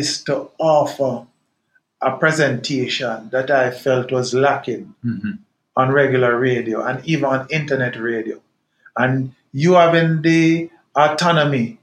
is 0.00 0.08
to 0.24 0.34
offer 0.58 1.12
a 2.08 2.10
presentation 2.22 3.28
that 3.34 3.48
I 3.50 3.70
felt 3.70 4.10
was 4.18 4.28
lacking 4.46 4.84
Mhm. 5.04 5.38
on 5.80 5.86
regular 6.02 6.32
radio 6.38 6.76
and 6.88 6.96
even 7.12 7.26
on 7.34 7.46
internet 7.58 7.94
radio. 8.10 8.36
And 8.96 9.32
you 9.52 9.70
having 9.74 10.22
the 10.22 10.70
autonomy 10.96 11.78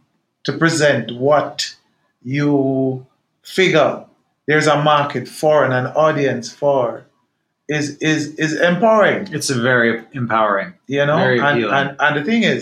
to 0.46 0.52
present 0.64 1.06
what 1.28 1.76
you 2.24 3.06
figure 3.44 3.96
there's 4.48 4.68
a 4.68 4.82
market 4.94 5.26
for 5.28 5.64
and 5.66 5.74
an 5.74 5.88
audience 6.06 6.52
for 6.62 6.86
is 7.78 7.86
is 8.12 8.22
is 8.46 8.52
empowering 8.72 9.22
It's 9.38 9.50
a 9.58 9.60
very 9.72 9.92
empowering. 10.22 10.74
you 10.88 11.06
know 11.06 11.18
Very 11.18 11.40
and, 11.48 11.64
and 11.78 11.88
and 12.04 12.14
the 12.18 12.24
thing 12.30 12.42
is 12.56 12.62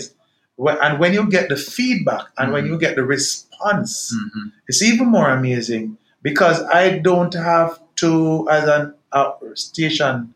and 0.58 0.98
when 0.98 1.12
you 1.12 1.28
get 1.30 1.48
the 1.48 1.56
feedback 1.56 2.24
and 2.38 2.52
when 2.52 2.64
Mhm. 2.64 2.68
you 2.70 2.78
get 2.78 2.96
the 2.96 3.04
response 3.04 4.12
Mhm. 4.14 4.52
it's 4.68 4.82
even 4.82 5.06
more 5.06 5.30
amazing 5.30 5.96
because 6.22 6.62
I 6.64 6.98
don't 6.98 7.34
have 7.34 7.78
to, 7.96 8.48
as 8.50 8.64
an 8.68 8.94
uh, 9.12 9.32
station 9.54 10.34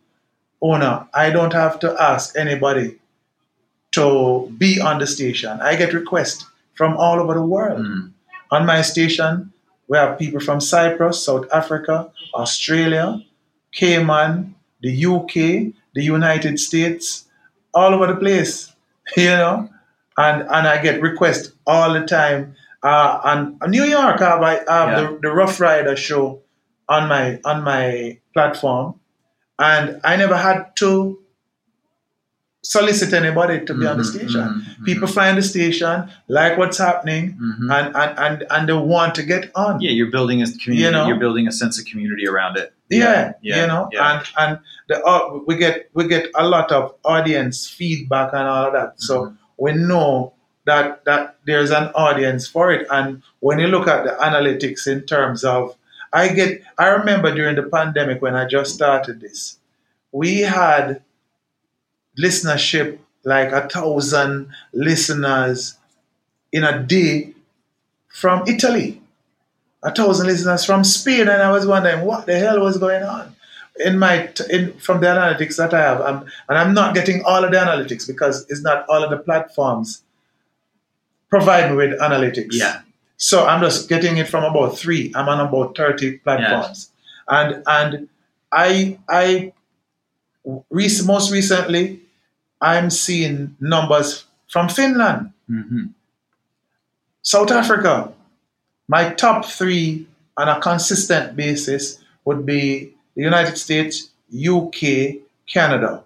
owner, 0.62 1.06
I 1.12 1.31
don't 1.31 1.53
have 1.53 1.78
to 1.81 1.89
ask 2.00 2.37
anybody 2.37 2.98
to 3.93 4.50
be 4.59 4.81
on 4.81 4.98
the 4.98 5.06
station. 5.06 5.61
I 5.61 5.77
get 5.77 5.93
requests 5.93 6.45
from 6.75 6.97
all 6.97 7.20
over 7.20 7.34
the 7.34 7.43
world. 7.43 7.81
Mhm. 7.84 8.11
On 8.50 8.65
my 8.67 8.81
station, 8.83 9.53
we 9.89 9.98
have 9.98 10.19
people 10.19 10.41
from 10.41 10.61
Cyprus, 10.61 11.23
South 11.25 11.47
Africa, 11.53 12.11
Australia, 12.34 13.20
Cayman, 13.73 14.55
the 14.81 14.93
UK, 15.06 15.75
the 15.95 16.03
United 16.03 16.59
States, 16.59 17.25
all 17.75 17.93
over 17.95 18.06
the 18.06 18.17
place, 18.17 18.73
you 19.17 19.31
know. 19.41 19.69
And 20.17 20.43
and 20.43 20.67
I 20.69 20.83
get 20.83 21.01
requests 21.03 21.53
all 21.67 21.93
the 21.95 22.05
time. 22.07 22.55
Uh, 22.83 23.21
and 23.25 23.71
New 23.71 23.85
York, 23.85 24.21
I 24.21 24.29
have, 24.31 24.43
I 24.43 24.53
have 24.55 24.67
Yeah. 24.69 25.01
the, 25.13 25.19
the 25.23 25.31
Rough 25.33 25.61
Rider 25.61 25.97
show 25.97 26.43
on 26.89 27.09
my 27.09 27.41
on 27.45 27.63
my 27.65 28.19
platform, 28.34 28.99
and 29.59 30.01
I 30.05 30.17
never 30.17 30.37
had 30.37 30.75
to 30.77 31.19
solicit 32.65 33.12
anybody 33.12 33.65
to 33.65 33.75
be 33.75 33.87
on 33.87 33.97
the 33.99 34.05
Mhm, 34.05 34.15
station. 34.15 34.41
mhm, 34.41 34.84
People 34.84 35.09
find 35.09 35.37
the 35.37 35.43
station, 35.43 36.09
like 36.28 36.56
what's 36.59 36.78
happening, 36.78 37.37
mhm. 37.41 37.69
and, 37.77 37.97
and, 37.97 38.19
and, 38.19 38.45
and 38.51 38.69
they 38.69 38.72
want 38.72 39.15
to 39.17 39.22
get 39.25 39.51
on. 39.56 39.81
Yeah, 39.81 39.91
you're 39.91 40.11
building 40.12 40.43
a 40.43 40.47
community. 40.47 40.83
You 40.84 40.91
know? 40.93 41.06
You're 41.09 41.19
building 41.19 41.49
a 41.49 41.53
sense 41.53 41.78
of 41.81 41.87
community 41.87 42.27
around 42.28 42.56
it. 42.56 42.72
Yeah, 42.89 43.33
yeah, 43.43 43.61
you 43.62 43.67
know, 43.67 43.89
yeah. 43.91 44.12
and 44.12 44.21
and 44.39 44.59
the 44.89 45.03
uh, 45.03 45.39
we 45.47 45.56
get 45.56 45.89
we 45.95 46.06
get 46.06 46.31
a 46.34 46.47
lot 46.47 46.71
of 46.71 46.95
audience 47.05 47.69
feedback 47.69 48.33
and 48.34 48.47
all 48.49 48.67
of 48.67 48.72
that. 48.75 49.01
So. 49.01 49.34
We 49.57 49.73
know 49.73 50.33
that 50.65 51.05
that 51.05 51.37
there's 51.47 51.71
an 51.71 51.89
audience 51.95 52.47
for 52.47 52.73
it. 52.73 52.87
And 52.91 53.23
when 53.41 53.59
you 53.59 53.67
look 53.67 53.89
at 53.89 54.05
the 54.05 54.11
analytics 54.11 54.87
in 54.87 55.03
terms 55.03 55.45
of, 55.45 55.77
I 56.13 56.29
get, 56.29 56.63
I 56.79 56.89
remember 56.89 57.35
during 57.35 57.57
the 57.57 57.65
pandemic 57.65 58.23
when 58.23 58.35
I 58.35 58.47
just 58.47 58.75
started 58.75 59.21
this, 59.21 59.59
we 60.13 60.41
had 60.41 61.03
listenership 62.19 62.99
like 63.25 63.51
a 63.53 63.69
thousand 63.69 64.49
listeners 64.73 65.77
in 66.53 66.65
a 66.65 66.83
day 66.83 67.34
from 68.09 68.47
Italy. 68.47 69.01
A 69.84 69.93
thousand 69.93 70.27
listeners 70.27 70.65
from 70.65 70.84
Spain, 70.84 71.23
and 71.23 71.43
I 71.43 71.51
was 71.51 71.67
wondering 71.67 72.05
what 72.05 72.27
the 72.27 72.39
hell 72.39 72.61
was 72.61 72.79
going 72.79 73.03
on 73.03 73.34
in 73.78 73.99
my 73.99 74.27
t- 74.27 74.44
in 74.50 74.72
from 74.75 75.00
the 75.00 75.06
analytics 75.06 75.56
that 75.56 75.72
I 75.75 75.81
have, 75.81 76.00
I'm, 76.00 76.19
and 76.49 76.59
I'm 76.59 76.75
not 76.75 76.94
getting 76.94 77.22
all 77.25 77.43
of 77.44 77.50
the 77.50 77.56
analytics 77.56 78.06
because 78.06 78.44
it's 78.50 78.62
not 78.62 78.84
all 78.88 79.03
of 79.03 79.10
the 79.10 79.16
platforms 79.19 80.03
provide 81.31 81.71
me 81.71 81.77
with 81.77 81.99
analytics. 82.00 82.49
Yeah. 82.53 82.83
So 83.16 83.47
I'm 83.47 83.60
just 83.62 83.88
getting 83.88 84.16
it 84.19 84.28
from 84.28 84.44
about 84.44 84.77
three. 84.78 85.12
I'm 85.15 85.28
on 85.28 85.41
about 85.41 85.77
thirty 85.77 86.19
platforms, 86.19 86.91
and 87.28 87.62
and 87.66 88.09
I 88.50 88.99
I 89.09 89.53
rec- 90.44 91.04
most 91.04 91.33
recently 91.33 92.00
I'm 92.60 92.91
seeing 92.91 93.56
numbers 93.60 94.25
from 94.49 94.69
Finland. 94.69 95.33
Mhm. 95.50 95.91
South 97.22 97.50
Africa, 97.53 98.12
my 98.89 99.10
top 99.10 99.44
three 99.44 100.06
on 100.37 100.49
a 100.49 100.60
consistent 100.60 101.37
basis 101.37 101.99
would 102.25 102.44
be 102.44 102.93
the 103.17 103.23
United 103.23 103.56
States, 103.59 104.11
UK, 104.34 105.17
Canada, 105.47 106.03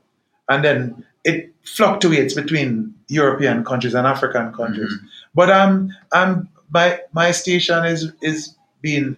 and 0.49 0.65
then 0.65 1.05
it 1.25 1.53
fluctuates 1.65 2.34
between 2.34 2.94
European 3.09 3.65
countries 3.65 3.94
and 3.94 4.06
African 4.06 4.53
countries. 4.53 4.93
Mhm. 4.93 5.09
But 5.34 5.50
um, 5.50 5.91
um, 6.12 6.49
my 6.71 7.00
my 7.12 7.31
station 7.33 7.84
is 7.84 8.12
is 8.22 8.55
being 8.83 9.16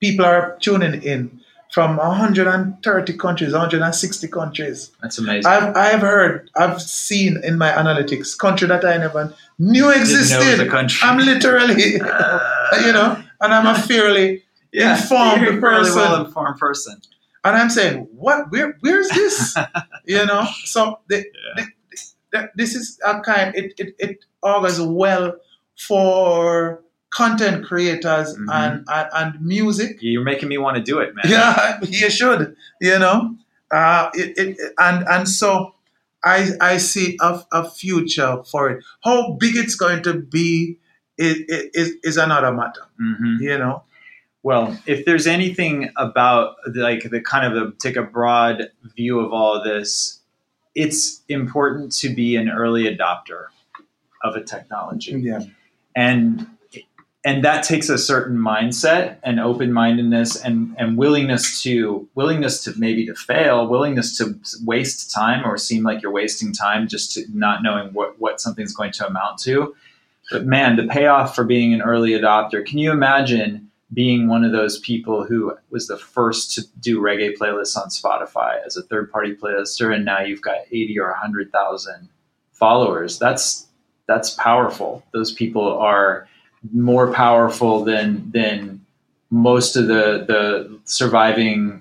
people 0.00 0.24
are 0.24 0.56
tuning 0.60 1.02
in 1.02 1.40
from 1.70 1.96
130 1.96 3.12
countries, 3.16 3.52
160 3.52 4.28
countries. 4.28 4.90
That's 5.00 5.18
amazing. 5.18 5.50
I've 5.50 5.74
I've 5.76 6.00
heard, 6.00 6.50
I've 6.56 6.82
seen 6.82 7.40
in 7.42 7.56
my 7.56 7.70
analytics 7.70 8.36
country 8.38 8.68
that 8.68 8.84
I 8.84 8.98
never 8.98 9.32
knew 9.58 9.72
Didn't 9.72 9.80
know 9.82 9.90
it 9.90 10.00
was 10.00 10.10
existed. 10.12 10.70
country. 10.70 10.98
I'm 11.08 11.18
literally, 11.18 11.92
you 12.86 12.92
know, 12.92 13.22
and 13.40 13.54
I'm 13.54 13.66
a 13.74 13.78
fairly, 13.90 14.42
yeah, 14.72 14.96
informed 15.00 15.42
you're 15.42 15.58
a 15.58 15.60
fairly 15.60 15.78
person. 15.84 15.96
well 15.96 16.24
informed 16.24 16.58
person. 16.58 17.00
and 17.44 17.56
I'm 17.56 17.70
saying, 17.70 18.08
what? 18.14 18.50
Where? 18.50 18.76
Where's 18.80 19.08
this? 19.10 19.56
you 20.06 20.24
know. 20.26 20.46
So 20.64 21.00
the, 21.08 21.16
Yeah. 21.18 21.54
the, 21.56 21.66
the, 22.32 22.50
this 22.56 22.74
is 22.74 22.98
a 23.04 23.20
kind. 23.20 23.54
It 23.54 23.74
it 23.78 23.94
it 23.98 24.24
augurs 24.42 24.80
well 24.80 25.34
for 25.86 26.82
content 27.10 27.64
creators 27.66 28.34
Mhm. 28.38 28.46
and, 28.50 28.84
and 28.88 29.08
and 29.14 29.40
music. 29.44 29.98
You're 30.00 30.22
making 30.24 30.48
me 30.48 30.58
want 30.58 30.76
to 30.76 30.82
do 30.82 30.98
it, 31.00 31.14
man. 31.14 31.24
Yeah, 31.28 31.78
you 31.88 32.10
should. 32.10 32.56
You 32.80 32.98
know, 32.98 33.36
uh, 33.70 34.10
it, 34.14 34.38
it 34.38 34.56
and 34.78 35.06
and 35.08 35.28
so 35.28 35.74
I 36.24 36.50
I 36.60 36.78
see 36.78 37.18
a, 37.20 37.42
a 37.52 37.68
future 37.68 38.42
for 38.50 38.70
it. 38.70 38.84
How 39.04 39.32
big 39.32 39.56
it's 39.56 39.74
going 39.74 40.02
to 40.04 40.14
be 40.14 40.78
is 41.18 41.36
is, 41.74 41.92
is 42.02 42.16
another 42.16 42.52
matter. 42.52 42.82
hmm 42.98 43.36
You 43.40 43.58
know. 43.58 43.82
Well, 44.42 44.76
if 44.86 45.04
there's 45.04 45.26
anything 45.26 45.90
about 45.96 46.56
like 46.74 47.08
the 47.10 47.20
kind 47.20 47.54
of 47.54 47.62
a, 47.62 47.72
take 47.78 47.96
a 47.96 48.02
broad 48.02 48.70
view 48.96 49.20
of 49.20 49.32
all 49.32 49.54
of 49.54 49.64
this, 49.64 50.20
it's 50.74 51.22
important 51.28 51.92
to 51.96 52.14
be 52.14 52.36
an 52.36 52.50
early 52.50 52.84
adopter 52.84 53.46
of 54.22 54.34
a 54.36 54.42
technology. 54.42 55.12
Yeah. 55.12 55.40
and 55.94 56.46
and 57.24 57.44
that 57.44 57.62
takes 57.62 57.88
a 57.88 57.98
certain 57.98 58.36
mindset 58.36 59.18
and 59.22 59.38
open-mindedness 59.38 60.36
and 60.42 60.74
and 60.78 60.96
willingness 60.96 61.62
to 61.62 62.08
willingness 62.14 62.64
to 62.64 62.72
maybe 62.78 63.06
to 63.06 63.14
fail 63.14 63.68
willingness 63.68 64.16
to 64.18 64.38
waste 64.64 65.12
time 65.12 65.44
or 65.44 65.56
seem 65.56 65.84
like 65.84 66.02
you're 66.02 66.12
wasting 66.12 66.52
time 66.52 66.88
just 66.88 67.12
to 67.12 67.24
not 67.32 67.62
knowing 67.62 67.92
what 67.92 68.18
what 68.20 68.40
something's 68.40 68.74
going 68.74 68.92
to 68.92 69.06
amount 69.06 69.38
to 69.38 69.74
but 70.30 70.44
man 70.44 70.76
the 70.76 70.86
payoff 70.86 71.34
for 71.34 71.44
being 71.44 71.72
an 71.72 71.82
early 71.82 72.10
adopter 72.10 72.64
can 72.64 72.78
you 72.78 72.90
imagine 72.90 73.70
being 73.92 74.28
one 74.28 74.44
of 74.44 74.52
those 74.52 74.78
people 74.78 75.24
who 75.24 75.56
was 75.70 75.86
the 75.86 75.98
first 75.98 76.54
to 76.54 76.62
do 76.80 77.00
reggae 77.00 77.36
playlists 77.36 77.76
on 77.76 77.88
Spotify 77.88 78.64
as 78.64 78.76
a 78.76 78.82
third 78.82 79.10
party 79.12 79.34
playlister 79.34 79.94
and 79.94 80.04
now 80.04 80.20
you've 80.20 80.40
got 80.40 80.58
80 80.70 80.98
or 80.98 81.10
100,000 81.10 82.08
followers 82.52 83.18
that's 83.18 83.66
that's 84.06 84.30
powerful. 84.30 85.02
Those 85.12 85.32
people 85.32 85.76
are 85.78 86.28
more 86.72 87.12
powerful 87.12 87.84
than 87.84 88.30
than 88.30 88.84
most 89.30 89.76
of 89.76 89.86
the 89.86 90.24
the 90.26 90.78
surviving 90.84 91.80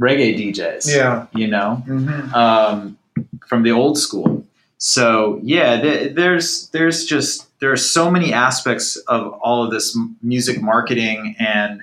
reggae 0.00 0.36
DJs. 0.38 0.94
Yeah. 0.94 1.26
you 1.34 1.48
know, 1.48 1.76
hmm 1.86 2.34
um, 2.34 2.98
from 3.46 3.62
the 3.62 3.72
old 3.72 3.98
school. 3.98 4.35
So 4.78 5.40
yeah, 5.42 5.80
th- 5.80 6.14
there's 6.14 6.68
there's 6.70 7.04
just 7.04 7.46
there 7.60 7.72
are 7.72 7.76
so 7.76 8.10
many 8.10 8.32
aspects 8.32 8.96
of 9.08 9.32
all 9.34 9.64
of 9.64 9.70
this 9.70 9.98
music 10.22 10.60
marketing, 10.60 11.34
and 11.38 11.82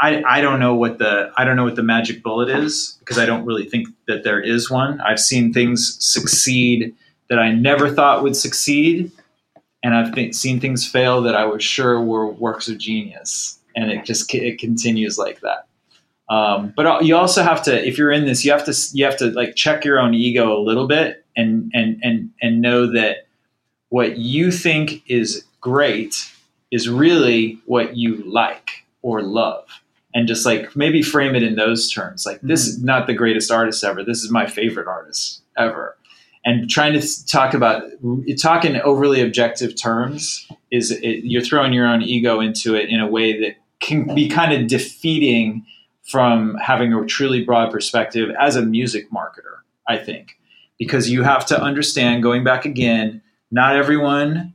I 0.00 0.22
I 0.26 0.40
don't 0.40 0.58
know 0.58 0.74
what 0.74 0.98
the 0.98 1.30
I 1.36 1.44
don't 1.44 1.56
know 1.56 1.64
what 1.64 1.76
the 1.76 1.82
magic 1.82 2.22
bullet 2.22 2.48
is 2.48 2.96
because 3.00 3.18
I 3.18 3.26
don't 3.26 3.44
really 3.44 3.68
think 3.68 3.88
that 4.08 4.24
there 4.24 4.40
is 4.40 4.70
one. 4.70 5.00
I've 5.02 5.20
seen 5.20 5.52
things 5.52 5.96
succeed 6.00 6.94
that 7.28 7.38
I 7.38 7.52
never 7.52 7.90
thought 7.90 8.22
would 8.22 8.36
succeed, 8.36 9.12
and 9.82 9.94
I've 9.94 10.14
th- 10.14 10.34
seen 10.34 10.60
things 10.60 10.86
fail 10.86 11.20
that 11.22 11.36
I 11.36 11.44
was 11.44 11.62
sure 11.62 12.00
were 12.02 12.26
works 12.26 12.68
of 12.68 12.78
genius, 12.78 13.58
and 13.76 13.90
it 13.90 14.06
just 14.06 14.34
it 14.34 14.58
continues 14.58 15.18
like 15.18 15.40
that. 15.40 15.66
Um, 16.30 16.72
but 16.74 17.04
you 17.04 17.16
also 17.16 17.42
have 17.42 17.60
to, 17.64 17.86
if 17.86 17.98
you're 17.98 18.12
in 18.12 18.24
this, 18.24 18.44
you 18.44 18.52
have 18.52 18.64
to 18.64 18.74
you 18.94 19.04
have 19.04 19.18
to 19.18 19.26
like 19.32 19.56
check 19.56 19.84
your 19.84 19.98
own 19.98 20.14
ego 20.14 20.56
a 20.56 20.62
little 20.62 20.86
bit 20.86 21.19
and 21.36 21.70
and 21.74 21.98
and 22.02 22.30
and 22.40 22.60
know 22.60 22.90
that 22.92 23.26
what 23.88 24.16
you 24.16 24.50
think 24.50 25.02
is 25.06 25.44
great 25.60 26.30
is 26.70 26.88
really 26.88 27.60
what 27.66 27.96
you 27.96 28.22
like 28.24 28.84
or 29.02 29.22
love, 29.22 29.66
and 30.14 30.28
just 30.28 30.46
like 30.46 30.74
maybe 30.76 31.02
frame 31.02 31.34
it 31.34 31.42
in 31.42 31.56
those 31.56 31.90
terms. 31.90 32.24
Like 32.26 32.40
this 32.42 32.66
is 32.66 32.78
mm-hmm. 32.78 32.86
not 32.86 33.06
the 33.06 33.14
greatest 33.14 33.50
artist 33.50 33.82
ever. 33.84 34.04
This 34.04 34.22
is 34.22 34.30
my 34.30 34.46
favorite 34.46 34.86
artist 34.86 35.42
ever. 35.56 35.96
And 36.44 36.70
trying 36.70 36.98
to 36.98 37.26
talk 37.26 37.52
about 37.52 37.82
talk 38.38 38.64
in 38.64 38.80
overly 38.80 39.20
objective 39.20 39.76
terms 39.76 40.48
is 40.70 40.90
it, 40.90 41.24
you're 41.24 41.42
throwing 41.42 41.72
your 41.72 41.86
own 41.86 42.02
ego 42.02 42.40
into 42.40 42.74
it 42.74 42.88
in 42.88 42.98
a 42.98 43.06
way 43.06 43.38
that 43.40 43.56
can 43.80 44.14
be 44.14 44.28
kind 44.28 44.52
of 44.52 44.66
defeating 44.66 45.66
from 46.10 46.56
having 46.56 46.92
a 46.92 47.06
truly 47.06 47.44
broad 47.44 47.70
perspective 47.70 48.30
as 48.40 48.56
a 48.56 48.62
music 48.62 49.10
marketer, 49.10 49.58
I 49.86 49.98
think. 49.98 50.38
Because 50.80 51.08
you 51.10 51.22
have 51.22 51.46
to 51.46 51.62
understand, 51.62 52.22
going 52.24 52.42
back 52.42 52.64
again, 52.64 53.22
not 53.50 53.76
everyone 53.76 54.54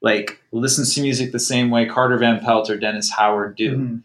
like 0.00 0.40
listens 0.52 0.94
to 0.94 1.02
music 1.02 1.32
the 1.32 1.38
same 1.38 1.70
way 1.70 1.84
Carter 1.84 2.16
Van 2.16 2.40
Pelt 2.40 2.70
or 2.70 2.78
Dennis 2.78 3.10
Howard 3.10 3.56
do. 3.56 3.76
Mhm. 3.76 4.02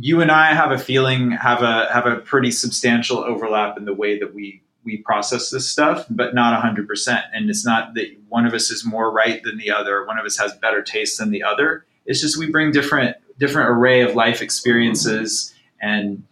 You 0.00 0.20
and 0.20 0.30
I 0.30 0.54
have 0.54 0.70
a 0.70 0.78
feeling, 0.78 1.32
have 1.32 1.62
a 1.62 1.92
have 1.92 2.06
a 2.06 2.16
pretty 2.16 2.52
substantial 2.52 3.18
overlap 3.18 3.76
in 3.76 3.84
the 3.84 3.92
way 3.92 4.18
that 4.18 4.32
we 4.32 4.62
we 4.84 4.98
process 4.98 5.50
this 5.50 5.68
stuff, 5.68 6.06
but 6.08 6.34
not 6.34 6.58
hundred 6.62 6.86
percent. 6.86 7.24
And 7.34 7.50
it's 7.50 7.66
not 7.66 7.94
that 7.94 8.06
one 8.28 8.46
of 8.46 8.54
us 8.54 8.70
is 8.70 8.84
more 8.84 9.10
right 9.10 9.42
than 9.42 9.58
the 9.58 9.70
other, 9.72 10.06
one 10.06 10.18
of 10.18 10.24
us 10.24 10.38
has 10.38 10.54
better 10.54 10.82
taste 10.82 11.18
than 11.18 11.30
the 11.30 11.42
other. 11.42 11.84
It's 12.06 12.20
just 12.20 12.38
we 12.38 12.48
bring 12.48 12.70
different 12.70 13.16
different 13.38 13.70
array 13.70 14.00
of 14.02 14.14
life 14.14 14.40
experiences 14.40 15.52
and 15.82 16.22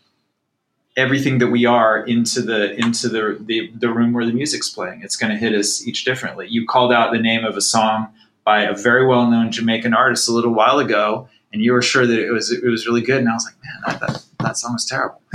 everything 0.96 1.38
that 1.38 1.48
we 1.48 1.64
are 1.66 2.04
into 2.06 2.40
the 2.42 2.74
into 2.80 3.08
the 3.08 3.36
the, 3.40 3.70
the 3.74 3.88
room 3.88 4.12
where 4.12 4.24
the 4.26 4.32
music's 4.32 4.70
playing. 4.70 5.02
It's 5.02 5.16
going 5.16 5.30
to 5.32 5.38
hit 5.38 5.54
us 5.54 5.86
each 5.86 6.04
differently. 6.04 6.46
You 6.48 6.66
called 6.66 6.92
out 6.92 7.12
the 7.12 7.18
name 7.20 7.44
of 7.44 7.56
a 7.56 7.60
song 7.60 8.08
by 8.44 8.62
a 8.62 8.74
very 8.74 9.06
well 9.06 9.30
known 9.30 9.50
Jamaican 9.52 9.92
artist 9.94 10.28
a 10.28 10.32
little 10.32 10.54
while 10.54 10.78
ago, 10.78 11.28
and 11.52 11.62
you 11.62 11.72
were 11.72 11.82
sure 11.82 12.06
that 12.06 12.18
it 12.18 12.30
was 12.30 12.50
it 12.52 12.64
was 12.64 12.86
really 12.86 13.02
good. 13.02 13.18
And 13.18 13.28
I 13.28 13.32
was 13.32 13.44
like, 13.44 13.56
man, 13.64 13.82
that 14.00 14.00
that, 14.12 14.22
that 14.40 14.56
song 14.58 14.72
was 14.74 14.84
terrible. 14.86 15.20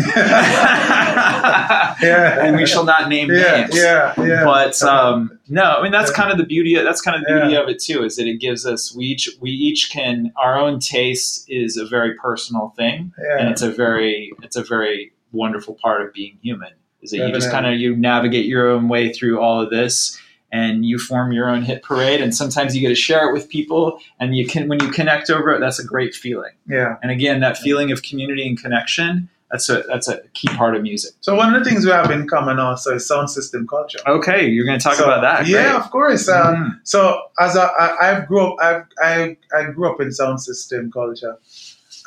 yeah. 2.02 2.38
and 2.46 2.56
we 2.58 2.66
shall 2.66 2.84
not 2.86 3.10
name 3.10 3.30
Yeah, 3.32 3.62
names. 3.62 3.76
yeah, 3.76 4.14
yeah. 4.22 4.44
But 4.44 4.82
um, 4.84 5.40
no, 5.50 5.64
I 5.64 5.84
mean 5.84 5.92
that's 5.92 6.12
kind 6.12 6.32
of 6.32 6.38
the 6.38 6.46
beauty. 6.46 6.76
Of, 6.76 6.86
that's 6.86 7.02
kind 7.02 7.16
of 7.18 7.24
the 7.28 7.34
beauty 7.34 7.54
Yeah. 7.54 7.62
of 7.64 7.70
it 7.70 7.80
too, 7.80 8.04
is 8.04 8.16
that 8.16 8.28
it 8.28 8.40
gives 8.40 8.66
us 8.66 8.94
we 8.96 9.06
each 9.06 9.30
we 9.40 9.52
each 9.52 9.90
can 9.92 10.32
our 10.38 10.58
own 10.58 10.80
taste 10.80 11.46
is 11.50 11.78
a 11.78 11.86
very 11.86 12.16
personal 12.16 12.74
thing, 12.78 13.14
and 13.38 13.50
it's 13.50 13.62
a 13.62 13.72
very 13.72 14.32
it's 14.42 14.56
a 14.56 14.64
very 14.64 15.12
wonderful 15.32 15.76
part 15.82 16.02
of 16.02 16.14
being 16.14 16.38
human. 16.42 16.72
Is 17.02 17.12
that 17.12 17.18
you 17.28 17.34
just 17.34 17.50
kind 17.50 17.66
of 17.66 17.74
you 17.80 17.96
navigate 17.96 18.46
your 18.46 18.70
own 18.70 18.88
way 18.88 19.12
through 19.12 19.40
all 19.40 19.60
of 19.60 19.70
this, 19.72 20.20
and 20.52 20.86
you 20.86 21.00
form 21.00 21.32
your 21.32 21.50
own 21.50 21.64
hit 21.64 21.82
parade. 21.82 22.22
And 22.22 22.36
sometimes 22.36 22.76
you 22.76 22.82
get 22.82 22.90
to 22.90 22.96
share 22.96 23.28
it 23.30 23.34
with 23.34 23.50
people, 23.50 24.00
and 24.20 24.36
you 24.38 24.46
can 24.46 24.68
when 24.68 24.80
you 24.84 24.90
connect 24.92 25.30
over 25.32 25.52
it, 25.52 25.60
that's 25.60 25.80
a 25.80 25.86
great 25.86 26.14
feeling. 26.14 26.52
yeah. 26.68 26.98
And 27.02 27.10
again, 27.12 27.40
that 27.40 27.58
feeling 27.58 27.92
of 27.92 28.04
community 28.04 28.48
and 28.48 28.62
connection. 28.62 29.30
That's 29.50 29.68
a 29.68 29.84
that's 29.90 30.08
a 30.08 30.22
key 30.34 30.48
part 30.50 30.78
of 30.78 30.82
music. 30.82 31.12
So 31.20 31.36
one 31.36 31.54
of 31.54 31.62
the 31.62 31.70
things 31.70 31.84
we 31.84 31.92
have 31.92 32.10
in 32.10 32.26
common 32.26 32.58
also 32.58 32.96
is 32.96 33.06
sound 33.06 33.30
system 33.30 33.68
culture. 33.68 34.00
Okay, 34.08 34.48
you're 34.48 34.64
going 34.66 34.80
to 34.80 34.84
talk 34.84 34.96
So, 34.96 35.04
about 35.04 35.20
that. 35.24 35.46
Yeah, 35.46 35.64
Great. 35.74 35.76
of 35.76 35.92
course. 35.92 36.30
Uh, 36.30 36.54
Mhm. 36.56 36.80
So 36.84 37.20
as 37.38 37.58
I, 37.58 37.66
I, 37.66 38.12
I 38.18 38.20
grew 38.22 38.48
up, 38.48 38.56
I, 38.62 38.84
I, 39.04 39.38
I 39.54 39.64
grew 39.72 39.92
up 39.92 40.00
in 40.00 40.10
sound 40.14 40.40
system 40.42 40.90
culture, 40.90 41.36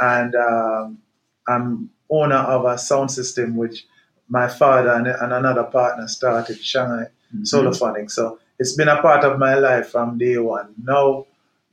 and 0.01 0.35
um, 0.37 0.99
I'm 1.47 1.91
owner 2.11 2.37
of 2.37 2.65
a 2.65 2.77
sound 2.79 3.11
system 3.11 3.57
which 3.57 3.85
my 4.29 4.49
father 4.49 4.91
and, 4.93 5.07
and 5.07 5.33
another 5.33 5.65
partner 5.65 6.09
started, 6.09 6.59
Shanghai 6.63 7.07
Mhm. 7.35 7.43
Solophonic. 7.53 8.11
So 8.11 8.39
it's 8.59 8.75
been 8.77 8.89
a 8.89 9.01
part 9.03 9.25
of 9.25 9.39
my 9.39 9.55
life 9.55 9.89
from 9.91 10.19
day 10.19 10.39
one. 10.39 10.69
Now 10.83 11.27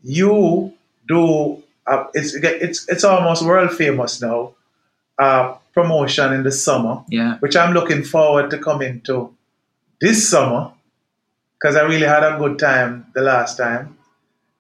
you 0.04 0.74
do 1.08 1.62
uh, 1.88 2.06
it's 2.14 2.34
it's 2.36 2.88
it's 2.90 3.04
almost 3.04 3.44
world 3.44 3.72
famous 3.72 4.22
now. 4.22 4.54
Uh, 5.20 5.56
promotion 5.74 6.34
in 6.34 6.44
the 6.44 6.52
summer 6.52 7.04
Yeah. 7.10 7.38
which 7.40 7.56
I'm 7.56 7.74
looking 7.74 8.04
forward 8.04 8.50
to 8.52 8.58
coming 8.58 9.02
to 9.02 9.34
this 10.02 10.28
summer 10.30 10.72
because 11.54 11.76
I 11.78 11.82
really 11.84 12.08
had 12.08 12.24
a 12.24 12.38
good 12.40 12.58
time 12.60 13.06
the 13.14 13.22
last 13.22 13.56
time. 13.58 13.98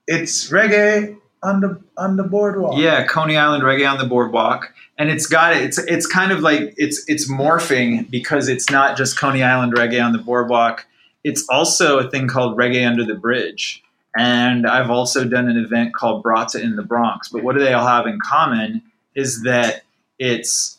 It's 0.07 0.49
reggae 0.51 1.17
on 1.43 1.61
the 1.61 1.81
on 1.97 2.17
the 2.17 2.23
boardwalk. 2.23 2.77
Yeah, 2.77 3.05
Coney 3.05 3.37
Island 3.37 3.63
Reggae 3.63 3.89
on 3.89 3.97
the 3.97 4.05
Boardwalk, 4.05 4.73
and 4.97 5.09
it's 5.09 5.25
got 5.25 5.55
it. 5.55 5.63
it's 5.63 5.77
it's 5.79 6.05
kind 6.05 6.31
of 6.31 6.41
like 6.41 6.73
it's 6.77 7.03
it's 7.07 7.29
morphing 7.29 8.09
because 8.09 8.47
it's 8.47 8.69
not 8.69 8.97
just 8.97 9.17
Coney 9.17 9.43
Island 9.43 9.73
Reggae 9.73 10.03
on 10.03 10.11
the 10.11 10.19
Boardwalk. 10.19 10.85
It's 11.23 11.45
also 11.49 11.99
a 11.99 12.09
thing 12.09 12.27
called 12.27 12.57
Reggae 12.57 12.87
Under 12.87 13.03
the 13.03 13.15
Bridge, 13.15 13.83
and 14.17 14.67
I've 14.67 14.89
also 14.89 15.25
done 15.25 15.49
an 15.49 15.57
event 15.57 15.93
called 15.93 16.23
Brata 16.23 16.61
in 16.61 16.75
the 16.75 16.83
Bronx. 16.83 17.29
But 17.29 17.43
what 17.43 17.55
do 17.55 17.63
they 17.63 17.73
all 17.73 17.87
have 17.87 18.07
in 18.07 18.19
common 18.19 18.83
is 19.15 19.43
that 19.43 19.83
it's 20.19 20.77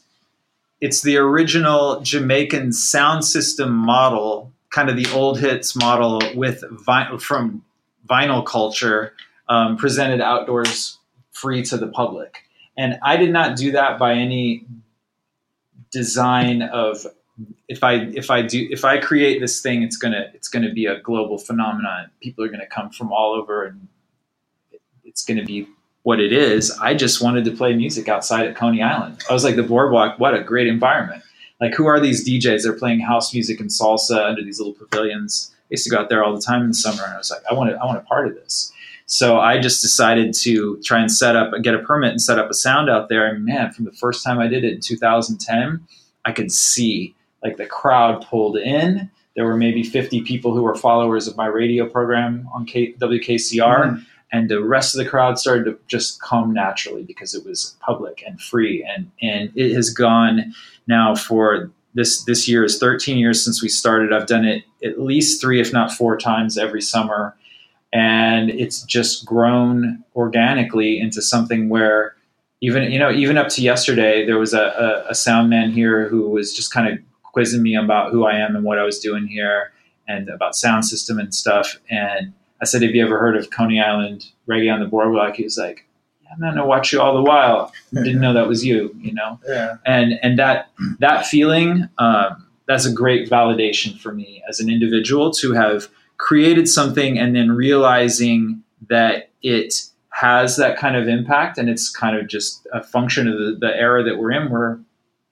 it's 0.80 1.02
the 1.02 1.16
original 1.16 2.00
Jamaican 2.00 2.72
sound 2.72 3.24
system 3.24 3.72
model, 3.72 4.52
kind 4.70 4.88
of 4.88 4.96
the 4.96 5.06
old 5.12 5.40
hits 5.40 5.74
model 5.74 6.20
with 6.34 6.62
vi- 6.70 7.16
from 7.18 7.64
vinyl 8.08 8.44
culture 8.44 9.14
um, 9.48 9.76
presented 9.76 10.20
outdoors 10.20 10.98
free 11.32 11.62
to 11.64 11.76
the 11.76 11.88
public. 11.88 12.44
And 12.76 12.98
I 13.02 13.16
did 13.16 13.30
not 13.30 13.56
do 13.56 13.72
that 13.72 13.98
by 13.98 14.14
any 14.14 14.66
design 15.90 16.62
of 16.62 17.06
if 17.68 17.82
I 17.82 17.94
if 17.94 18.30
I 18.30 18.42
do 18.42 18.66
if 18.70 18.84
I 18.84 18.98
create 18.98 19.40
this 19.40 19.60
thing, 19.60 19.82
it's 19.82 19.96
gonna 19.96 20.30
it's 20.34 20.48
gonna 20.48 20.72
be 20.72 20.86
a 20.86 21.00
global 21.00 21.38
phenomenon. 21.38 22.10
People 22.20 22.44
are 22.44 22.48
gonna 22.48 22.66
come 22.66 22.90
from 22.90 23.12
all 23.12 23.34
over, 23.34 23.64
and 23.64 23.88
it's 25.04 25.24
gonna 25.24 25.44
be 25.44 25.66
what 26.02 26.20
it 26.20 26.32
is. 26.32 26.70
I 26.78 26.94
just 26.94 27.22
wanted 27.22 27.44
to 27.44 27.52
play 27.52 27.74
music 27.74 28.08
outside 28.08 28.46
at 28.46 28.56
Coney 28.56 28.82
Island. 28.82 29.22
I 29.28 29.32
was 29.32 29.44
like 29.44 29.56
the 29.56 29.62
boardwalk. 29.62 30.18
What 30.18 30.34
a 30.34 30.42
great 30.42 30.66
environment! 30.66 31.22
Like 31.60 31.74
who 31.74 31.86
are 31.86 32.00
these 32.00 32.28
DJs? 32.28 32.62
They're 32.62 32.72
playing 32.72 33.00
house 33.00 33.32
music 33.32 33.60
and 33.60 33.70
salsa 33.70 34.28
under 34.28 34.42
these 34.42 34.58
little 34.58 34.74
pavilions. 34.74 35.50
I 35.54 35.66
used 35.70 35.84
to 35.84 35.90
go 35.90 35.98
out 35.98 36.08
there 36.08 36.22
all 36.22 36.34
the 36.34 36.42
time 36.42 36.62
in 36.62 36.68
the 36.68 36.74
summer, 36.74 37.04
and 37.04 37.14
I 37.14 37.18
was 37.18 37.30
like, 37.30 37.42
I 37.50 37.54
want 37.54 37.70
to 37.70 37.76
I 37.76 37.86
want 37.86 37.98
a 37.98 38.02
part 38.02 38.26
of 38.26 38.34
this. 38.34 38.71
So 39.12 39.38
I 39.38 39.58
just 39.60 39.82
decided 39.82 40.32
to 40.40 40.80
try 40.82 40.98
and 40.98 41.12
set 41.12 41.36
up, 41.36 41.52
get 41.60 41.74
a 41.74 41.80
permit 41.80 42.12
and 42.12 42.22
set 42.22 42.38
up 42.38 42.48
a 42.48 42.54
sound 42.54 42.88
out 42.88 43.10
there. 43.10 43.26
And 43.26 43.44
man, 43.44 43.70
from 43.70 43.84
the 43.84 43.92
first 43.92 44.24
time 44.24 44.38
I 44.38 44.46
did 44.46 44.64
it 44.64 44.72
in 44.72 44.80
2010, 44.80 45.86
I 46.24 46.32
could 46.32 46.50
see 46.50 47.14
like 47.44 47.58
the 47.58 47.66
crowd 47.66 48.24
pulled 48.26 48.56
in. 48.56 49.10
There 49.36 49.44
were 49.44 49.56
maybe 49.58 49.82
50 49.82 50.22
people 50.22 50.54
who 50.54 50.62
were 50.62 50.74
followers 50.74 51.28
of 51.28 51.36
my 51.36 51.44
radio 51.44 51.86
program 51.86 52.48
on 52.54 52.64
K- 52.64 52.94
WKCR, 52.98 53.84
Mhm. 53.90 54.02
and 54.32 54.48
the 54.48 54.64
rest 54.64 54.94
of 54.94 55.04
the 55.04 55.10
crowd 55.10 55.38
started 55.38 55.64
to 55.64 55.78
just 55.88 56.18
come 56.22 56.54
naturally 56.54 57.02
because 57.02 57.34
it 57.34 57.44
was 57.44 57.76
public 57.80 58.24
and 58.26 58.40
free. 58.40 58.82
And 58.82 59.10
and 59.20 59.50
it 59.54 59.74
has 59.74 59.90
gone 59.90 60.54
now 60.86 61.14
for 61.14 61.70
this 61.94 62.24
this 62.24 62.48
year 62.48 62.64
is 62.64 62.78
13 62.78 63.18
years 63.18 63.44
since 63.44 63.62
we 63.62 63.68
started. 63.68 64.10
I've 64.10 64.26
done 64.26 64.46
it 64.46 64.64
at 64.82 64.98
least 64.98 65.38
three, 65.38 65.60
if 65.60 65.70
not 65.70 65.92
four 65.92 66.16
times 66.16 66.56
every 66.56 66.80
summer 66.80 67.34
and 67.92 68.50
it's 68.50 68.82
just 68.82 69.26
grown 69.26 70.02
organically 70.16 70.98
into 70.98 71.20
something 71.20 71.68
where 71.68 72.14
even 72.60 72.90
you 72.90 72.98
know 72.98 73.10
even 73.10 73.36
up 73.36 73.48
to 73.48 73.62
yesterday 73.62 74.24
there 74.24 74.38
was 74.38 74.54
a, 74.54 75.04
a, 75.06 75.10
a 75.10 75.14
sound 75.14 75.50
man 75.50 75.70
here 75.70 76.08
who 76.08 76.28
was 76.30 76.54
just 76.54 76.72
kind 76.72 76.92
of 76.92 76.98
quizzing 77.32 77.62
me 77.62 77.74
about 77.74 78.10
who 78.12 78.24
i 78.24 78.34
am 78.34 78.54
and 78.56 78.64
what 78.64 78.78
i 78.78 78.82
was 78.82 78.98
doing 78.98 79.26
here 79.26 79.72
and 80.08 80.28
about 80.28 80.56
sound 80.56 80.84
system 80.84 81.18
and 81.18 81.34
stuff. 81.34 81.78
And 81.90 82.32
i 82.60 82.64
said 82.64 82.82
have 82.82 82.94
you 82.94 83.04
ever 83.04 83.18
heard 83.18 83.36
of 83.36 83.50
coney 83.50 83.80
island 83.80 84.26
reggae 84.48 84.72
on 84.72 84.80
the 84.80 84.86
boardwalk? 84.86 85.36
He 85.36 85.44
was 85.44 85.56
like 85.58 85.86
yeah 86.22 86.30
man 86.38 86.58
i 86.58 86.64
watch 86.64 86.92
you 86.92 87.00
all 87.00 87.14
the 87.14 87.22
while. 87.22 87.72
Didn't 87.92 88.20
know 88.20 88.32
that 88.32 88.48
was 88.48 88.64
you 88.64 88.94
you 88.98 89.12
know? 89.12 89.38
Yeah. 89.48 89.76
and 89.84 90.14
and 90.22 90.38
that 90.38 90.70
that 90.98 91.26
feeling 91.26 91.88
um, 91.98 92.46
that's 92.66 92.86
a 92.86 92.92
great 92.92 93.28
validation 93.28 93.98
for 93.98 94.12
me 94.12 94.42
as 94.48 94.60
an 94.60 94.70
individual 94.70 95.30
to 95.32 95.52
have 95.52 95.88
created 96.22 96.68
something 96.68 97.18
and 97.18 97.34
then 97.34 97.50
realizing 97.50 98.62
that 98.88 99.28
it 99.42 99.74
has 100.10 100.56
that 100.56 100.78
kind 100.78 100.94
of 100.94 101.08
impact 101.08 101.58
and 101.58 101.68
it's 101.68 101.90
kind 101.90 102.16
of 102.16 102.28
just 102.28 102.64
a 102.72 102.80
function 102.80 103.26
of 103.26 103.36
the, 103.38 103.56
the 103.60 103.76
era 103.76 104.04
that 104.04 104.18
we're 104.18 104.30
in 104.30 104.48
where 104.48 104.78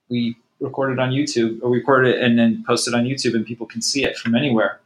we 0.09 0.35
record 0.59 0.91
it 0.91 0.99
on 0.99 1.11
YouTube 1.11 1.59
or 1.61 1.71
record 1.71 2.05
it 2.05 2.21
and 2.21 2.37
then 2.37 2.61
post 2.67 2.89
it 2.89 2.93
on 2.93 3.05
YouTube 3.05 3.35
and 3.35 3.45
people 3.45 3.65
can 3.65 3.81
see 3.81 4.03
it 4.03 4.17
from 4.17 4.35
anywhere. 4.35 4.81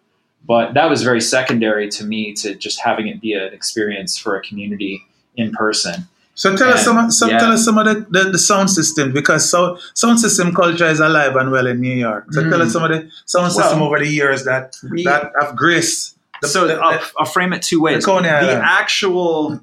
But 0.46 0.76
that 0.76 0.92
was 0.92 1.02
very 1.02 1.22
secondary 1.22 1.90
to 1.90 2.06
me 2.06 2.34
to 2.36 2.54
just 2.54 2.80
having 2.80 3.08
it 3.08 3.20
be 3.20 3.34
an 3.34 3.52
experience 3.52 4.16
for 4.16 4.36
a 4.36 4.44
community 4.44 5.04
in 5.36 5.54
person. 5.54 6.08
So 6.36 6.56
tell 6.56 6.70
us 6.70 6.84
some, 6.84 7.10
some 7.12 7.30
yeah. 7.30 7.39
tell 7.39 7.51
us 7.54 7.63
some 7.63 7.77
of 7.77 7.86
the, 7.86 8.06
the, 8.10 8.30
the 8.32 8.38
sound 8.38 8.70
system 8.70 9.13
because 9.13 9.50
so, 9.50 9.77
sound 9.94 10.20
system 10.20 10.54
culture 10.54 10.86
is 10.86 11.00
alive 11.00 11.36
and 11.38 11.50
well 11.50 11.65
in 11.65 11.80
New 11.80 11.96
York. 11.96 12.25
So 12.34 12.42
tell 12.50 12.60
Mm. 12.60 12.65
us 12.65 12.74
some 12.74 12.84
of 12.84 12.92
the 12.92 13.10
sound 13.25 13.44
Well, 13.46 13.51
system 13.63 13.82
over 13.82 14.00
the 14.00 14.08
years 14.08 14.44
that 14.46 14.75
We- 14.92 15.04
that 15.06 15.32
have 15.39 15.56
graced 15.56 16.18
the, 16.42 16.48
so 16.50 16.68
the- 16.68 16.75
I'll, 16.75 17.01
I'll 17.18 17.25
frame 17.25 17.54
it 17.54 17.62
two 17.62 17.82
ways. 17.82 18.04
the 18.06 18.12
Island. 18.12 18.62
actual, 18.63 19.62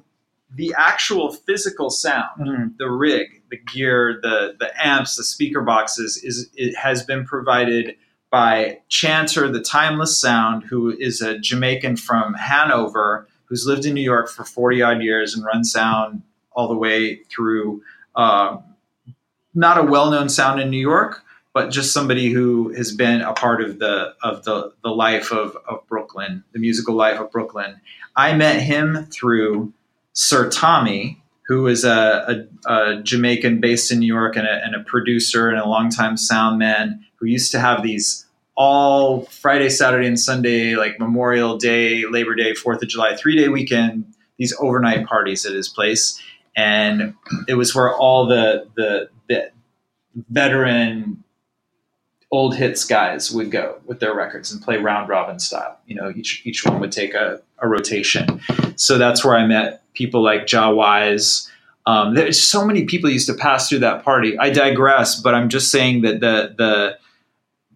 the 0.55 0.73
actual 0.77 1.31
physical 1.33 1.89
sound, 1.91 2.39
Mhm. 2.41 2.77
the 2.79 2.89
rig, 2.89 3.41
the 3.51 3.57
gear, 3.57 4.19
the 4.21 4.55
the 4.59 4.69
amps, 4.83 5.15
the 5.15 5.23
speaker 5.23 5.61
boxes 5.61 6.17
is 6.23 6.49
it 6.55 6.75
has 6.75 7.03
been 7.03 7.23
provided 7.23 7.95
by 8.31 8.79
Chanter, 8.89 9.47
the 9.47 9.61
Timeless 9.61 10.17
Sound, 10.19 10.63
who 10.63 10.89
is 10.89 11.21
a 11.21 11.37
Jamaican 11.37 11.97
from 11.97 12.33
Hanover 12.33 13.27
who's 13.45 13.67
lived 13.67 13.85
in 13.85 13.93
New 13.93 14.01
York 14.13 14.27
for 14.27 14.43
forty 14.43 14.81
odd 14.81 15.03
years 15.03 15.35
and 15.35 15.45
runs 15.45 15.71
sound 15.71 16.23
all 16.55 16.67
the 16.67 16.77
way 16.77 17.23
through. 17.23 17.81
Uh, 18.15 18.57
not 19.53 19.77
a 19.77 19.83
well-known 19.83 20.29
sound 20.29 20.59
in 20.59 20.69
New 20.69 20.79
York, 20.79 21.23
but 21.53 21.69
just 21.69 21.93
somebody 21.93 22.31
who 22.31 22.73
has 22.73 22.91
been 22.91 23.21
a 23.21 23.33
part 23.33 23.61
of 23.61 23.79
the 23.79 24.13
of 24.23 24.43
the 24.43 24.73
the 24.83 24.89
life 24.89 25.31
of, 25.31 25.55
of 25.67 25.85
Brooklyn, 25.87 26.43
the 26.51 26.59
musical 26.59 26.95
life 26.95 27.19
of 27.19 27.31
Brooklyn. 27.31 27.79
I 28.15 28.33
met 28.33 28.61
him 28.61 29.05
through 29.05 29.73
Sir 30.13 30.49
Tommy, 30.49 31.21
who 31.47 31.67
is 31.67 31.83
a, 31.83 32.47
a, 32.67 32.71
a 32.71 33.01
Jamaican 33.03 33.59
based 33.59 33.91
in 33.91 33.99
New 33.99 34.07
York 34.07 34.35
and 34.35 34.47
a, 34.47 34.63
and 34.63 34.75
a 34.75 34.83
producer 34.83 35.49
and 35.49 35.59
a 35.59 35.67
longtime 35.67 36.17
sound 36.17 36.59
man 36.59 37.05
who 37.15 37.25
used 37.25 37.51
to 37.51 37.59
have 37.59 37.83
these 37.83 38.25
all 38.55 39.21
Friday, 39.25 39.69
Saturday, 39.69 40.07
and 40.07 40.19
Sunday, 40.19 40.75
like 40.75 40.99
Memorial 40.99 41.57
Day, 41.57 42.05
Labor 42.05 42.35
Day, 42.35 42.53
Fourth 42.53 42.83
of 42.83 42.89
July, 42.89 43.15
three 43.15 43.35
day 43.35 43.47
weekend, 43.47 44.13
these 44.37 44.55
overnight 44.59 45.07
parties 45.07 45.45
at 45.45 45.53
his 45.53 45.69
place. 45.69 46.21
And 46.55 47.15
it 47.47 47.55
was 47.55 47.73
where 47.73 47.93
all 47.93 48.27
the 48.27 48.67
the, 48.75 49.09
the 49.27 49.51
veteran 50.29 51.23
old 52.31 52.55
hits 52.55 52.83
guys 52.85 53.31
would 53.31 53.51
go 53.51 53.79
with 53.85 53.99
their 53.99 54.15
records 54.15 54.51
and 54.51 54.61
play 54.61 54.77
round 54.77 55.07
robin 55.07 55.39
style. 55.39 55.77
You 55.85 55.95
know, 55.95 56.11
each 56.15 56.41
each 56.45 56.65
one 56.65 56.79
would 56.79 56.91
take 56.91 57.13
a, 57.13 57.41
a 57.59 57.67
rotation. 57.67 58.41
So 58.75 58.97
that's 58.97 59.23
where 59.23 59.35
I 59.35 59.45
met 59.45 59.83
people 59.93 60.23
like 60.23 60.47
Jah 60.47 60.71
Wise. 60.71 61.49
Um, 61.85 62.15
there's 62.15 62.41
so 62.41 62.65
many 62.65 62.85
people 62.85 63.09
used 63.09 63.27
to 63.27 63.33
pass 63.33 63.69
through 63.69 63.79
that 63.79 64.03
party. 64.03 64.37
I 64.37 64.49
digress, 64.49 65.19
but 65.19 65.35
I'm 65.35 65.49
just 65.49 65.69
saying 65.69 66.01
that 66.01 66.21
the 66.21 66.55
the 66.57 66.97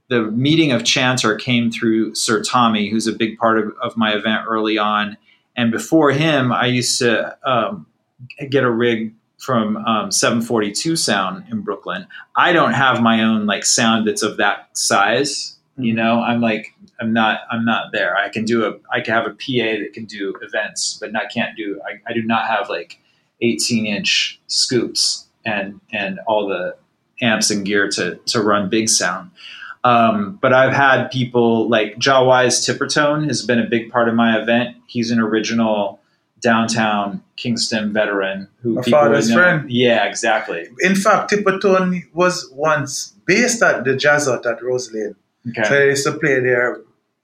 the 0.10 0.32
meeting 0.32 0.72
of 0.72 0.84
Chanter 0.84 1.36
came 1.36 1.70
through 1.70 2.16
Sir 2.16 2.42
Tommy, 2.42 2.90
who's 2.90 3.08
a 3.08 3.14
big 3.14 3.38
part 3.38 3.60
of, 3.60 3.74
of 3.82 3.98
my 3.98 4.14
event 4.14 4.46
early 4.48 4.78
on. 4.78 5.18
And 5.56 5.72
before 5.72 6.12
him, 6.12 6.52
I 6.52 6.68
used 6.68 6.98
to 7.00 7.38
um, 7.44 7.86
get 8.50 8.64
a 8.64 8.72
rig 8.72 9.14
from 9.38 9.78
um, 9.78 10.12
742 10.12 10.96
Sound 10.96 11.46
in 11.52 11.62
Brooklyn. 11.62 12.08
I 12.36 12.54
don't 12.54 12.74
have 12.74 13.02
my 13.02 13.24
own 13.24 13.46
like 13.46 13.66
sound 13.66 14.08
that's 14.08 14.24
of 14.24 14.38
that 14.38 14.76
size. 14.78 15.56
You 15.78 15.94
know, 15.94 16.22
I'm 16.22 16.42
like 16.42 16.74
I'm 17.00 17.14
not 17.14 17.42
I'm 17.52 17.64
not 17.64 17.92
there. 17.92 18.16
I 18.18 18.30
can 18.30 18.46
do 18.46 18.66
a 18.66 18.76
I 18.92 19.02
can 19.02 19.14
have 19.14 19.28
a 19.28 19.32
PA 19.32 19.80
that 19.80 19.92
can 19.94 20.06
do 20.06 20.34
events, 20.42 20.98
but 21.00 21.12
not 21.12 21.30
can't 21.32 21.56
do 21.56 21.80
I, 21.88 22.00
I 22.10 22.14
do 22.14 22.24
not 22.24 22.48
have 22.48 22.70
like 22.70 23.00
18 23.42 23.86
inch 23.86 24.40
scoops 24.48 25.28
and 25.46 25.80
and 25.92 26.20
all 26.28 26.48
the 26.48 26.76
amps 27.22 27.52
and 27.52 27.66
gear 27.66 27.90
to 27.90 28.16
to 28.16 28.42
run 28.42 28.70
big 28.70 28.90
sound. 28.90 29.32
Um, 29.84 30.38
but 30.42 30.54
I've 30.54 30.74
had 30.74 31.10
people 31.10 31.70
like 31.70 31.98
Jah 32.00 32.24
Wise 32.24 32.66
Tippertone 32.66 33.28
has 33.28 33.46
been 33.46 33.60
a 33.60 33.68
big 33.68 33.92
part 33.92 34.10
of 34.10 34.16
my 34.16 34.38
event. 34.42 34.76
He's 34.88 35.12
an 35.12 35.20
original 35.20 36.00
downtown 36.42 37.24
Kingston 37.38 37.94
veteran 37.94 38.48
who 38.62 38.76
people 38.82 39.00
father's 39.00 39.30
know. 39.30 39.36
friend. 39.36 39.72
Yeah, 39.72 40.06
exactly. 40.06 40.68
In 40.82 40.96
fact, 40.96 41.32
Tippertone 41.32 42.04
was 42.14 42.50
once 42.54 43.14
based 43.26 43.62
at 43.64 43.84
the 43.86 43.96
Jazz 43.96 44.26
Hut 44.28 44.46
at 44.46 44.62
Rose 44.62 44.92
Lane. 44.94 45.16
Okay. 45.50 45.64
So 45.64 45.70
they 45.76 45.86
used 45.88 46.06
to 46.06 46.14
play 46.14 46.40
there 46.42 46.82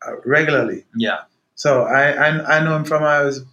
uh, 0.07 0.15
regularly. 0.25 0.85
yeah. 0.95 1.19
So 1.55 1.83
I, 1.83 2.11
I 2.11 2.57
I 2.57 2.63
know 2.63 2.75
him 2.75 2.83
from 2.85 3.03
when 3.03 3.11
I 3.11 3.21
was 3.23 3.43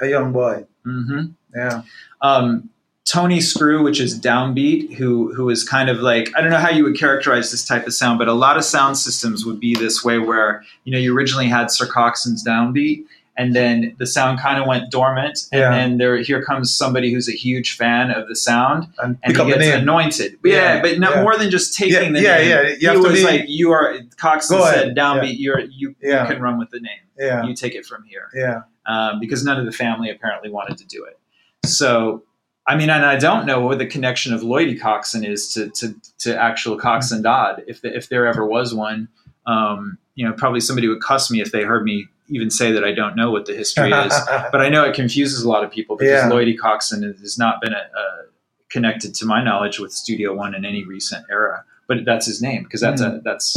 a 0.00 0.06
young 0.08 0.32
boy. 0.32 0.64
hmm 0.84 1.26
Yeah. 1.54 1.82
um, 2.22 2.70
Tony 3.06 3.40
Screw, 3.40 3.82
which 3.82 3.98
is 4.00 4.20
downbeat, 4.20 4.94
who 4.94 5.34
who 5.34 5.50
is 5.50 5.64
kind 5.68 5.88
of 5.90 5.98
like 6.00 6.30
I 6.36 6.40
don't 6.40 6.50
know 6.50 6.58
how 6.58 6.70
you 6.70 6.84
would 6.84 6.96
characterize 6.98 7.50
this 7.50 7.64
type 7.64 7.86
of 7.86 7.94
sound, 7.94 8.18
but 8.18 8.28
a 8.28 8.32
lot 8.32 8.56
of 8.56 8.64
sound 8.64 8.96
systems 8.98 9.44
would 9.44 9.58
be 9.58 9.74
this 9.74 10.04
way 10.04 10.18
where 10.18 10.62
you 10.84 10.92
know 10.92 10.98
you 10.98 11.14
originally 11.16 11.46
had 11.48 11.70
Sir 11.70 11.86
Coxsone's 11.86 12.44
downbeat, 12.46 13.04
and 13.36 13.54
then 13.54 13.94
the 13.98 14.06
sound 14.06 14.38
kind 14.40 14.60
of 14.60 14.66
went 14.66 14.90
dormant, 14.90 15.46
and 15.52 15.60
Yeah. 15.60 15.70
then 15.70 15.98
there 15.98 16.16
here 16.18 16.42
comes 16.42 16.74
somebody 16.74 17.12
who's 17.12 17.28
a 17.28 17.32
huge 17.32 17.76
fan 17.76 18.10
of 18.10 18.28
the 18.28 18.36
sound, 18.36 18.88
And 19.02 19.16
and 19.22 19.36
he 19.36 19.44
gets 19.46 19.66
anointed. 19.66 20.36
Yeah, 20.44 20.52
Yeah, 20.76 20.82
but 20.82 20.98
not 20.98 21.16
yeah. 21.16 21.22
more 21.22 21.36
than 21.38 21.50
just 21.50 21.74
taking 21.76 21.94
Yeah, 21.94 22.12
the 22.12 22.20
yeah, 22.20 22.36
name. 22.36 22.48
yeah, 22.80 22.92
you 22.92 23.00
He 23.00 23.06
was 23.08 23.22
like, 23.24 23.44
"You 23.48 23.70
are." 23.72 23.94
Coxsone 24.16 24.50
Go 24.50 24.64
said, 24.70 24.74
ahead. 24.82 24.96
"Downbeat, 24.96 25.36
you're 25.38 25.60
you 25.60 25.94
Yeah. 26.02 26.26
can 26.26 26.40
run 26.42 26.58
with 26.58 26.70
the 26.70 26.80
name. 26.80 27.04
Yeah. 27.18 27.44
You 27.44 27.54
take 27.54 27.74
it 27.74 27.86
from 27.86 28.04
here." 28.04 28.28
Yeah. 28.34 28.62
um, 28.86 29.20
because 29.20 29.44
none 29.44 29.58
of 29.60 29.66
the 29.66 29.72
family 29.72 30.10
apparently 30.10 30.50
wanted 30.50 30.76
to 30.78 30.86
do 30.86 31.04
it. 31.04 31.18
So, 31.64 32.24
I 32.66 32.76
mean, 32.76 32.90
and 32.90 33.04
I 33.04 33.16
don't 33.16 33.46
know 33.46 33.60
what 33.60 33.78
the 33.78 33.86
connection 33.86 34.32
of 34.32 34.40
Lloydie 34.40 34.78
Coxsone 34.80 35.26
is 35.26 35.52
to 35.54 35.68
to, 35.70 35.94
to 36.20 36.36
actual 36.40 36.78
Coxsone 36.78 37.22
Dodd, 37.22 37.62
if 37.66 37.82
the, 37.82 37.94
if 37.96 38.08
there 38.08 38.26
ever 38.26 38.44
was 38.46 38.74
one. 38.74 39.08
Um, 39.46 39.98
you 40.14 40.26
know, 40.26 40.32
probably 40.34 40.60
somebody 40.60 40.86
would 40.88 41.00
cuss 41.00 41.30
me 41.30 41.40
if 41.40 41.50
they 41.52 41.62
heard 41.62 41.84
me 41.84 42.06
even 42.30 42.50
say 42.50 42.72
that 42.72 42.84
I 42.84 42.92
don't 42.92 43.16
know 43.16 43.30
what 43.30 43.46
the 43.46 43.54
history 43.54 43.90
is. 43.90 44.14
But 44.52 44.60
I 44.60 44.68
know 44.68 44.84
it 44.84 44.94
confuses 44.94 45.42
a 45.42 45.48
lot 45.48 45.64
of 45.64 45.70
people 45.70 45.96
because 45.96 46.24
Yeah. 46.24 46.30
Lloydie 46.30 46.56
Coxsone 46.58 47.18
has 47.20 47.38
not 47.38 47.60
been 47.60 47.72
a, 47.72 47.76
a 47.76 48.24
connected 48.68 49.14
to 49.16 49.26
my 49.26 49.42
knowledge 49.42 49.78
with 49.78 49.92
Studio 49.92 50.34
One 50.34 50.54
in 50.54 50.64
any 50.64 50.84
recent 50.84 51.26
era. 51.30 51.64
But 51.86 52.04
that's 52.04 52.26
his 52.26 52.40
name 52.40 52.62
because 52.62 52.80
that's 52.80 53.00
a 53.00 53.20
that's 53.24 53.56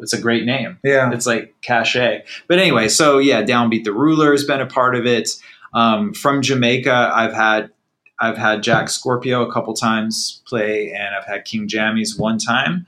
it's 0.00 0.12
a 0.12 0.20
great 0.20 0.44
name 0.44 0.78
yeah. 0.84 1.10
it's 1.12 1.26
like 1.26 1.54
cachet. 1.62 2.24
But 2.48 2.58
anyway, 2.58 2.88
so 2.88 3.18
yeah, 3.18 3.42
Downbeat 3.42 3.84
the 3.84 3.92
Ruler 3.92 4.30
has 4.32 4.44
been 4.44 4.60
a 4.60 4.66
part 4.66 4.94
of 4.94 5.06
it. 5.06 5.30
Um, 5.74 6.14
from 6.14 6.42
Jamaica, 6.42 7.12
I've 7.12 7.32
had 7.32 7.70
I've 8.20 8.38
had 8.38 8.62
Jack 8.62 8.88
Scorpio 8.88 9.46
a 9.46 9.52
couple 9.52 9.74
times 9.74 10.42
play, 10.46 10.92
and 10.92 11.14
I've 11.14 11.26
had 11.26 11.44
King 11.44 11.68
Jammy's 11.68 12.16
one 12.16 12.38
time, 12.38 12.86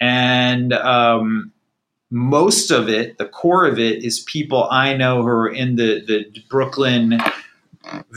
and 0.00 0.72
um, 0.72 1.52
most 2.14 2.70
of 2.70 2.88
it, 2.88 3.18
the 3.18 3.26
core 3.26 3.66
of 3.66 3.76
it, 3.76 4.04
is 4.04 4.20
people 4.20 4.68
I 4.70 4.96
know 4.96 5.22
who 5.22 5.28
are 5.28 5.48
in 5.48 5.74
the 5.74 6.00
the 6.06 6.44
Brooklyn 6.48 7.18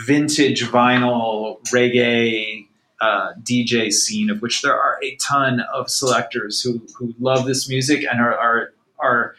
vintage 0.06 0.63
vinyl 0.66 1.60
reggae 1.74 2.68
uh, 3.01 3.34
DJ 3.42 3.92
scene, 3.92 4.30
of 4.30 4.44
which 4.44 4.62
there 4.62 4.80
are 4.80 5.00
a 5.04 5.16
ton 5.16 5.62
of 5.74 5.89
selectors 5.89 6.62
who, 6.62 6.80
who 6.96 7.16
love 7.20 7.48
this 7.48 7.68
music 7.68 8.06
and 8.10 8.22
are, 8.22 8.38
are 8.38 8.74
are 9.00 9.36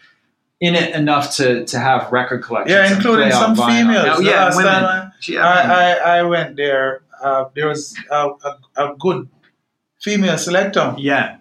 in 0.60 0.74
it 0.74 0.92
enough 0.92 1.36
to, 1.36 1.64
to 1.66 1.78
have 1.78 2.10
record 2.10 2.42
collections. 2.42 2.74
Yeah, 2.74 2.96
including 2.96 3.30
some 3.30 3.54
females. 3.54 4.18
The 4.18 4.24
yeah, 4.24 4.44
last 4.44 4.56
women. 4.56 4.72
time 4.72 5.12
Yeah, 5.28 5.46
I. 5.46 5.60
I, 5.60 6.18
I 6.18 6.22
went 6.24 6.56
there. 6.56 7.02
Uh, 7.22 7.44
there 7.54 7.68
was 7.68 7.96
a, 8.10 8.28
a, 8.28 8.58
a 8.76 8.96
good 8.98 9.28
female 10.02 10.36
selector. 10.36 10.96
yeah, 10.98 11.36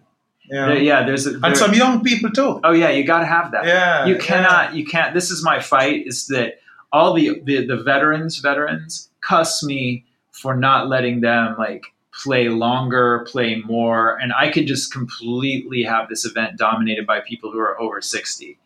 Yeah. 0.49 0.65
There- 0.67 0.77
yeah. 0.81 1.05
There's 1.05 1.25
a, 1.27 1.31
there- 1.31 1.49
And 1.49 1.57
some 1.57 1.73
young 1.73 2.03
people 2.03 2.31
too. 2.31 2.59
oh 2.63 2.71
yeah, 2.71 2.89
you 2.89 3.03
got 3.03 3.19
to 3.19 3.25
have 3.25 3.51
that. 3.51 3.65
Yeah. 3.65 4.05
you 4.05 4.15
yeah. 4.15 4.21
cannot 4.21 4.75
you 4.75 4.85
can't 4.85 5.13
this 5.13 5.29
is 5.31 5.43
my 5.43 5.59
fight 5.59 6.07
is 6.07 6.27
that 6.27 6.59
all 6.91 7.13
the, 7.13 7.41
the 7.43 7.65
the 7.65 7.77
veterans 7.77 8.37
veterans 8.39 9.09
cuss 9.21 9.61
me 9.63 10.05
for 10.31 10.55
not 10.55 10.87
letting 10.87 11.19
them 11.21 11.55
like 11.57 11.83
play 12.23 12.47
longer 12.49 13.25
play 13.29 13.55
more 13.65 14.15
and 14.17 14.31
i 14.33 14.49
could 14.49 14.65
just 14.65 14.91
completely 14.93 15.83
have 15.83 16.07
this 16.09 16.25
event 16.25 16.57
dominated 16.57 17.05
by 17.05 17.19
people 17.19 17.51
who 17.51 17.59
are 17.59 17.79
over 17.79 18.01
60 18.01 18.57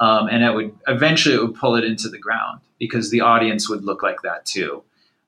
um, 0.00 0.28
and 0.28 0.42
it 0.44 0.54
would 0.54 0.72
eventually 0.86 1.34
it 1.34 1.40
would 1.42 1.54
pull 1.56 1.74
it 1.74 1.84
into 1.84 2.08
the 2.08 2.18
ground 2.18 2.60
because 2.78 3.10
the 3.10 3.20
audience 3.20 3.68
would 3.68 3.84
look 3.84 4.02
like 4.02 4.22
that 4.22 4.46
too 4.46 4.82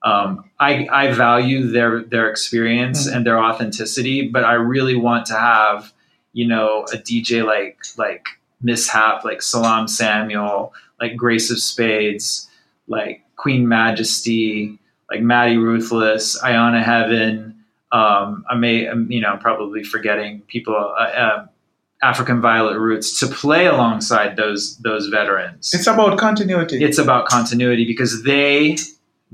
um, 0.05 0.49
I, 0.61 0.87
I 0.93 1.11
value 1.13 1.67
their 1.67 2.03
their 2.05 2.31
experience 2.31 3.09
Mhm. 3.09 3.17
and 3.17 3.27
their 3.27 3.39
authenticity 3.43 4.29
but 4.29 4.45
i 4.45 4.53
really 4.55 4.97
want 4.97 5.27
to 5.27 5.35
have 5.35 5.93
you 6.37 6.47
know 6.47 6.85
a 6.93 6.97
dj 6.97 7.45
like 7.45 7.79
like 7.97 8.27
mishap 8.63 9.25
like 9.25 9.43
Salam 9.43 9.89
Samuel, 9.89 10.73
like 11.01 11.17
Grace 11.17 11.51
of 11.51 11.59
Spades, 11.59 12.49
like 12.89 13.23
Queen 13.37 13.69
Majesty, 13.69 14.79
like 15.11 15.21
Maddie 15.21 15.57
Ruthless, 15.57 16.43
Iona 16.43 16.83
Heaven. 16.83 17.65
Um, 17.93 18.45
I 18.51 18.57
may, 18.57 18.89
um, 18.89 19.11
you 19.11 19.21
know, 19.21 19.37
probably 19.41 19.85
forgetting 19.85 20.43
people. 20.43 20.75
Uh, 20.75 21.03
uh, 21.03 21.47
African 22.03 22.43
Violet 22.43 22.79
Roots 22.79 23.19
to 23.21 23.27
play 23.27 23.67
alongside 23.67 24.37
those 24.37 24.77
those 24.79 25.07
veterans. 25.07 25.73
It's 25.73 25.87
about 25.87 26.19
continuity. 26.19 26.85
It's 26.85 26.99
about 26.99 27.27
continuity 27.27 27.87
because 27.87 28.23
they 28.23 28.77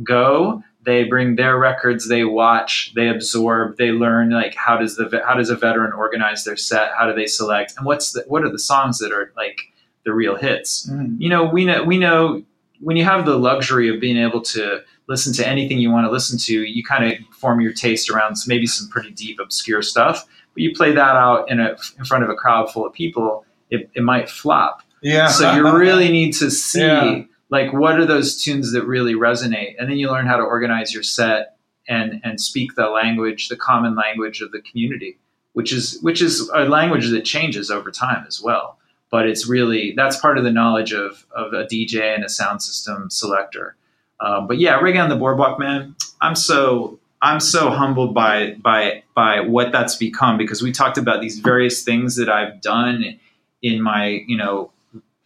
go, 0.05 0.63
they 0.85 1.05
bring 1.05 1.37
their 1.37 1.59
records, 1.59 2.09
they 2.09 2.25
watch, 2.25 2.93
they 2.95 3.09
absorb, 3.09 3.77
they 3.77 3.91
learn 3.91 4.31
like 4.31 4.55
how 4.55 4.77
does 4.77 4.97
the 4.97 5.23
how 5.27 5.35
does 5.35 5.51
a 5.51 5.57
veteran 5.57 5.93
organize 5.93 6.45
their 6.45 6.57
set, 6.57 6.91
how 6.99 7.07
do 7.07 7.15
they 7.15 7.27
select, 7.27 7.75
and 7.77 7.87
what's 7.87 8.13
the, 8.13 8.25
what 8.27 8.45
are 8.45 8.51
the 8.51 8.59
songs 8.59 8.99
that 8.99 9.13
are 9.13 9.33
like 9.37 9.73
the 10.05 10.13
real 10.13 10.37
hits. 10.37 10.89
Mm. 10.89 11.17
You 11.19 11.29
know, 11.29 11.45
we 11.45 11.65
know 11.65 11.83
we 11.85 11.99
know 11.99 12.43
when 12.81 12.97
you 12.97 13.05
have 13.05 13.27
the 13.27 13.37
luxury 13.37 13.89
of 13.89 14.01
being 14.01 14.17
able 14.17 14.41
to 14.41 14.83
listen 15.09 15.33
to 15.35 15.47
anything 15.47 15.79
you 15.79 15.91
want 15.91 16.07
to 16.07 16.11
listen 16.11 16.39
to, 16.39 16.63
you 16.63 16.83
kind 16.83 17.05
of 17.05 17.19
form 17.37 17.61
your 17.61 17.73
taste 17.73 18.11
around 18.11 18.37
maybe 18.47 18.67
some 18.67 18.89
pretty 18.89 19.11
deep, 19.11 19.39
obscure 19.41 19.83
stuff. 19.83 20.27
But 20.55 20.63
you 20.63 20.75
play 20.75 20.93
that 20.93 21.17
out 21.17 21.51
in 21.51 21.61
a 21.61 21.77
in 21.99 22.05
front 22.05 22.25
of 22.25 22.31
a 22.31 22.35
crowd 22.35 22.73
full 22.73 22.87
of 22.87 22.93
people, 22.93 23.45
it, 23.71 23.89
it 23.95 24.03
might 24.03 24.29
flop. 24.29 24.83
Yeah. 25.03 25.29
So 25.29 25.55
you 25.55 25.71
really 25.77 26.11
need 26.11 26.33
to 26.35 26.51
see 26.51 26.81
Yeah. 26.81 27.23
Like 27.53 27.71
what 27.75 28.01
are 28.01 28.07
those 28.07 28.43
tunes 28.43 28.73
that 28.73 28.87
really 28.87 29.15
resonate, 29.15 29.75
and 29.79 29.89
then 29.89 29.99
you 29.99 30.11
learn 30.11 30.27
how 30.27 30.39
to 30.39 30.43
organize 30.43 30.95
your 30.95 31.03
set 31.03 31.57
and 31.87 32.19
and 32.25 32.41
speak 32.41 32.75
the 32.75 32.89
language, 32.89 33.49
the 33.49 33.57
common 33.57 33.95
language 33.95 34.41
of 34.41 34.53
the 34.53 34.63
community, 34.63 35.19
which 35.53 35.71
is 35.71 35.99
which 36.01 36.23
is 36.23 36.51
a 36.55 36.65
language 36.65 37.11
that 37.11 37.27
changes 37.27 37.71
over 37.71 37.91
time 37.91 38.25
as 38.27 38.41
well. 38.41 38.79
But 39.11 39.29
it's 39.29 39.47
really 39.47 39.93
that's 39.95 40.17
part 40.17 40.39
of 40.39 40.45
the 40.45 40.51
knowledge 40.51 40.95
of 40.95 41.27
of 41.37 41.53
a 41.53 41.67
DJ 41.67 42.15
and 42.15 42.25
a 42.25 42.31
sound 42.31 42.63
system 42.63 43.11
selector. 43.11 43.77
Um, 44.19 44.47
but 44.47 44.59
yeah, 44.59 44.81
reggae 44.81 45.03
on 45.03 45.11
the 45.11 45.17
boardwalk, 45.17 45.59
man. 45.59 45.95
I'm 46.23 46.35
so 46.35 46.99
I'm 47.21 47.39
so 47.39 47.69
humbled 47.69 48.15
by 48.15 48.55
by 48.63 49.03
by 49.15 49.41
what 49.41 49.73
that's 49.73 49.97
become 49.97 50.39
because 50.39 50.63
we 50.63 50.73
talked 50.73 50.97
about 50.97 51.21
these 51.21 51.39
various 51.39 51.85
things 51.85 52.17
that 52.17 52.31
I've 52.31 52.63
done 52.63 53.21
in 53.61 53.83
my 53.83 54.25
you 54.27 54.39
know 54.39 54.71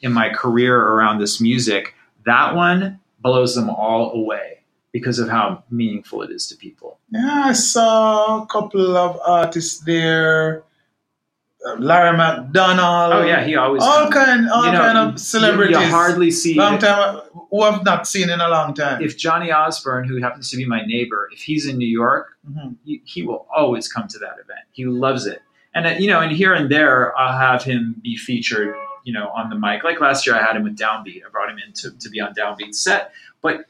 in 0.00 0.12
my 0.12 0.28
career 0.30 0.76
around 0.76 1.21
this 1.21 1.40
music. 1.40 1.95
That 2.26 2.54
one 2.54 3.00
blows 3.21 3.54
them 3.54 3.71
all 3.71 4.12
away 4.12 4.64
because 4.92 5.18
of 5.18 5.28
how 5.28 5.64
meaningful 5.71 6.23
it 6.23 6.30
is 6.30 6.47
to 6.49 6.56
people. 6.56 6.99
Yeah, 7.11 7.42
I 7.47 7.52
saw 7.52 8.42
a 8.42 8.47
couple 8.47 8.97
of 8.97 9.18
artists 9.26 9.80
there. 9.80 10.64
Uh, 11.66 11.75
Larry 11.78 12.16
McDonald. 12.16 13.12
Oh 13.14 13.25
yeah, 13.26 13.45
he 13.45 13.56
always 13.56 13.83
all 13.83 14.09
kind, 14.11 14.49
all 14.50 14.66
you 14.66 14.73
know, 14.73 14.78
kind 14.78 14.99
of 14.99 15.18
celebrities. 15.21 15.76
You, 15.78 15.87
hardly 15.88 16.30
see 16.30 16.54
long 16.54 16.78
time 16.78 17.21
who 17.50 17.62
I've 17.62 17.83
not 17.85 18.06
seen 18.06 18.28
in 18.30 18.40
a 18.40 18.49
long 18.49 18.75
time. 18.75 19.02
if 19.02 19.16
Johnny 19.16 19.50
Osbourne, 19.50 20.06
who 20.06 20.21
happens 20.21 20.50
to 20.50 20.56
be 20.56 20.64
my 20.66 20.83
neighbor, 20.85 21.28
if 21.33 21.40
he's 21.40 21.66
in 21.66 21.78
New 21.78 21.88
York, 21.88 22.37
Mhm. 22.49 22.76
he, 22.85 23.02
he 23.04 23.23
will 23.23 23.47
always 23.54 23.88
come 23.88 24.06
to 24.09 24.18
that 24.18 24.35
event. 24.35 24.61
He 24.73 24.85
loves 24.85 25.26
it. 25.26 25.42
And 25.75 25.87
uh, 25.87 25.90
you 25.99 26.09
know, 26.09 26.21
and 26.21 26.30
here 26.30 26.52
and 26.54 26.71
there, 26.71 27.16
I'll 27.18 27.38
have 27.38 27.64
him 27.64 27.97
be 28.02 28.16
featured, 28.16 28.75
you 29.06 29.12
know, 29.12 29.28
on 29.28 29.48
the 29.48 29.56
mic. 29.56 29.84
Like 29.84 30.00
last 30.00 30.26
year, 30.26 30.34
I 30.34 30.42
had 30.42 30.56
him 30.56 30.64
with 30.64 30.76
Downbeat. 30.76 31.22
I 31.25 31.30
brought 31.30 31.48
him 31.48 31.58
in 31.64 31.72
to, 31.75 31.96
to 31.96 32.10
be 32.10 32.20
on 32.20 32.34
Downbeat's 32.34 32.82
set, 32.82 33.12
but 33.40 33.66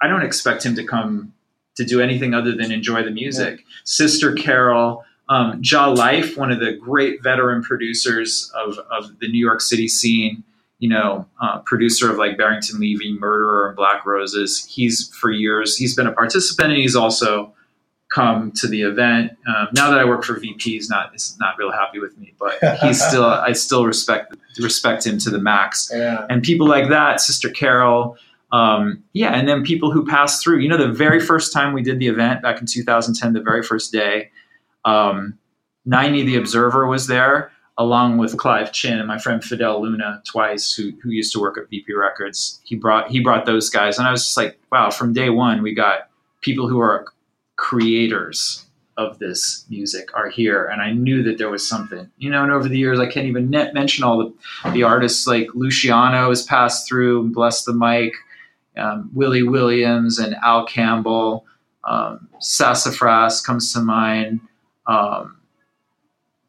I 0.00 0.08
don't 0.08 0.22
expect 0.22 0.64
him 0.64 0.74
to 0.76 0.84
come 0.84 1.34
to 1.76 1.84
do 1.84 2.00
anything 2.00 2.32
other 2.32 2.52
than 2.52 2.72
enjoy 2.72 3.02
the 3.02 3.10
music. 3.10 3.64
Sister 3.84 4.32
Carol, 4.32 5.04
um, 5.28 5.62
Jah 5.62 5.88
Life, 5.88 6.38
one 6.38 6.50
of 6.50 6.58
the 6.58 6.72
great 6.72 7.22
veteran 7.22 7.62
producers 7.62 8.50
of, 8.56 8.78
of 8.90 9.18
the 9.20 9.28
New 9.28 9.38
York 9.38 9.60
City 9.60 9.88
scene, 9.88 10.42
you 10.78 10.88
know, 10.88 11.26
uh, 11.42 11.58
producer 11.58 12.10
of 12.10 12.16
like 12.16 12.38
Barrington 12.38 12.80
Levy, 12.80 13.12
Murderer, 13.12 13.68
and 13.68 13.76
Black 13.76 14.06
Roses. 14.06 14.66
He's 14.70 15.08
for 15.14 15.30
years, 15.30 15.76
he's 15.76 15.94
been 15.94 16.06
a 16.06 16.12
participant 16.12 16.72
and 16.72 16.80
he's 16.80 16.96
also 16.96 17.52
come 18.10 18.52
to 18.52 18.66
the 18.66 18.82
event. 18.82 19.32
Um, 19.46 19.68
now 19.72 19.90
that 19.90 19.98
I 19.98 20.04
work 20.04 20.24
for 20.24 20.38
VP, 20.38 20.70
he's 20.70 20.88
not, 20.88 21.14
is 21.14 21.36
not 21.38 21.58
real 21.58 21.72
happy 21.72 21.98
with 21.98 22.16
me, 22.16 22.34
but 22.38 22.58
he's 22.80 23.04
still, 23.08 23.26
I 23.26 23.52
still 23.52 23.84
respect, 23.84 24.34
respect 24.62 25.06
him 25.06 25.18
to 25.18 25.30
the 25.30 25.38
max 25.38 25.90
Yeah. 25.94 26.26
and 26.30 26.42
people 26.42 26.66
like 26.66 26.88
that, 26.88 27.20
Sister 27.20 27.48
Carol, 27.50 28.16
um, 28.52 29.02
yeah, 29.12 29.32
and 29.32 29.46
then 29.48 29.62
people 29.62 29.90
who 29.90 30.06
passed 30.06 30.42
through. 30.42 30.58
You 30.60 30.68
know, 30.70 30.78
the 30.78 30.92
very 30.92 31.20
first 31.20 31.52
time 31.52 31.72
we 31.74 31.82
did 31.82 31.98
the 31.98 32.08
event 32.08 32.40
back 32.42 32.60
in 32.60 32.66
2010, 32.66 33.34
the 33.34 33.42
very 33.42 33.62
first 33.62 33.92
day, 33.92 34.30
um, 34.86 35.38
Niney 35.86 36.24
the 36.24 36.36
Observer 36.36 36.86
was 36.86 37.06
there, 37.08 37.50
along 37.76 38.16
with 38.18 38.36
Clive 38.38 38.72
Chin 38.72 38.98
and 38.98 39.06
my 39.06 39.18
friend 39.18 39.44
Fidel 39.44 39.82
Luna 39.82 40.22
twice, 40.26 40.72
who, 40.74 40.92
who 41.02 41.10
used 41.10 41.32
to 41.34 41.40
work 41.40 41.58
at 41.58 41.68
VP 41.68 41.92
Records. 41.94 42.60
He 42.64 42.74
brought 42.74 43.10
he 43.10 43.20
brought 43.20 43.44
those 43.46 43.68
guys, 43.70 43.98
and 43.98 44.08
I 44.08 44.10
was 44.10 44.24
just 44.24 44.36
like, 44.36 44.58
wow! 44.72 44.90
From 44.90 45.12
day 45.12 45.28
one, 45.30 45.62
we 45.62 45.74
got 45.74 46.08
people 46.40 46.68
who 46.68 46.80
are 46.80 47.06
creators 47.56 48.64
of 48.98 49.18
this 49.20 49.64
music 49.70 50.10
are 50.14 50.28
here, 50.28 50.66
and 50.66 50.82
I 50.82 50.92
knew 50.92 51.22
that 51.22 51.38
there 51.38 51.48
was 51.48 51.66
something. 51.66 52.10
You 52.18 52.30
know, 52.30 52.42
and 52.42 52.52
over 52.52 52.68
the 52.68 52.76
years, 52.76 52.98
I 52.98 53.06
can't 53.06 53.26
even 53.26 53.48
net 53.48 53.72
mention 53.72 54.04
all 54.04 54.18
the 54.18 54.70
the 54.72 54.82
artists 54.82 55.26
like 55.26 55.48
Luciano 55.54 56.28
has 56.28 56.42
passed 56.42 56.86
through 56.88 57.22
and 57.22 57.32
blessed 57.32 57.64
the 57.64 57.72
mic, 57.72 58.12
um, 58.76 59.08
Willie 59.14 59.44
Williams 59.44 60.18
and 60.18 60.34
Al 60.42 60.66
Campbell, 60.66 61.46
um, 61.84 62.28
Sassafras 62.40 63.40
comes 63.40 63.72
to 63.72 63.80
mind. 63.80 64.40
Um, 64.86 65.36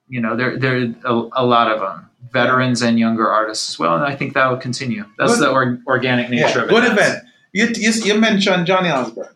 you 0.08 0.20
know, 0.20 0.36
there 0.36 0.58
there 0.58 0.76
are 0.78 0.96
a, 1.06 1.30
a 1.44 1.46
lot 1.46 1.72
of 1.72 1.80
them, 1.80 2.10
veterans 2.34 2.82
and 2.82 2.98
younger 2.98 3.30
artists 3.30 3.70
as 3.70 3.78
well, 3.80 3.96
and 3.96 4.04
I 4.04 4.16
think 4.16 4.34
that 4.34 4.48
will 4.48 4.58
continue. 4.58 5.06
That's 5.20 5.38
Good. 5.38 5.46
the 5.46 5.52
or, 5.52 5.80
organic 5.88 6.30
nature 6.32 6.46
Yeah, 6.48 6.58
of 6.64 6.64
it. 6.64 6.70
good 6.70 6.92
event. 6.92 7.24
You, 7.54 7.68
you, 7.76 7.92
you 8.04 8.16
mentioned 8.20 8.66
Johnny 8.68 8.90
Osbourne, 8.90 9.36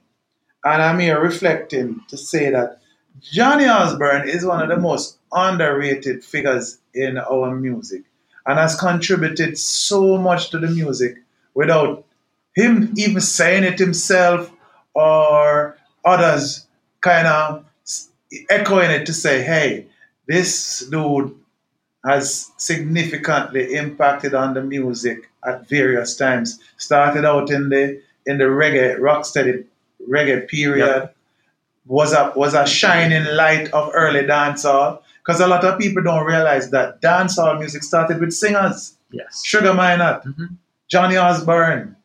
and 0.64 0.82
I'm 0.82 1.00
here 1.00 1.20
reflecting 1.22 2.02
to 2.10 2.18
say 2.18 2.50
that 2.52 2.80
Johnny 3.22 3.66
Osbourne 3.66 4.28
is 4.28 4.46
one 4.46 4.62
of 4.62 4.70
the 4.70 4.78
most 4.78 5.18
underrated 5.32 6.24
figures 6.24 6.80
in 6.94 7.18
our 7.18 7.56
music 7.56 8.04
and 8.46 8.60
has 8.60 8.76
contributed 8.80 9.58
so 9.58 10.18
much 10.18 10.50
to 10.50 10.60
the 10.60 10.68
music 10.68 11.18
without 11.54 12.06
him 12.56 12.94
even 12.98 13.22
saying 13.22 13.64
it 13.64 13.80
himself 13.80 14.52
or 14.94 15.78
others 16.06 16.68
kind 17.02 17.28
of 17.28 17.66
echoing 18.50 18.92
it 18.92 19.06
to 19.06 19.14
say, 19.14 19.42
hey, 19.42 19.88
this 20.28 20.86
dude 20.90 21.36
has 22.06 22.52
significantly 22.58 23.76
impacted 23.76 24.34
on 24.34 24.54
the 24.54 24.62
music 24.62 25.30
at 25.46 25.68
various 25.68 26.16
times. 26.16 26.60
Started 26.78 27.26
out 27.26 27.50
in 27.50 27.70
the 27.70 28.02
in 28.26 28.38
the 28.38 28.46
reggae 28.46 28.98
rocksteady 29.00 29.66
reggae 30.10 30.48
period. 30.48 31.10
Was 31.86 32.14
a 32.14 32.32
was 32.36 32.54
a 32.54 32.66
shining 32.66 33.26
light 33.36 33.70
of 33.74 33.92
early 33.94 34.22
dancehall 34.22 35.00
because 35.22 35.42
a 35.42 35.48
lot 35.48 35.64
of 35.66 35.78
people 35.78 36.02
don't 36.02 36.26
realize 36.26 36.70
that 36.72 37.02
dancehall 37.02 37.60
music 37.60 37.84
started 37.84 38.20
with 38.22 38.32
singers, 38.34 38.96
Yes. 39.12 39.42
Sugar 39.46 39.74
Minott, 39.74 40.24
Mhm. 40.24 40.56
Johnny 40.90 41.18
Osbourne, 41.18 41.96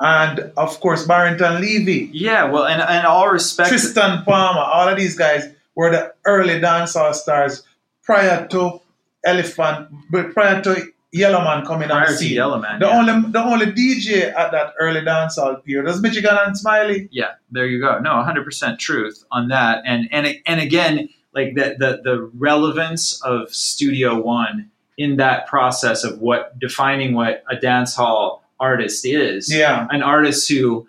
and 0.00 0.50
of 0.56 0.80
course 0.80 1.06
Barrington 1.06 1.60
Levy, 1.60 2.10
Yeah. 2.12 2.44
Well, 2.44 2.66
and 2.66 2.82
and 2.82 3.06
all 3.06 3.28
respect. 3.30 3.70
Triston 3.70 4.24
Palmer. 4.24 4.60
All 4.60 4.88
of 4.88 4.96
these 4.96 5.16
guys 5.16 5.48
were 5.76 5.90
the 5.92 6.12
early 6.24 6.60
dancehall 6.60 7.14
stars 7.14 7.62
prior 8.02 8.46
to 8.48 8.80
Elephant, 9.24 9.88
but 10.10 10.32
prior 10.34 10.60
to 10.62 10.88
Yellowman 11.12 11.66
coming 11.66 11.90
on 11.90 12.02
the 12.02 12.06
to 12.06 12.12
scene. 12.16 12.34
Yellowman. 12.34 12.78
The 12.78 12.86
yeah. 12.86 12.98
only 12.98 13.30
the 13.32 13.42
only 13.42 13.66
DJ 13.66 14.32
at 14.32 14.52
that 14.52 14.74
early 14.78 15.00
dancehall 15.00 15.62
period 15.64 15.86
was 15.86 16.00
Michigan 16.00 16.36
and 16.46 16.56
Smiley. 16.56 17.08
yeah 17.10 17.32
there 17.50 17.66
you 17.66 17.80
go 17.80 17.98
no 17.98 18.10
100% 18.10 18.78
truth 18.78 19.24
on 19.32 19.48
that 19.48 19.82
and 19.84 20.08
and 20.12 20.36
and 20.46 20.60
again 20.60 21.08
like 21.34 21.54
the 21.54 21.74
the, 21.78 22.00
the 22.04 22.30
relevance 22.34 23.20
of 23.22 23.52
studio 23.54 24.20
one 24.20 24.70
in 24.98 25.16
that 25.16 25.46
process 25.46 26.04
of 26.04 26.20
what 26.20 26.56
defining 26.58 27.14
what 27.14 27.42
a 27.50 27.56
dance 27.56 27.94
hall 27.96 28.44
artist 28.60 29.06
is 29.06 29.52
Yeah, 29.52 29.86
an 29.90 30.02
artist 30.02 30.48
who 30.50 30.86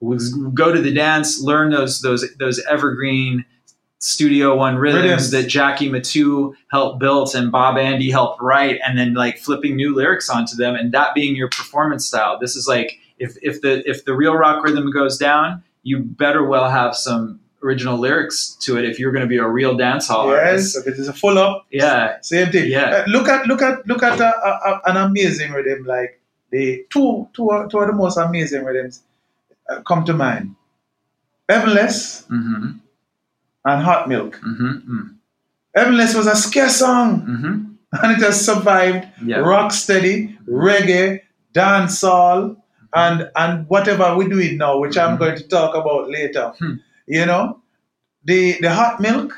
was 0.00 0.32
go 0.52 0.70
to 0.72 0.80
the 0.82 0.92
dance 0.92 1.40
learn 1.40 1.70
those 1.70 2.00
those 2.02 2.22
those 2.38 2.62
evergreen 2.66 3.44
studio 4.04 4.54
one 4.54 4.76
rhythms, 4.76 5.02
Rhythms. 5.04 5.30
that 5.30 5.44
jackie 5.48 5.88
mittoo 5.88 6.54
helped 6.70 6.98
build 7.00 7.34
and 7.34 7.50
bob 7.50 7.78
andy 7.78 8.10
helped 8.10 8.38
write 8.42 8.78
and 8.86 8.98
then 8.98 9.14
like 9.14 9.38
flipping 9.38 9.76
new 9.76 9.94
lyrics 9.94 10.28
onto 10.28 10.54
them 10.56 10.74
and 10.74 10.92
that 10.92 11.14
being 11.14 11.34
your 11.34 11.48
performance 11.48 12.04
style 12.04 12.38
this 12.38 12.54
is 12.54 12.68
like 12.68 12.98
if 13.18 13.36
if 13.42 13.62
the 13.62 13.88
if 13.88 14.04
the 14.04 14.14
real 14.14 14.34
rock 14.34 14.62
rhythm 14.62 14.90
goes 14.90 15.16
down 15.16 15.62
you 15.84 16.00
better 16.00 16.44
well 16.44 16.68
have 16.68 16.94
some 16.94 17.40
original 17.62 17.96
lyrics 17.96 18.54
to 18.60 18.76
it 18.76 18.84
if 18.84 18.98
you're 18.98 19.10
going 19.10 19.22
to 19.24 19.28
be 19.36 19.38
a 19.38 19.48
real 19.48 19.74
dance 19.74 20.06
hall 20.08 20.28
yes, 20.28 20.36
artist 20.46 20.76
if 20.78 20.86
it 20.86 21.00
is 21.00 21.08
a 21.08 21.12
full 21.14 21.38
up, 21.38 21.64
yeah 21.70 22.20
same 22.20 22.52
thing. 22.52 22.70
Yeah. 22.70 22.90
Uh, 23.06 23.10
look 23.10 23.26
at 23.26 23.46
look 23.46 23.62
at 23.62 23.86
look 23.86 24.02
at 24.02 24.20
a, 24.20 24.26
a, 24.48 24.50
a- 24.68 24.80
an 24.90 24.96
amazing 24.98 25.50
rhythm 25.52 25.86
like 25.86 26.20
the 26.50 26.84
two 26.90 27.26
two 27.32 27.48
are- 27.48 27.66
two 27.68 27.78
of 27.78 27.86
the 27.86 27.94
most 27.94 28.18
amazing 28.18 28.64
rhythms 28.64 29.00
uh, 29.70 29.80
come 29.80 30.04
to 30.04 30.12
mind. 30.12 30.54
Heavenless 31.48 32.22
mm-hmm 32.30 32.83
and 33.64 33.82
Hot 33.82 34.08
Milk. 34.08 34.40
mm-hmm 34.46 35.08
Heavenless 35.74 36.14
was 36.14 36.26
a 36.28 36.36
ska 36.36 36.70
song 36.70 37.22
mm-hmm 37.26 37.54
and 38.02 38.12
it 38.12 38.24
has 38.24 38.44
survived 38.44 39.06
yeah 39.24 39.36
rocksteady, 39.38 40.36
reggae, 40.48 41.20
dancehall, 41.52 42.56
and 42.92 43.30
and 43.36 43.68
whatever 43.68 44.16
we're 44.16 44.28
doing 44.28 44.58
now, 44.58 44.78
which 44.78 44.96
I'm 44.98 45.14
Mhm. 45.16 45.18
going 45.20 45.36
to 45.36 45.46
talk 45.48 45.74
about 45.76 46.10
later. 46.10 46.52
Hmm. 46.58 46.74
You 47.06 47.26
know, 47.26 47.60
the 48.24 48.56
the 48.60 48.72
hot 48.74 49.00
milk, 49.00 49.32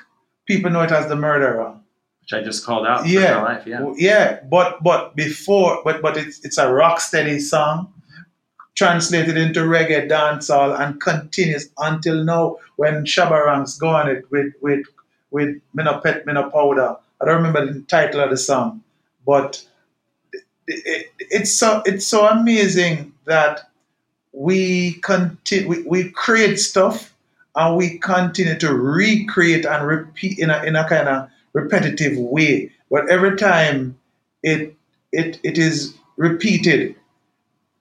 people 0.46 0.70
know 0.70 0.82
it 0.82 0.92
as 0.92 1.08
the 1.08 1.16
murderer. 1.16 1.72
which 2.22 2.32
I 2.32 2.42
just 2.42 2.64
called 2.66 2.86
out. 2.86 3.02
For 3.02 3.08
Yeah. 3.08 3.42
Life. 3.42 3.66
Yeah. 3.66 3.92
Yeah, 3.96 4.38
but 4.50 4.82
but 4.82 5.14
before, 5.16 5.82
but 5.84 6.00
but 6.02 6.16
it's 6.16 6.40
it's 6.46 6.58
a 6.58 6.72
rock 6.72 7.00
steady 7.00 7.38
song, 7.38 7.92
translated 8.76 9.36
into 9.36 9.60
reggae 9.60 10.08
dancehall 10.08 10.78
and 10.78 11.00
continues 11.00 11.70
until 11.78 12.22
now. 12.22 12.58
When 12.76 13.04
Shabba 13.06 13.46
Ranks 13.46 13.76
go 13.78 13.88
on 13.88 14.08
it 14.08 14.30
with 14.30 14.52
with 14.60 14.86
with 15.30 15.60
Minna 15.74 16.00
Pet 16.00 16.26
Minna 16.26 16.50
Powder. 16.50 16.96
I 17.20 17.24
don't 17.24 17.36
remember 17.36 17.72
the 17.72 17.80
title 17.82 18.20
of 18.20 18.30
the 18.30 18.36
song, 18.36 18.82
but 19.26 19.64
it, 20.32 20.42
it, 20.68 21.06
it's 21.18 21.56
so 21.56 21.82
it's 21.86 22.06
so 22.06 22.28
amazing 22.28 23.14
that 23.24 23.70
we 24.32 24.94
continue 25.00 25.68
we, 25.68 25.82
we 25.82 26.10
create 26.10 26.56
stuff 26.56 27.14
and 27.54 27.76
we 27.76 27.98
continue 27.98 28.58
to 28.58 28.74
recreate 28.74 29.64
and 29.64 29.86
repeat 29.86 30.38
in 30.38 30.50
a 30.50 30.62
in 30.62 30.76
a 30.76 30.86
kind 30.86 31.08
of 31.08 31.30
repetitive 31.54 32.18
way. 32.18 32.70
But 32.90 33.08
every 33.10 33.36
time 33.36 33.98
it 34.42 34.76
it 35.12 35.40
it 35.42 35.56
is 35.56 35.94
repeated 36.18 36.94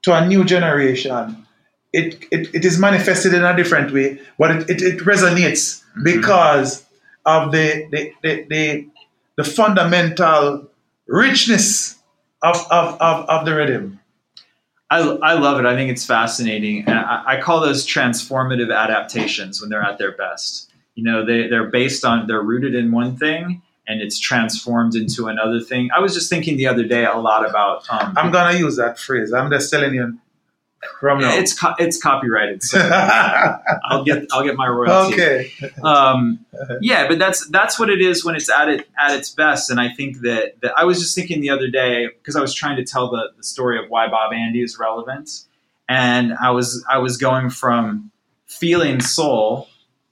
to 0.06 0.14
a 0.14 0.26
new 0.26 0.44
generation, 0.44 1.46
it 1.94 2.26
it, 2.32 2.54
it 2.56 2.64
is 2.66 2.80
manifested 2.80 3.34
in 3.34 3.44
a 3.44 3.56
different 3.56 3.94
way, 3.94 4.20
but 4.40 4.52
it, 4.52 4.70
it, 4.70 4.82
it 4.82 5.00
resonates 5.02 5.84
Mhm. 5.98 6.04
because 6.04 6.86
of 7.26 7.52
the 7.52 7.88
the, 7.92 8.12
the, 8.24 8.34
the 8.50 8.88
the 9.38 9.44
fundamental 9.44 10.70
richness 11.08 11.96
of, 12.42 12.56
of, 12.72 13.00
of, 13.02 13.30
of 13.30 13.46
the 13.46 13.54
rhythm. 13.56 14.00
I, 14.90 15.00
I 15.00 15.34
love 15.34 15.60
it. 15.60 15.66
I 15.66 15.76
think 15.76 15.90
it's 15.92 16.06
fascinating. 16.06 16.86
And 16.88 16.98
I, 17.00 17.24
I 17.34 17.42
call 17.42 17.60
those 17.60 17.86
transformative 17.88 18.74
adaptations 18.76 19.60
when 19.60 19.70
they're 19.70 19.82
at 19.82 19.98
their 19.98 20.12
best. 20.16 20.70
You 20.96 21.04
know, 21.04 21.26
they, 21.26 21.48
they're 21.48 21.70
based 21.70 22.06
on, 22.06 22.28
they're 22.28 22.42
rooted 22.42 22.76
in 22.76 22.92
one 22.92 23.18
thing 23.18 23.62
and 23.88 24.02
it's 24.02 24.20
transformed 24.20 24.96
into 24.96 25.28
another 25.28 25.60
thing. 25.60 25.90
I 25.96 26.00
was 26.00 26.14
just 26.14 26.30
thinking 26.30 26.58
the 26.58 26.68
other 26.68 26.84
day 26.84 27.06
a 27.06 27.18
lot 27.18 27.48
about. 27.48 27.86
Um, 27.90 28.14
I'm 28.18 28.32
gonna 28.32 28.58
use 28.58 28.78
that 28.78 29.00
phrase. 29.00 29.34
I'm 29.34 29.50
just 29.52 29.72
telling 29.72 29.94
you 29.94 30.18
from 31.00 31.22
now. 31.22 31.36
it's 31.36 31.58
co- 31.58 31.76
it's 31.80 32.02
copyrighted, 32.02 32.64
so 32.64 32.80
I'll 33.86 34.04
get 34.04 34.26
I'll 34.32 34.44
get 34.44 34.56
my 34.56 34.68
royalty. 34.68 35.14
okay. 35.14 35.52
um, 35.84 36.46
yeah, 36.82 37.08
but 37.08 37.20
that's 37.20 37.48
that's 37.50 37.80
what 37.80 37.90
it 37.90 38.02
is 38.02 38.24
when 38.24 38.36
it's 38.36 38.50
at 38.50 38.70
it 38.70 38.88
at 39.00 39.16
its 39.18 39.30
best. 39.30 39.70
And 39.70 39.80
I 39.80 39.90
think 39.90 40.22
that, 40.22 40.62
that 40.62 40.74
I 40.78 40.86
was 40.86 41.00
just 41.00 41.16
thinking 41.16 41.42
the 41.42 41.50
other 41.50 41.68
day 41.68 42.08
because 42.08 42.36
I 42.36 42.42
was 42.42 42.54
trying 42.54 42.78
to 42.78 42.84
tell 42.84 43.10
the, 43.10 43.32
the 43.38 43.44
story 43.44 43.80
of 43.80 43.90
why 43.90 44.08
Bob 44.08 44.34
Andy 44.34 44.62
is 44.62 44.78
relevant, 44.80 45.30
and 45.90 46.34
I 46.34 46.52
was 46.52 46.84
I 46.90 46.98
was 47.00 47.18
going 47.18 47.50
from 47.50 48.12
feeling 48.46 49.02
soul, 49.02 49.68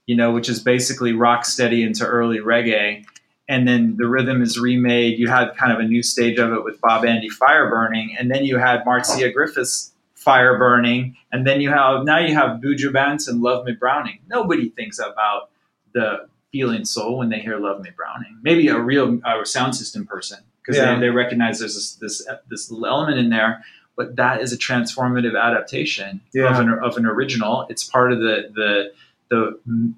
you 0.06 0.16
know, 0.16 0.32
which 0.32 0.48
is 0.48 0.60
basically 0.60 1.12
rock 1.12 1.44
steady 1.44 1.82
into 1.82 2.06
early 2.06 2.38
reggae. 2.38 3.04
And 3.46 3.68
then 3.68 3.96
the 3.98 4.06
rhythm 4.08 4.40
is 4.40 4.58
remade. 4.58 5.18
You 5.18 5.28
had 5.28 5.54
kind 5.56 5.70
of 5.72 5.78
a 5.78 5.84
new 5.84 6.02
stage 6.02 6.38
of 6.38 6.52
it 6.52 6.64
with 6.64 6.80
Bob 6.80 7.04
Andy 7.04 7.28
Fire 7.28 7.68
Burning, 7.68 8.16
and 8.18 8.30
then 8.30 8.44
you 8.46 8.56
had 8.56 8.84
Marcia 8.86 9.30
Griffiths 9.30 9.92
Fire 10.14 10.56
Burning, 10.58 11.16
and 11.30 11.46
then 11.46 11.60
you 11.60 11.68
have 11.68 12.04
now 12.04 12.18
you 12.18 12.32
have 12.34 12.60
Buju 12.62 12.90
Banton 12.92 13.28
and 13.28 13.42
Love 13.42 13.66
Me 13.66 13.72
Browning. 13.72 14.18
Nobody 14.28 14.70
thinks 14.70 14.98
about 14.98 15.50
the 15.92 16.26
feeling 16.52 16.84
soul 16.86 17.18
when 17.18 17.28
they 17.28 17.38
hear 17.40 17.58
Love 17.58 17.82
Me 17.82 17.90
Browning. 17.94 18.38
Maybe 18.42 18.68
a 18.68 18.78
real 18.78 19.20
uh, 19.24 19.44
sound 19.44 19.76
system 19.76 20.06
person 20.06 20.38
because 20.62 20.76
Yeah. 20.78 20.94
they, 20.94 21.00
they 21.00 21.10
recognize 21.10 21.58
there's 21.58 21.74
this, 21.74 21.94
this 21.96 22.26
this 22.48 22.72
element 22.72 23.18
in 23.18 23.28
there. 23.28 23.62
But 23.96 24.16
that 24.16 24.40
is 24.40 24.52
a 24.52 24.56
transformative 24.56 25.38
adaptation 25.38 26.22
Yeah. 26.32 26.50
of 26.50 26.60
an 26.60 26.70
of 26.82 26.96
an 26.96 27.04
original. 27.04 27.66
It's 27.68 27.84
part 27.84 28.10
of 28.10 28.20
the 28.20 28.50
the 28.54 28.92
the 29.28 29.92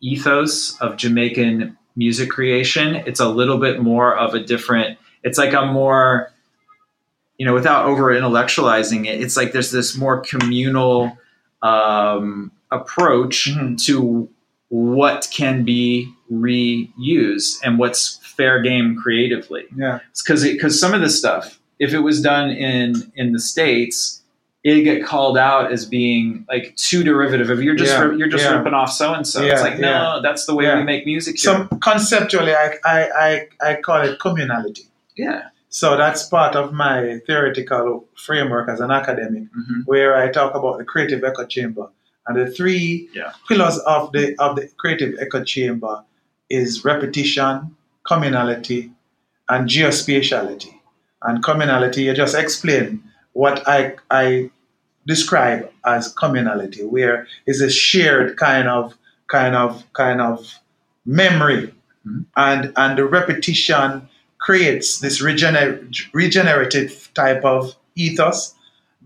ethos 0.00 0.80
of 0.80 0.96
Jamaican 0.96 1.76
music 1.98 2.30
creation. 2.30 2.94
It's 3.06 3.20
a 3.20 3.28
little 3.28 3.58
bit 3.58 3.82
more 3.82 4.16
of 4.16 4.32
a 4.34 4.40
different. 4.40 4.96
It's 5.24 5.36
like 5.36 5.52
a 5.52 5.66
more 5.66 6.30
you 7.40 7.46
know, 7.46 7.54
without 7.54 7.84
over 7.86 8.06
intellectualizing 8.12 9.06
it, 9.06 9.20
it's 9.20 9.36
like 9.36 9.52
there's 9.52 9.70
this 9.70 9.96
more 9.96 10.20
communal 10.20 11.16
um, 11.62 12.50
approach 12.72 13.48
Mhm. 13.48 13.80
to 13.86 14.28
what 14.70 15.28
can 15.32 15.62
be 15.64 16.12
reused 16.32 17.58
and 17.64 17.78
what's 17.78 18.18
fair 18.36 18.60
game 18.60 18.96
creatively. 18.96 19.64
Yeah. 19.76 20.00
Because 20.16 20.42
because 20.42 20.80
some 20.80 20.94
of 20.94 21.00
the 21.00 21.08
stuff, 21.08 21.58
if 21.78 21.92
it 21.94 22.00
was 22.00 22.20
done 22.20 22.50
in 22.50 23.10
in 23.14 23.32
the 23.32 23.40
states, 23.40 24.20
it'd 24.64 24.84
get 24.84 25.04
called 25.04 25.38
out 25.38 25.70
as 25.72 25.86
being 25.86 26.44
like 26.48 26.74
too 26.76 27.02
derivative. 27.04 27.50
If 27.50 27.60
you're 27.60 27.76
just 27.76 27.92
Yeah, 27.92 28.12
you're 28.12 28.28
just 28.28 28.44
yeah. 28.44 28.56
ripping 28.58 28.74
off 28.74 28.90
so 28.92 29.14
and 29.14 29.26
so, 29.26 29.42
it's 29.42 29.62
like 29.62 29.78
no, 29.78 30.20
that's 30.22 30.46
the 30.46 30.54
way 30.54 30.74
we 30.74 30.82
make 30.82 31.06
music. 31.06 31.38
Here. 31.38 31.54
So 31.68 31.76
conceptually, 31.78 32.52
I, 32.54 32.74
I, 32.84 33.08
I, 33.62 33.70
I 33.70 33.80
call 33.80 34.00
it 34.02 34.18
communality. 34.18 34.86
yeah. 35.16 35.48
So 35.70 35.98
that's 35.98 36.22
part 36.24 36.56
of 36.56 36.72
my 36.72 37.20
theoretical 37.26 38.06
framework 38.16 38.70
as 38.70 38.80
an 38.80 38.90
academic, 38.90 39.44
Mhm. 39.52 39.82
where 39.84 40.16
I 40.16 40.28
talk 40.30 40.54
about 40.54 40.78
the 40.78 40.84
creative 40.84 41.22
echo 41.22 41.44
chamber. 41.44 41.86
And 42.26 42.36
the 42.38 42.50
three 42.50 43.08
Yeah. 43.14 43.32
pillars 43.48 43.78
of 43.80 44.10
the 44.12 44.34
of 44.38 44.56
the 44.56 44.68
creative 44.78 45.14
echo 45.20 45.44
chamber 45.44 46.02
is 46.48 46.84
repetition, 46.86 47.76
communality, 48.10 48.90
and 49.50 49.68
geospatiality. 49.68 50.72
And 51.22 51.42
communality, 51.44 51.98
you 52.04 52.14
just 52.14 52.34
explain 52.34 53.02
what 53.32 53.66
I 53.68 53.96
I 54.10 54.50
describe 55.06 55.70
as 55.86 56.14
communality, 56.14 56.84
where 56.88 57.26
is 57.46 57.60
a 57.60 57.70
shared 57.70 58.36
kind 58.36 58.68
of 58.68 58.96
kind 59.28 59.54
of 59.54 59.84
kind 59.92 60.20
of 60.20 60.54
memory, 61.06 61.74
Mhm. 62.06 62.24
and 62.36 62.72
and 62.76 62.98
the 62.98 63.04
repetition 63.04 64.08
creates 64.38 65.00
this 65.00 65.20
regener- 65.22 65.82
regenerative 66.12 67.10
type 67.14 67.44
of 67.44 67.74
ethos 67.96 68.54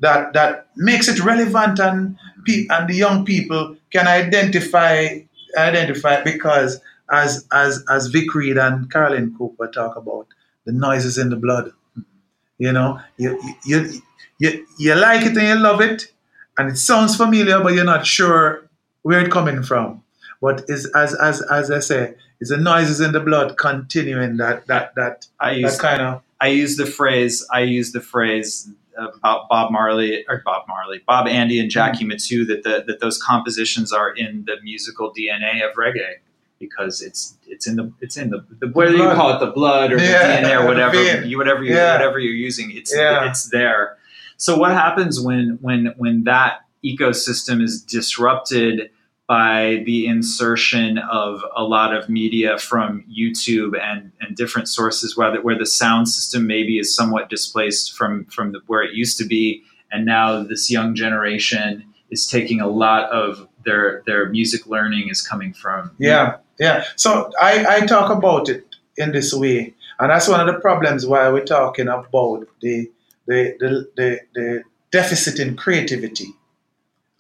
that 0.01 0.33
that 0.35 0.67
makes 0.77 1.09
it 1.09 1.21
relevant 1.25 1.79
and 1.79 2.17
pe- 2.47 2.67
and 2.71 2.89
the 2.89 2.95
young 2.95 3.25
people 3.25 3.77
can 3.93 4.07
identify 4.07 5.19
identify 5.57 6.23
because 6.23 6.81
as 7.11 7.47
as 7.53 7.85
as 7.91 8.07
Vic 8.09 8.35
Reed 8.35 8.59
and 8.59 8.91
Carolyn 8.91 9.35
Cooper 9.37 9.69
talk 9.69 9.97
about 9.97 10.27
the 10.65 10.73
noises 10.73 11.19
in 11.19 11.31
the 11.31 11.37
blood. 11.37 11.73
You 12.59 12.73
know, 12.73 13.01
you 13.19 13.39
you 13.67 13.91
you, 14.43 14.67
you 14.79 14.95
like 14.95 15.23
it 15.23 15.37
and 15.37 15.49
you 15.49 15.55
love 15.55 15.81
it, 15.81 16.13
and 16.59 16.71
it 16.71 16.77
sounds 16.77 17.17
familiar, 17.17 17.61
but 17.61 17.75
you're 17.75 17.85
not 17.85 18.07
sure 18.07 18.69
where 19.03 19.21
it's 19.21 19.33
coming 19.33 19.63
from. 19.63 20.03
But 20.41 20.65
is 20.69 20.91
as 20.97 21.15
as 21.15 21.41
as 21.43 21.71
I 21.71 21.79
say, 21.79 22.15
is 22.41 22.49
the 22.49 22.57
noises 22.57 23.01
in 23.01 23.13
the 23.13 23.21
blood 23.21 23.57
continuing 23.57 24.39
that 24.39 24.67
that 24.67 24.95
that 24.97 25.27
I 25.39 25.53
use 25.53 25.79
that 25.79 25.81
kind 25.81 26.03
of 26.03 26.23
I 26.41 26.49
use 26.49 26.77
the 26.77 26.87
phrase. 26.87 27.47
I 27.53 27.61
use 27.61 27.93
the 27.93 28.01
phrase 28.01 28.69
uh, 28.99 29.09
about 29.15 29.49
Bob 29.49 29.71
Marley 29.71 30.25
or 30.29 30.43
Bob 30.45 30.67
Marley, 30.67 31.01
Bob 31.07 31.29
Andy, 31.29 31.61
and 31.61 31.71
Jackie 31.71 32.05
mm-hmm. 32.05 32.13
Mittoo 32.13 32.45
that 32.49 32.65
the, 32.65 32.83
that 32.89 32.99
those 32.99 33.23
compositions 33.23 33.93
are 33.93 34.11
in 34.11 34.45
the 34.47 34.57
musical 34.63 35.15
DNA 35.15 35.67
of 35.67 35.77
reggae 35.77 36.17
because 36.59 37.01
it's 37.01 37.37
it's 37.47 37.67
in 37.69 37.77
the 37.77 37.93
it's 38.01 38.17
in 38.17 38.31
the, 38.31 38.45
the 38.61 38.69
whether 38.69 38.97
you 38.97 39.05
call 39.11 39.37
it 39.37 39.39
the 39.39 39.53
blood 39.53 39.93
or 39.93 39.99
Yeah, 39.99 40.41
the 40.41 40.49
DNA 40.49 40.61
or 40.61 40.67
whatever 40.67 41.25
you 41.25 41.39
whatever 41.39 41.63
you 41.63 41.75
Yeah. 41.75 41.93
whatever 41.93 42.19
you're 42.19 42.35
using 42.35 42.73
it's 42.73 42.93
Yeah. 42.95 43.29
it's 43.31 43.51
there. 43.51 43.99
So 44.43 44.59
what 44.59 44.73
happens 44.73 45.21
when 45.21 45.57
when 45.61 45.95
when 45.99 46.25
that 46.25 46.63
ecosystem 46.85 47.63
is 47.63 47.81
disrupted 47.81 48.91
by 49.29 49.85
the 49.87 50.07
insertion 50.07 50.99
of 50.99 51.45
a 51.57 51.63
lot 51.63 51.95
of 51.95 52.09
media 52.09 52.59
from 52.59 53.05
YouTube 53.09 53.81
and, 53.81 54.11
and 54.21 54.37
different 54.37 54.69
sources, 54.69 55.17
where 55.17 55.31
the, 55.31 55.41
where 55.43 55.57
the 55.57 55.65
sound 55.65 56.09
system 56.09 56.49
maybe 56.49 56.77
is 56.77 56.93
somewhat 56.93 57.31
displaced 57.31 57.93
from 57.93 58.25
from 58.25 58.51
the, 58.51 58.59
where 58.67 58.83
it 58.83 58.95
used 58.95 59.17
to 59.19 59.25
be, 59.25 59.63
and 59.93 60.05
now 60.05 60.43
this 60.43 60.69
young 60.73 60.97
generation 60.97 61.85
is 62.11 62.27
taking 62.27 62.61
a 62.61 62.67
lot 62.67 63.09
of 63.13 63.47
their 63.65 64.03
their 64.07 64.29
music 64.29 64.67
learning 64.67 65.09
is 65.09 65.23
coming 65.23 65.53
from 65.53 65.95
Yeah, 65.99 66.39
yeah. 66.59 66.83
So 66.97 67.31
I, 67.41 67.77
I 67.77 67.87
talk 67.87 68.11
about 68.11 68.49
it 68.49 68.67
in 68.97 69.13
this 69.13 69.33
way, 69.33 69.73
and 70.01 70.11
that's 70.11 70.27
one 70.27 70.41
of 70.41 70.53
the 70.53 70.61
problems 70.61 71.07
why 71.07 71.29
we're 71.29 71.45
talking 71.45 71.87
about 71.87 72.49
the 72.61 72.91
the 73.27 73.57
the, 73.59 73.89
the, 73.97 74.21
the 74.35 74.63
deficit 74.91 75.39
in 75.39 75.57
creativity 75.57 76.35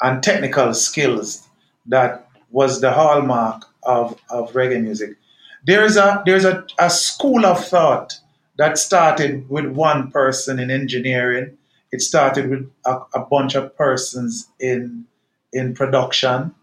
and 0.01 0.23
technical 0.23 0.75
skills 0.75 1.49
that 1.87 2.29
was 2.51 2.81
the 2.81 2.93
hallmark 2.93 3.65
of, 3.85 4.19
of 4.31 4.53
reggae 4.53 4.81
music. 4.81 5.17
There's 5.65 5.97
a 5.97 6.23
there's 6.27 6.45
a, 6.45 6.67
a 6.79 6.91
school 6.91 7.47
of 7.47 7.65
thought 7.65 8.19
that 8.59 8.79
started 8.79 9.49
with 9.49 9.67
one 9.67 10.11
person 10.11 10.59
in 10.59 10.71
engineering. 10.71 11.57
It 11.93 12.03
started 12.03 12.51
with 12.51 12.71
a, 12.85 12.99
a 13.15 13.21
bunch 13.21 13.55
of 13.55 13.77
persons 13.77 14.49
in 14.61 15.07
in 15.53 15.75
production 15.75 16.55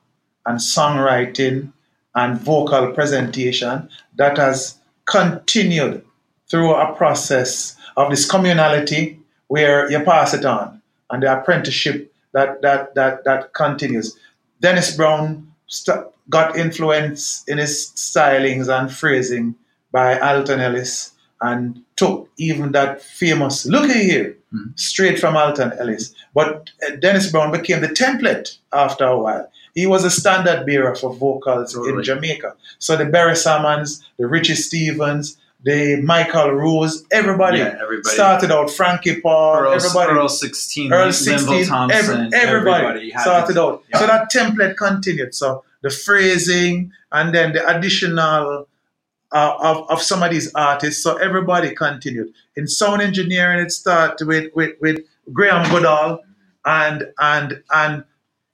and 0.46 0.60
songwriting 0.60 1.72
and 2.16 2.40
vocal 2.40 2.92
presentation 2.92 3.90
that 4.18 4.38
has 4.38 4.78
continued 5.06 6.04
through 6.50 6.74
a 6.74 6.94
process 6.96 7.76
of 7.96 8.10
this 8.10 8.30
communality 8.30 9.19
where 9.50 9.92
you 9.92 10.00
pass 10.04 10.34
it 10.34 10.46
on 10.46 10.82
and 11.12 11.22
the 11.24 11.30
apprenticeship 11.40 12.12
that 12.32 12.62
that 12.62 12.96
that 12.96 13.24
that 13.26 13.54
continues. 13.54 14.18
Dennis 14.62 14.96
Brown 14.96 15.52
st- 15.68 16.06
got 16.30 16.56
influence 16.58 17.44
in 17.48 17.58
his 17.58 17.92
stylings 17.96 18.68
and 18.70 18.92
phrasing 18.92 19.56
by 19.92 20.18
Alton 20.20 20.60
Ellis 20.60 21.12
and 21.42 21.82
took 21.96 22.30
even 22.38 22.72
that 22.74 23.02
famous 23.02 23.66
looky 23.66 24.04
here 24.12 24.36
Mhm. 24.54 24.78
straight 24.80 25.20
from 25.20 25.36
Alton 25.38 25.72
Ellis. 25.80 26.14
But 26.34 26.70
uh, 26.86 26.96
Dennis 27.00 27.32
Brown 27.32 27.52
became 27.52 27.82
the 27.82 27.88
template 28.04 28.58
after 28.74 29.06
a 29.06 29.18
while. 29.18 29.46
He 29.76 29.86
was 29.88 30.04
a 30.04 30.10
standard 30.12 30.66
bearer 30.66 30.96
for 30.96 31.14
vocals 31.14 31.76
in 31.76 32.02
Jamaica. 32.04 32.56
So 32.80 32.96
the 32.98 33.06
Barry 33.06 33.36
Salmons, 33.36 34.04
the 34.18 34.28
Richie 34.28 34.56
Stephens, 34.56 35.38
the 35.62 36.02
Michael 36.02 36.52
Rose, 36.52 37.04
everybody 37.12 37.60
yeah, 37.60 37.78
everybody. 37.82 38.16
started 38.16 38.52
out. 38.52 38.70
Frankie 38.70 39.20
Paul, 39.20 39.58
Earl, 39.58 39.74
everybody. 39.74 40.12
Earl 40.12 40.30
16, 40.30 40.94
Earl 40.94 41.12
16, 41.12 41.66
Thompson, 41.66 42.34
every, 42.34 42.40
everybody, 42.40 43.10
had 43.12 43.22
started 43.22 43.58
out. 43.58 43.84
yeah. 43.90 44.00
So 44.00 44.08
that 44.08 44.32
template 44.32 44.78
continued. 44.78 45.36
So 45.36 45.64
the 45.82 45.90
phrasing 45.90 46.92
and 47.12 47.36
then 47.36 47.54
the 47.54 47.68
additional 47.68 48.68
uh, 49.32 49.56
of, 49.60 49.90
of 49.90 50.02
some 50.02 50.24
of 50.24 50.32
these 50.32 50.52
artists. 50.56 51.04
So 51.04 51.18
everybody 51.18 51.76
continued. 51.76 52.34
In 52.56 52.68
sound 52.68 53.02
engineering, 53.02 53.60
it 53.60 53.72
started 53.72 54.26
with, 54.28 54.54
with, 54.56 54.76
with 54.82 55.02
Graeme 55.34 55.70
Goodall 55.70 56.20
and 56.66 57.08
and 57.20 57.62
and 57.72 58.04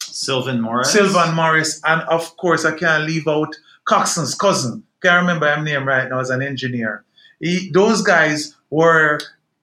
Sylvan 0.02 0.62
Morris. 0.62 0.92
Sylvan 0.92 1.36
Morris, 1.36 1.82
and 1.86 2.02
of 2.04 2.36
course 2.38 2.66
I 2.66 2.76
can't 2.76 3.04
leave 3.06 3.28
out 3.28 3.56
Coxsone's 3.86 4.36
cousin. 4.36 4.84
Can't 5.06 5.22
remember 5.22 5.54
his 5.56 5.66
name 5.66 5.88
right 5.88 6.10
now 6.10 6.20
as 6.20 6.30
an 6.32 6.42
engineer. 6.42 7.04
He, 7.40 7.70
those 7.72 8.02
guys 8.02 8.56
were 8.70 9.20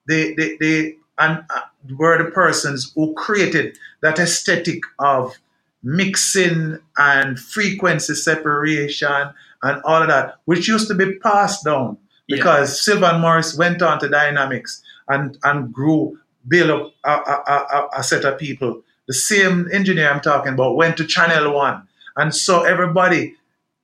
they 0.09 0.35
they, 0.35 0.57
they 0.61 0.97
and 1.19 1.45
uh, 1.55 1.61
were 1.99 2.19
the 2.23 2.31
persons 2.31 2.93
who 2.95 3.15
created 3.15 3.77
that 4.03 4.19
aesthetic 4.19 4.81
of 4.99 5.37
mixing 5.83 6.79
and 6.99 7.39
frequency 7.39 8.15
separation 8.15 9.31
and 9.63 9.83
all 9.85 10.03
of 10.03 10.09
that, 10.09 10.37
which 10.45 10.69
used 10.69 10.89
to 10.89 10.95
be 10.95 11.19
passed 11.19 11.65
down 11.65 11.99
Yeah. 12.29 12.37
because 12.37 12.81
Sylvan 12.85 13.21
Morris 13.21 13.57
went 13.57 13.83
on 13.83 13.99
to 14.01 14.09
Dynamics 14.09 14.83
and 15.09 15.37
and 15.45 15.73
grew, 15.73 16.19
built 16.49 16.71
up 17.05 17.27
a, 17.27 17.33
a, 17.53 17.57
a, 17.77 17.89
a 18.01 18.05
set 18.05 18.25
of 18.25 18.39
people. 18.39 18.83
The 19.09 19.15
same 19.15 19.69
engineer 19.73 20.11
I'm 20.11 20.21
talking 20.21 20.55
about 20.55 20.77
went 20.77 20.97
to 20.99 21.07
Channel 21.07 21.53
One, 21.55 21.83
and 22.17 22.35
so 22.35 22.63
everybody, 22.63 23.35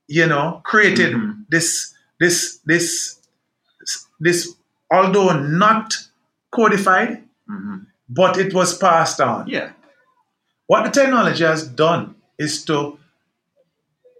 you 0.09 0.27
know, 0.27 0.61
created 0.65 1.15
Mhm. 1.15 1.45
this 1.51 1.95
this 2.19 2.59
this 2.65 3.17
this 4.21 4.55
although 4.91 5.33
not 5.39 5.95
codified, 6.51 7.23
Mhm. 7.49 7.87
but 8.09 8.39
it 8.39 8.53
was 8.55 8.77
passed 8.77 9.21
on. 9.21 9.47
Yeah. 9.47 9.71
What 10.67 10.85
the 10.85 10.91
technology 10.91 11.45
has 11.45 11.67
done 11.67 12.15
is 12.39 12.65
to 12.65 12.99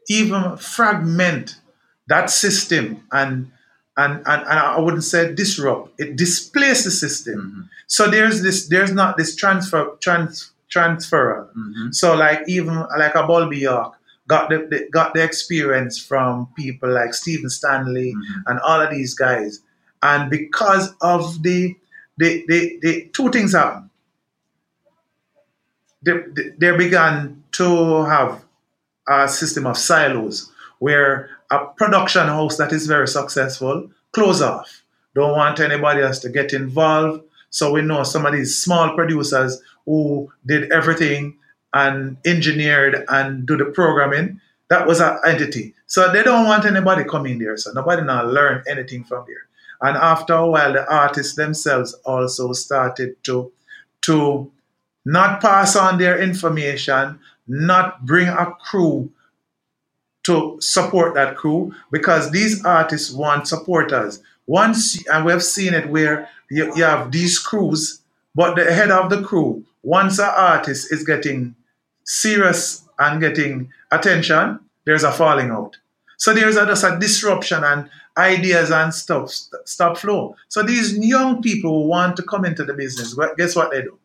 even 0.09 0.57
fragment 0.57 1.57
that 2.09 2.31
system 2.31 3.03
and 3.13 3.51
and, 4.01 4.19
and, 4.27 4.43
and 4.43 4.59
I 4.61 4.79
wouldn't 4.79 5.03
say 5.03 5.35
disrupt, 5.35 5.99
it 5.99 6.15
displaces 6.15 6.85
the 6.85 6.91
system. 6.93 7.39
Mhm. 7.41 7.69
So 7.89 8.09
there's 8.09 8.43
this 8.43 8.69
there's 8.69 8.93
not 8.93 9.17
this 9.17 9.35
transfer 9.35 9.97
trans 10.01 10.53
transfer. 10.69 11.49
Mhm. 11.57 11.93
So 11.95 12.15
like 12.15 12.43
even 12.47 12.77
like 12.97 13.15
a 13.17 13.25
Bulby 13.25 13.59
York 13.61 13.95
got 14.29 14.51
the, 14.51 14.59
the 14.71 14.89
got 14.93 15.15
the 15.15 15.23
experience 15.25 15.99
from 16.01 16.49
people 16.57 16.91
like 16.91 17.15
Stephen 17.15 17.51
Stanley 17.51 18.15
Mhm. 18.15 18.43
and 18.47 18.61
all 18.61 18.81
of 18.81 18.91
these 18.91 19.15
guys. 19.15 19.61
And 20.03 20.31
because 20.31 20.95
of 21.01 21.43
the 21.43 21.75
the, 22.19 22.45
the, 22.49 22.79
the 22.83 23.11
two 23.15 23.31
things 23.31 23.53
happened. 23.55 23.91
They, 26.03 26.13
they- 26.35 26.51
they 26.59 26.77
began 26.77 27.43
to 27.53 28.05
have 28.05 28.45
a 29.09 29.29
system 29.29 29.67
of 29.67 29.77
silos 29.79 30.51
where 30.79 31.31
a 31.51 31.67
production 31.77 32.27
house 32.27 32.57
that 32.59 32.73
is 32.73 32.87
very 32.87 33.09
successful 33.09 33.91
close 34.13 34.41
off. 34.43 34.83
Don't 35.15 35.33
want 35.37 35.61
anybody 35.61 36.03
else 36.03 36.19
to 36.21 36.29
get 36.29 36.53
involved. 36.53 37.23
So 37.51 37.73
we 37.73 37.83
know 37.83 38.03
some 38.03 38.27
of 38.27 38.33
these 38.33 38.57
small 38.59 38.95
producers 38.95 39.61
who 39.87 40.31
did 40.47 40.71
everything 40.71 41.39
and 41.79 42.17
engineered 42.27 43.05
and 43.09 43.47
do 43.47 43.57
the 43.57 43.67
programming. 43.67 44.41
That 44.69 44.87
was 44.87 45.01
an 45.01 45.19
entity. 45.27 45.75
So 45.87 46.13
they 46.13 46.23
don't 46.23 46.47
want 46.47 46.65
anybody 46.65 47.05
coming 47.05 47.39
there. 47.39 47.57
So 47.57 47.73
nobody 47.73 48.03
now 48.03 48.25
learn 48.25 48.65
anything 48.69 49.05
from 49.05 49.25
there. 49.27 49.47
And 49.81 49.97
after 49.97 50.35
a 50.35 50.47
while, 50.47 50.73
the 50.73 50.87
artists 50.93 51.37
themselves 51.37 51.95
also 52.05 52.53
started 52.53 53.23
to 53.25 53.53
to 54.03 54.51
not 55.05 55.41
pass 55.41 55.77
on 55.77 55.99
their 55.99 56.21
information, 56.21 57.19
not 57.47 58.05
bring 58.05 58.29
a 58.29 58.47
crew 58.69 59.11
to 60.25 60.59
support 60.61 61.15
that 61.15 61.37
crew 61.37 61.73
because 61.91 62.31
these 62.31 62.65
artists 62.65 63.13
want 63.13 63.49
supporters. 63.49 64.23
Once, 64.47 65.07
and 65.09 65.25
we've 65.25 65.43
seen 65.43 65.75
it 65.75 65.89
where 65.89 66.29
you, 66.51 66.75
you 66.77 66.85
have 66.85 67.11
these 67.13 67.39
crews, 67.39 68.01
but 68.35 68.57
the 68.57 68.73
head 68.73 68.91
of 68.91 69.11
the 69.11 69.23
crew, 69.23 69.65
once 69.83 70.19
an 70.19 70.31
artist 70.37 70.93
is 70.93 71.05
getting 71.05 71.55
serious 72.09 72.83
and 72.99 73.21
getting 73.21 73.71
attention, 73.93 74.59
there's 74.87 75.05
a 75.05 75.13
falling 75.13 75.51
out. 75.51 75.77
So 76.17 76.33
there's 76.35 76.57
a, 76.57 76.67
just 76.67 76.83
a 76.83 76.99
disruption 76.99 77.63
and 77.63 77.89
ideas 78.17 78.71
and 78.71 78.93
stuff 78.93 79.31
stop 79.31 79.99
flow. 79.99 80.35
So 80.49 80.63
these 80.63 80.99
young 80.99 81.43
people 81.43 81.83
who 81.83 81.89
want 81.89 82.17
to 82.17 82.23
come 82.23 82.45
into 82.45 82.65
the 82.65 82.75
business, 82.75 83.15
guess 83.37 83.55
what 83.55 83.71
they 83.71 83.83
do? 83.83 83.99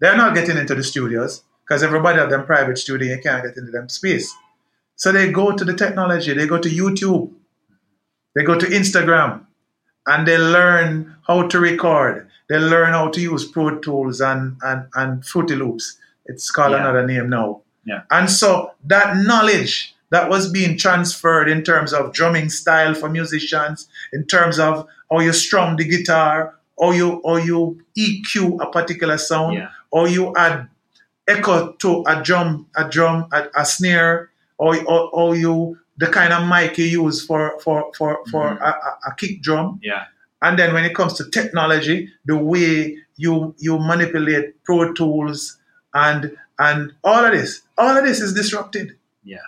They're 0.00 0.16
not 0.16 0.34
getting 0.34 0.56
into 0.56 0.74
the 0.74 0.84
studios 0.84 1.42
because 1.64 1.82
everybody 1.82 2.18
have 2.18 2.30
them 2.30 2.46
private 2.46 2.78
studio, 2.78 3.16
you 3.16 3.20
can't 3.20 3.44
get 3.44 3.56
into 3.56 3.72
them 3.72 3.88
space. 3.88 4.32
So 4.94 5.12
they 5.12 5.30
go 5.30 5.54
to 5.54 5.64
the 5.64 5.74
technology, 5.74 6.32
they 6.32 6.46
go 6.46 6.58
to 6.58 6.68
YouTube, 6.68 7.32
they 8.34 8.44
go 8.44 8.58
to 8.58 8.66
Instagram, 8.66 9.44
and 10.06 10.26
they 10.26 10.38
learn 10.38 11.16
how 11.26 11.48
to 11.48 11.60
record. 11.60 12.28
They 12.48 12.58
learn 12.58 12.92
how 12.92 13.08
to 13.08 13.20
use 13.20 13.44
Pro 13.44 13.78
Tools 13.80 14.20
and, 14.20 14.56
and, 14.62 14.86
and 14.94 15.26
Fruity 15.26 15.56
Loops. 15.56 15.98
It's 16.28 16.50
called 16.50 16.72
Yeah. 16.72 16.80
another 16.80 17.06
name 17.06 17.28
now. 17.30 17.62
Yeah. 17.84 18.02
And 18.10 18.30
so 18.30 18.70
that 18.84 19.16
knowledge 19.16 19.94
that 20.10 20.28
was 20.30 20.50
being 20.50 20.76
transferred 20.78 21.48
in 21.48 21.62
terms 21.62 21.92
of 21.92 22.12
drumming 22.12 22.48
style 22.50 22.94
for 22.94 23.08
musicians, 23.08 23.88
in 24.12 24.24
terms 24.26 24.58
of 24.58 24.86
how 25.10 25.20
you 25.20 25.32
strum 25.32 25.76
the 25.76 25.84
guitar, 25.84 26.54
or 26.76 26.94
you 26.94 27.14
or 27.24 27.40
you 27.40 27.80
EQ 27.96 28.60
a 28.60 28.70
particular 28.70 29.18
sound, 29.18 29.54
Yeah. 29.56 29.68
or 29.90 30.06
you 30.08 30.34
add 30.36 30.68
echo 31.26 31.72
to 31.72 32.02
a 32.06 32.22
drum, 32.22 32.66
a 32.76 32.88
drum, 32.88 33.28
a, 33.32 33.46
a 33.56 33.64
snare, 33.64 34.30
or, 34.58 34.76
or 34.84 35.10
or 35.12 35.36
you 35.36 35.78
the 35.98 36.06
kind 36.06 36.32
of 36.32 36.46
mic 36.48 36.78
you 36.78 36.84
use 36.84 37.24
for 37.26 37.58
for 37.60 37.90
for 37.96 38.18
for 38.30 38.44
Mhm. 38.50 38.60
a, 38.60 38.68
a, 38.68 38.98
a 39.08 39.14
kick 39.16 39.42
drum. 39.42 39.80
Yeah. 39.82 40.04
And 40.40 40.58
then 40.58 40.72
when 40.72 40.84
it 40.84 40.94
comes 40.94 41.14
to 41.14 41.28
technology, 41.30 42.12
the 42.24 42.36
way 42.36 42.96
you 43.16 43.54
you 43.58 43.78
manipulate 43.78 44.62
Pro 44.64 44.92
Tools 44.94 45.57
and 45.94 46.36
and 46.58 46.92
all 47.04 47.24
of 47.24 47.32
this, 47.32 47.62
all 47.76 47.96
of 47.96 48.04
this 48.04 48.20
is 48.20 48.34
disrupted. 48.34 48.96
Yeah. 49.22 49.38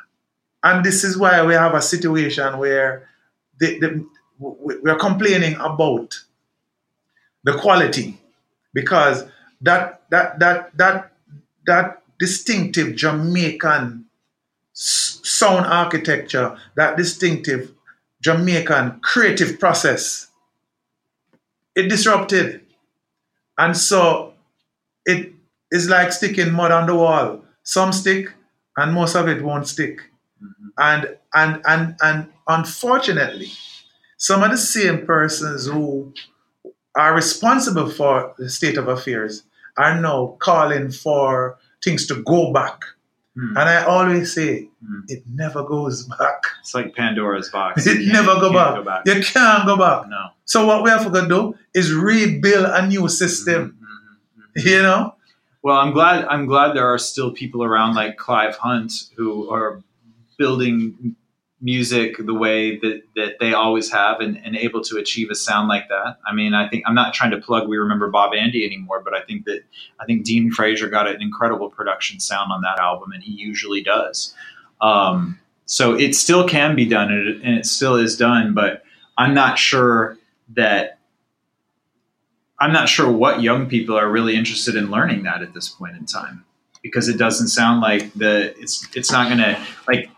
And 0.63 0.85
this 0.85 1.05
is 1.05 1.17
why 1.19 1.45
we 1.45 1.55
have 1.55 1.75
a 1.75 1.83
situation 1.83 2.59
where 2.59 3.09
the, 3.59 3.79
the, 3.81 4.07
we- 4.39 4.79
we're 4.79 4.99
complaining 4.99 5.55
about 5.57 6.21
the 7.45 7.55
quality 7.59 8.21
because 8.75 9.25
that 9.63 10.03
that 10.11 10.39
that 10.39 10.77
that 10.77 11.13
that 11.67 12.03
distinctive 12.19 12.95
Jamaican 12.97 14.05
sound 14.73 15.67
architecture, 15.67 16.57
that 16.77 16.97
distinctive 16.97 17.73
Jamaican 18.21 19.01
creative 19.01 19.59
process, 19.59 20.29
it 21.75 21.89
disrupted, 21.89 22.61
and 23.59 23.77
so 23.77 24.35
it 25.07 25.33
is 25.71 25.89
like 25.89 26.13
sticking 26.13 26.53
mud 26.53 26.73
on 26.73 26.87
the 26.87 26.95
wall. 26.95 27.45
Some 27.63 27.93
stick, 27.93 28.33
and 28.77 28.93
most 28.95 29.15
of 29.15 29.29
it 29.29 29.43
won't 29.43 29.69
stick. 29.69 30.01
Mhm. 30.43 30.71
And 30.79 31.17
and 31.35 31.63
and 31.67 31.97
and 32.03 32.27
unfortunately, 32.49 33.51
some 34.17 34.43
of 34.43 34.51
the 34.51 34.59
same 34.59 35.07
persons 35.07 35.67
who 35.67 36.13
are 36.97 37.15
responsible 37.15 37.89
for 37.91 38.35
the 38.39 38.49
state 38.51 38.77
of 38.79 38.89
affairs 38.89 39.45
are 39.77 40.01
now 40.01 40.37
calling 40.41 40.91
for 40.91 41.57
things 41.85 42.07
to 42.09 42.23
go 42.23 42.53
back. 42.53 42.83
Hmm. 43.37 43.57
And 43.57 43.69
I 43.69 43.85
always 43.85 44.33
say 44.35 44.69
Hmm. 44.85 45.01
it 45.09 45.23
never 45.33 45.63
goes 45.63 46.05
back. 46.19 46.43
It's 46.61 46.75
like 46.75 46.95
Pandora's 46.97 47.49
box. 47.51 47.87
It 47.87 48.01
You 48.01 48.13
never 48.13 48.35
go 48.41 48.53
back. 48.53 48.75
go 48.77 48.83
back. 48.85 49.03
You 49.07 49.23
can't 49.23 49.65
go 49.67 49.77
back. 49.77 50.09
No. 50.09 50.31
So 50.47 50.67
what 50.67 50.83
we 50.83 50.91
have 50.91 51.11
to 51.13 51.29
do 51.29 51.55
is 51.75 51.93
rebuild 51.93 52.67
a 52.67 52.87
new 52.87 53.09
system. 53.09 53.61
Mhm, 53.63 53.77
mhm, 53.79 54.63
mhm. 54.63 54.71
You 54.71 54.83
know? 54.83 55.15
Well, 55.63 55.77
I'm 55.77 55.93
glad. 55.93 56.25
I'm 56.25 56.47
glad 56.47 56.75
there 56.75 56.89
are 56.89 56.99
still 56.99 57.33
people 57.33 57.63
around 57.63 57.95
like 57.95 58.17
Clive 58.17 58.57
Hunt 58.57 58.93
who 59.17 59.51
are 59.51 59.83
building 60.39 61.17
music 61.61 62.17
the 62.19 62.33
way 62.33 62.79
that, 62.79 63.03
that 63.15 63.39
they 63.39 63.53
always 63.53 63.93
have 63.93 64.21
and, 64.21 64.41
and 64.43 64.57
able 64.57 64.81
to 64.83 64.97
achieve 64.97 65.29
a 65.31 65.35
sound 65.35 65.69
like 65.69 65.89
that. 65.89 66.19
I 66.27 66.33
mean, 66.33 66.55
I 66.55 66.69
think 66.69 66.85
I'm 66.87 66.95
not 66.95 67.13
trying 67.13 67.31
to 67.33 67.39
plug 67.39 67.69
We 67.69 67.77
Remember 67.77 68.09
Bob 68.09 68.33
Andy 68.33 68.65
anymore, 68.65 69.03
but 69.05 69.15
I 69.15 69.21
think 69.21 69.45
that 69.45 69.63
I 69.99 70.07
think 70.07 70.25
Dean 70.25 70.51
Fraser 70.51 70.89
got 70.89 71.07
an 71.07 71.21
incredible 71.21 71.69
production 71.69 72.21
sound 72.21 72.51
on 72.53 72.63
that 72.63 72.79
album, 72.79 73.13
and 73.13 73.23
he 73.23 73.33
usually 73.33 73.83
does. 73.83 74.35
Um, 74.81 75.39
so 75.67 75.95
it 75.95 76.15
still 76.15 76.49
can 76.49 76.75
be 76.75 76.87
done, 76.87 77.13
and 77.13 77.29
it, 77.29 77.43
and 77.43 77.59
it 77.59 77.67
still 77.67 77.97
is 77.97 78.17
done. 78.17 78.55
But 78.55 78.83
I'm 79.19 79.35
not 79.35 79.59
sure 79.59 80.17
that 80.57 81.00
I'm 82.61 82.73
not 82.73 82.89
sure 82.89 83.11
what 83.11 83.41
young 83.41 83.69
people 83.69 83.99
are 83.99 84.09
really 84.09 84.37
interested 84.37 84.77
in 84.77 84.91
learning 84.91 85.23
that 85.23 85.43
at 85.43 85.55
this 85.55 85.69
point 85.69 85.97
in 85.97 86.05
time 86.05 86.45
because 86.83 87.09
it 87.09 87.17
doesn't 87.17 87.49
sound 87.49 87.81
like 87.81 88.13
the 88.15 88.55
it's 88.61 88.87
it's 88.95 89.11
not 89.11 89.29
going 89.29 89.39
to 89.39 89.59
like 89.89 90.11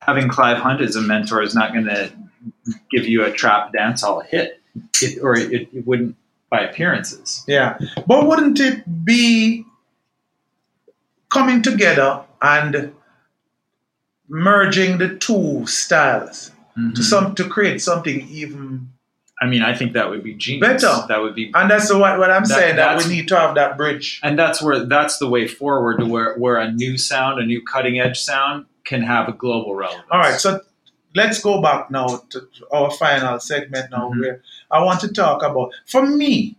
having 0.00 0.28
Clive 0.28 0.58
Hunt 0.58 0.80
as 0.80 0.96
a 0.96 1.00
mentor 1.00 1.42
is 1.42 1.54
not 1.54 1.72
going 1.72 1.86
to 1.86 2.12
give 2.90 3.06
you 3.06 3.24
a 3.24 3.32
trap 3.32 3.72
dance 3.72 4.02
dancehall 4.02 4.24
hit 4.26 4.60
it, 5.02 5.18
or 5.22 5.36
it, 5.36 5.68
it 5.72 5.86
wouldn't 5.86 6.16
by 6.50 6.60
appearances. 6.60 7.44
Yeah, 7.46 7.78
but 8.06 8.26
wouldn't 8.26 8.60
it 8.60 9.04
be 9.04 9.64
coming 11.30 11.62
together 11.62 12.24
and 12.40 12.94
merging 14.28 14.98
the 14.98 15.16
two 15.16 15.66
styles 15.66 16.50
to 16.74 16.80
mm-hmm. 16.80 17.02
some 17.02 17.34
to 17.34 17.48
create 17.48 17.80
something 17.80 18.28
even? 18.28 18.92
I 19.40 19.46
mean, 19.46 19.62
I 19.62 19.74
think 19.74 19.92
that 19.92 20.08
would 20.08 20.22
be 20.22 20.32
genius. 20.34 20.82
Better. 20.82 21.04
That 21.08 21.20
would 21.20 21.34
be 21.34 21.50
And 21.54 21.70
that's 21.70 21.92
what, 21.92 22.18
what 22.18 22.30
I'm 22.30 22.44
That- 22.44 22.48
saying. 22.58 22.76
That 22.76 22.96
we 23.02 23.08
need 23.14 23.28
to 23.28 23.36
have 23.38 23.54
that 23.56 23.76
bridge. 23.76 24.18
and 24.22 24.38
that's 24.38 24.62
where 24.62 24.84
that's 24.86 25.18
the 25.18 25.28
way 25.28 25.46
forward 25.46 25.98
to 26.00 26.06
where 26.06 26.34
where 26.38 26.56
a 26.56 26.72
new 26.72 26.96
sound, 26.96 27.38
a 27.40 27.44
new 27.46 27.60
cutting 27.62 28.00
edge 28.00 28.18
sound 28.18 28.64
can 28.84 29.02
have 29.02 29.28
a 29.28 29.32
global 29.32 29.74
relevance. 29.74 30.06
All 30.10 30.20
right, 30.20 30.40
so 30.40 30.60
let's 31.14 31.38
go 31.40 31.60
back 31.60 31.90
now 31.90 32.06
to 32.30 32.48
our 32.72 32.90
final 32.92 33.38
segment 33.40 33.90
now, 33.90 34.10
Mhm. 34.10 34.20
where 34.20 34.40
I 34.70 34.82
want 34.82 35.00
to 35.00 35.08
talk 35.12 35.42
about. 35.42 35.70
For 35.86 36.06
me, 36.06 36.56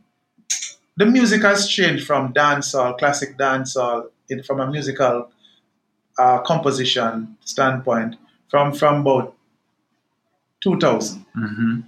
the 0.98 1.06
music 1.06 1.42
has 1.44 1.68
changed 1.68 2.06
from 2.06 2.32
dancehall, 2.34 2.98
classic 3.00 3.38
dancehall, 3.38 4.10
in, 4.30 4.44
from 4.44 4.60
a 4.60 4.68
musical 4.70 5.32
uh, 6.20 6.40
composition 6.40 7.38
standpoint, 7.46 8.16
from 8.50 8.72
from 8.74 9.02
about 9.02 9.34
2000. 10.62 11.26
hmm 11.34 11.80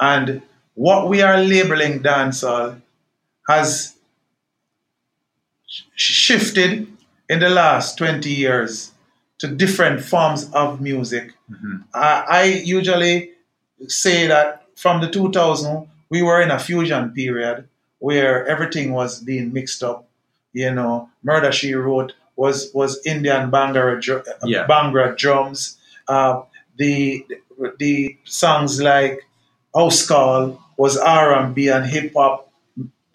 And 0.00 0.42
what 0.74 1.08
we 1.08 1.22
are 1.22 1.38
labeling 1.38 2.02
dancehall 2.02 2.80
has 3.48 3.96
shifted 5.94 6.86
in 7.28 7.40
the 7.40 7.48
last 7.50 7.98
20 7.98 8.30
years 8.30 8.92
to 9.38 9.48
different 9.48 10.02
forms 10.02 10.50
of 10.52 10.80
music. 10.80 11.32
hmm 11.48 11.76
I, 11.94 12.24
I 12.28 12.44
usually 12.44 13.30
say 13.88 14.26
that 14.28 14.64
from 14.76 15.00
the 15.00 15.10
2000, 15.10 15.88
we 16.10 16.22
were 16.22 16.40
in 16.40 16.50
a 16.50 16.58
fusion 16.58 17.10
period 17.12 17.68
where 17.98 18.46
everything 18.46 18.92
was 18.92 19.20
being 19.20 19.52
mixed 19.52 19.82
up. 19.82 20.08
You 20.52 20.72
know, 20.72 21.10
Murder 21.22 21.52
She 21.52 21.74
Wrote 21.74 22.14
was 22.36 22.70
was 22.74 23.00
Indian 23.06 23.50
Bhangra, 23.50 24.00
dr- 24.00 24.26
Yeah. 24.44 24.66
Bhangra 24.66 25.16
drums. 25.16 25.78
Uh, 26.08 26.42
the 26.78 27.26
the 27.78 28.16
songs 28.24 28.80
like 28.80 29.25
House 29.76 30.06
Call 30.06 30.60
was 30.76 30.96
R&B 30.96 31.68
and 31.68 31.84
hip 31.86 32.12
hop 32.16 32.50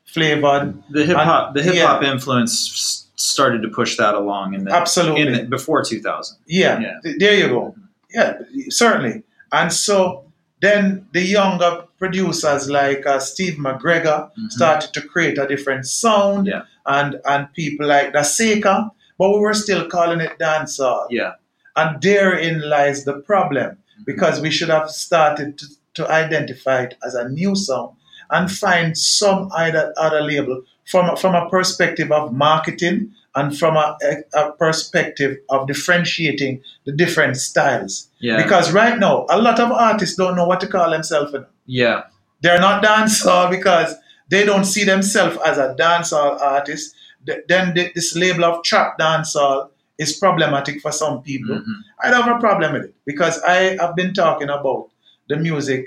flavored. 0.06 0.82
The 0.91 1.06
hip 1.06 1.17
hop 1.17 1.54
the 1.56 1.63
hip 1.63 1.76
hop 1.86 2.04
influence 2.04 3.08
started 3.15 3.62
to 3.62 3.69
push 3.69 3.97
that 3.97 4.13
along 4.15 4.54
in 4.56 4.65
the 4.65 4.71
Absolutely. 4.76 5.21
in 5.21 5.34
the, 5.34 5.43
before 5.43 5.84
2000. 5.84 6.38
Yeah, 6.47 6.80
Yeah. 6.80 6.93
th- 7.04 7.17
there 7.19 7.36
you 7.38 7.47
go. 7.50 7.76
Yeah, 8.13 8.34
certainly. 8.69 9.24
And 9.52 9.71
so 9.71 10.26
then 10.62 11.06
the 11.13 11.21
younger 11.21 11.86
producers 11.97 12.69
like 12.69 13.06
uh, 13.06 13.19
Steve 13.19 13.56
McGregor 13.65 14.30
Mhm. 14.38 14.50
started 14.52 14.91
to 14.93 15.02
create 15.02 15.38
a 15.38 15.47
different 15.47 15.86
sound, 15.86 16.47
Yeah. 16.47 16.63
and 16.86 17.19
and 17.26 17.41
people 17.54 17.86
like 17.88 18.12
the 18.13 18.24
Seeker, 18.24 18.89
but 19.19 19.30
we 19.34 19.39
were 19.39 19.54
still 19.65 19.88
calling 19.88 20.19
it 20.28 20.34
dancehall. 20.39 21.06
Yeah. 21.10 21.34
And 21.76 22.02
therein 22.02 22.58
lies 22.76 23.06
the 23.06 23.13
problem 23.32 23.78
because 24.06 24.41
we 24.41 24.50
should 24.52 24.69
have 24.78 24.89
started 24.89 25.58
to, 25.60 25.65
to 25.95 26.10
identify 26.10 26.84
it 26.84 26.95
as 27.06 27.15
a 27.15 27.27
new 27.30 27.56
sound 27.56 27.95
and 28.30 28.49
find 28.51 28.97
some 28.97 29.49
other, 29.56 29.93
other 29.97 30.21
label 30.21 30.63
from, 30.86 31.15
from 31.17 31.36
a 31.36 31.49
perspective 31.49 32.12
of 32.12 32.34
marketing 32.34 33.12
and 33.36 33.58
from 33.58 33.77
a, 33.77 33.97
a 34.34 34.51
perspective 34.54 35.38
of 35.49 35.67
differentiating 35.67 36.62
the 36.86 36.91
different 36.91 37.38
styles. 37.38 38.10
Yeah. 38.19 38.41
Because 38.41 38.71
right 38.71 38.97
now, 38.99 39.25
a 39.30 39.41
lot 39.41 39.60
of 39.60 39.71
artists 39.71 40.15
don't 40.17 40.36
know 40.36 40.45
what 40.45 40.60
to 40.62 40.67
call 40.67 40.91
themselves. 40.91 41.34
yeah. 41.65 42.04
They're 42.43 42.60
not 42.60 42.84
dancehall 42.84 43.51
because 43.51 43.93
they 44.30 44.43
don't 44.45 44.65
see 44.65 44.84
themselves 44.84 45.38
as 45.45 45.60
a 45.60 45.75
dancehall 45.80 46.41
artist. 46.41 46.95
Then 47.47 47.75
this 47.75 48.15
label 48.15 48.45
of 48.45 48.63
trap 48.63 48.97
dancehall 48.97 49.69
is 49.99 50.17
problematic 50.17 50.82
for 50.82 50.91
some 50.91 51.21
people. 51.21 51.56
Mhm. 51.58 51.75
I 52.04 52.10
don't 52.10 52.23
have 52.23 52.38
a 52.38 52.39
problem 52.39 52.73
with 52.73 52.86
it 52.86 52.95
because 53.06 53.39
I 53.43 53.77
have 53.80 53.95
been 53.95 54.15
talking 54.15 54.49
about 54.49 54.89
the 55.31 55.37
music 55.47 55.81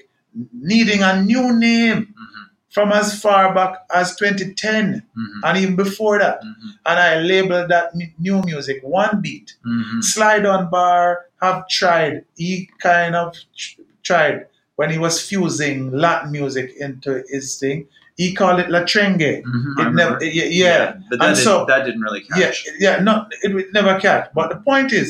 needing 0.72 1.00
a 1.10 1.12
new 1.30 1.46
name 1.68 2.00
Mhm. 2.12 2.42
from 2.74 2.88
as 3.00 3.08
far 3.24 3.42
back 3.58 3.72
as 4.00 4.06
2010 4.16 4.86
Mhm. 5.16 5.40
and 5.46 5.54
even 5.62 5.76
before 5.84 6.16
that. 6.24 6.38
Mhm. 6.42 6.70
And 6.88 6.96
I 7.08 7.10
labeled 7.32 7.68
that 7.74 7.86
new 8.26 8.38
music 8.50 8.78
One 8.82 9.14
Beat. 9.24 9.48
Mhm. 9.66 10.02
Slide 10.14 10.44
on 10.54 10.70
Bar 10.74 11.06
have 11.44 11.58
tried, 11.78 12.14
he 12.42 12.68
kind 12.88 13.14
of 13.22 13.26
tr- 13.60 13.80
tried 14.08 14.36
when 14.78 14.90
he 14.94 14.98
was 15.06 15.14
fusing 15.28 15.78
Latin 16.04 16.32
music 16.38 16.68
into 16.86 17.22
his 17.34 17.46
thing. 17.62 17.86
He 18.16 18.26
called 18.38 18.58
it 18.62 18.68
La 18.74 18.82
Trengue. 18.92 19.34
Mhm. 19.42 19.72
It 19.78 19.78
never, 19.78 19.88
remember. 19.90 20.24
yeah, 20.24 20.50
yeah. 20.64 20.84
but 21.10 21.18
that, 21.20 21.26
And 21.28 21.36
did, 21.36 21.44
so- 21.48 21.64
that 21.70 21.80
didn't 21.86 22.00
really 22.06 22.22
catch. 22.32 22.56
Yeah, 22.66 22.72
yeah, 22.96 22.96
no, 23.08 23.14
it 23.44 23.50
would 23.54 23.70
never 23.78 23.94
catch. 24.00 24.24
But 24.38 24.46
the 24.52 24.56
point 24.70 24.90
is, 24.92 25.08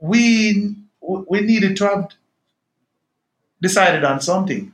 we 0.00 0.24
we 1.32 1.38
needed 1.52 1.76
to 1.78 1.84
have 1.90 2.04
decided 3.62 4.04
on 4.04 4.20
something. 4.20 4.72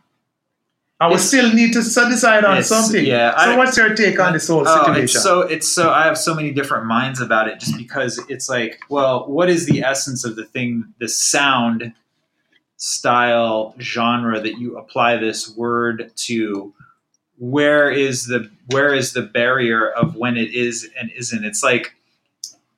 And 0.98 1.12
we 1.12 1.18
still 1.18 1.52
need 1.52 1.74
to 1.74 1.82
decide 1.82 2.44
on 2.46 2.62
something. 2.62 3.04
yeah, 3.04 3.32
so, 3.36 3.50
I- 3.52 3.56
what's 3.58 3.76
your 3.76 3.94
take 3.94 4.18
on 4.18 4.32
this 4.32 4.48
whole 4.48 4.66
Oh, 4.66 4.78
situation? 4.78 5.04
it's 5.04 5.22
so 5.22 5.40
it's 5.42 5.68
so 5.68 5.90
I 5.90 6.04
have 6.06 6.16
so 6.16 6.34
many 6.34 6.52
different 6.52 6.86
minds 6.86 7.20
about 7.20 7.48
it 7.48 7.60
just 7.60 7.76
because 7.76 8.18
it's 8.30 8.48
like, 8.48 8.80
well, 8.88 9.26
what 9.28 9.50
is 9.50 9.66
the 9.66 9.82
essence 9.84 10.24
of 10.24 10.36
the 10.36 10.46
thing, 10.46 10.94
the 10.98 11.08
sound 11.08 11.92
style 12.78 13.74
genre 13.80 14.40
that 14.40 14.58
you 14.58 14.76
apply 14.78 15.16
this 15.16 15.54
word 15.56 16.12
to? 16.16 16.72
Where 17.38 17.90
is 17.90 18.26
the 18.26 18.50
where 18.70 18.94
is 18.94 19.12
the 19.12 19.22
barrier 19.22 19.90
of 19.90 20.16
when 20.16 20.38
it 20.38 20.54
is 20.54 20.88
and 20.98 21.10
isn't? 21.14 21.44
It's 21.44 21.62
like 21.62 21.94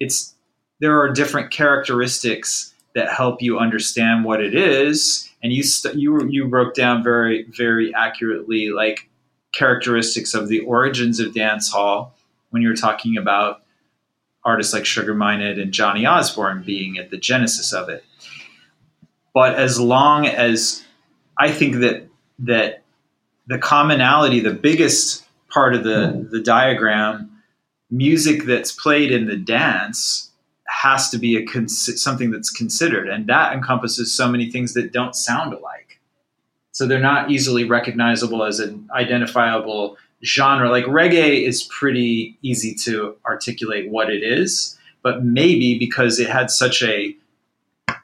it's 0.00 0.34
there 0.80 1.00
are 1.00 1.12
different 1.12 1.52
characteristics 1.52 2.74
that 2.96 3.12
help 3.12 3.40
you 3.42 3.58
understand 3.60 4.24
what 4.24 4.40
it 4.40 4.56
is, 4.56 5.27
and 5.42 5.52
you 5.52 5.62
st- 5.62 5.96
you 5.96 6.26
you 6.28 6.46
broke 6.46 6.74
down 6.74 7.02
very 7.02 7.44
very 7.44 7.94
accurately 7.94 8.70
like 8.70 9.08
characteristics 9.52 10.34
of 10.34 10.48
the 10.48 10.60
origins 10.60 11.20
of 11.20 11.34
dance 11.34 11.70
hall 11.70 12.14
when 12.50 12.62
you 12.62 12.68
were 12.68 12.76
talking 12.76 13.16
about 13.16 13.62
artists 14.44 14.72
like 14.72 14.86
Sugar 14.86 15.14
Minott 15.14 15.60
and 15.60 15.72
Johnny 15.72 16.06
Osbourne 16.06 16.62
being 16.64 16.98
at 16.98 17.10
the 17.10 17.18
genesis 17.18 17.72
of 17.72 17.88
it. 17.88 18.04
But 19.34 19.54
as 19.56 19.78
long 19.78 20.26
as 20.26 20.84
I 21.38 21.50
think 21.50 21.76
that 21.76 22.08
that 22.40 22.82
the 23.46 23.58
commonality, 23.58 24.40
the 24.40 24.52
biggest 24.52 25.24
part 25.48 25.74
of 25.74 25.82
the, 25.82 26.28
the 26.30 26.40
diagram, 26.40 27.42
music 27.90 28.44
that's 28.44 28.72
played 28.72 29.10
in 29.10 29.26
the 29.26 29.36
dance 29.36 30.27
has 30.78 31.10
to 31.10 31.18
be 31.18 31.36
a 31.36 31.44
cons- 31.44 32.00
something 32.00 32.30
that's 32.30 32.50
considered, 32.50 33.08
and 33.08 33.26
that 33.26 33.52
encompasses 33.52 34.12
so 34.12 34.28
many 34.28 34.48
things 34.48 34.74
that 34.74 34.92
don't 34.92 35.16
sound 35.16 35.52
alike. 35.52 35.98
So 36.70 36.86
they're 36.86 37.00
not 37.00 37.32
easily 37.32 37.64
recognizable 37.64 38.44
as 38.44 38.60
an 38.60 38.88
identifiable 38.92 39.96
genre. 40.24 40.70
Like 40.70 40.84
reggae 40.84 41.44
is 41.44 41.64
pretty 41.64 42.38
easy 42.42 42.74
to 42.84 43.16
articulate 43.26 43.90
what 43.90 44.08
it 44.08 44.22
is, 44.22 44.78
but 45.02 45.24
maybe 45.24 45.76
because 45.78 46.20
it 46.20 46.30
had 46.30 46.48
such 46.48 46.82
a 46.84 47.16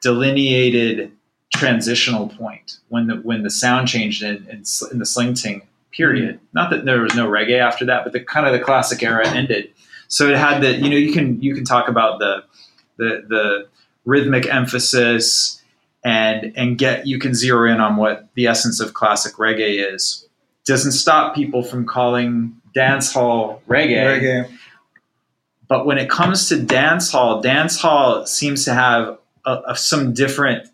delineated 0.01 1.13
transitional 1.53 2.27
point 2.27 2.79
when 2.89 3.07
the 3.07 3.15
when 3.15 3.43
the 3.43 3.49
sound 3.49 3.87
changed 3.87 4.21
in, 4.21 4.35
in, 4.49 4.63
in 4.91 4.99
the 4.99 5.05
Sleng 5.05 5.31
Teng 5.31 5.61
period. 5.93 6.35
Mm-hmm. 6.35 6.45
Not 6.51 6.71
that 6.71 6.83
there 6.83 6.99
was 6.99 7.15
no 7.15 7.29
reggae 7.29 7.59
after 7.59 7.85
that, 7.85 8.03
but 8.03 8.11
the 8.11 8.19
kind 8.19 8.45
of 8.45 8.51
the 8.51 8.59
classic 8.59 9.01
era 9.01 9.25
ended. 9.29 9.71
So 10.09 10.29
it 10.29 10.35
had 10.35 10.59
the 10.61 10.73
you 10.75 10.89
know 10.89 10.97
you 10.97 11.13
can 11.13 11.41
you 11.41 11.55
can 11.55 11.63
talk 11.63 11.87
about 11.87 12.19
the 12.19 12.43
the 12.97 13.23
the 13.27 13.67
rhythmic 14.05 14.47
emphasis 14.47 15.61
and 16.03 16.53
and 16.55 16.77
get 16.77 17.07
you 17.07 17.17
can 17.19 17.33
zero 17.33 17.71
in 17.71 17.79
on 17.79 17.95
what 17.97 18.27
the 18.35 18.47
essence 18.47 18.79
of 18.79 18.93
classic 18.93 19.35
reggae 19.35 19.93
is. 19.93 20.27
Doesn't 20.65 20.93
stop 20.93 21.35
people 21.35 21.63
from 21.63 21.85
calling 21.85 22.59
dance 22.73 23.11
hall 23.13 23.61
reggae, 23.67 24.19
Reggae. 24.21 24.51
but 25.67 25.85
when 25.85 25.97
it 25.97 26.09
comes 26.09 26.49
to 26.49 26.61
dance 26.61 27.11
hall, 27.11 27.41
dance 27.41 27.79
hall 27.79 28.25
seems 28.25 28.65
to 28.65 28.73
have 28.73 29.17
a, 29.45 29.61
a- 29.67 29.75
some 29.77 30.13
different 30.13 30.67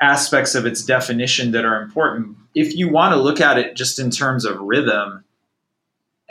aspects 0.00 0.54
of 0.54 0.66
its 0.66 0.84
definition 0.84 1.52
that 1.52 1.64
are 1.64 1.80
important. 1.80 2.36
If 2.54 2.74
you 2.76 2.88
want 2.88 3.14
to 3.14 3.20
look 3.20 3.40
at 3.40 3.56
it 3.58 3.76
just 3.76 3.98
in 4.00 4.10
terms 4.10 4.44
of 4.44 4.58
rhythm, 4.60 5.21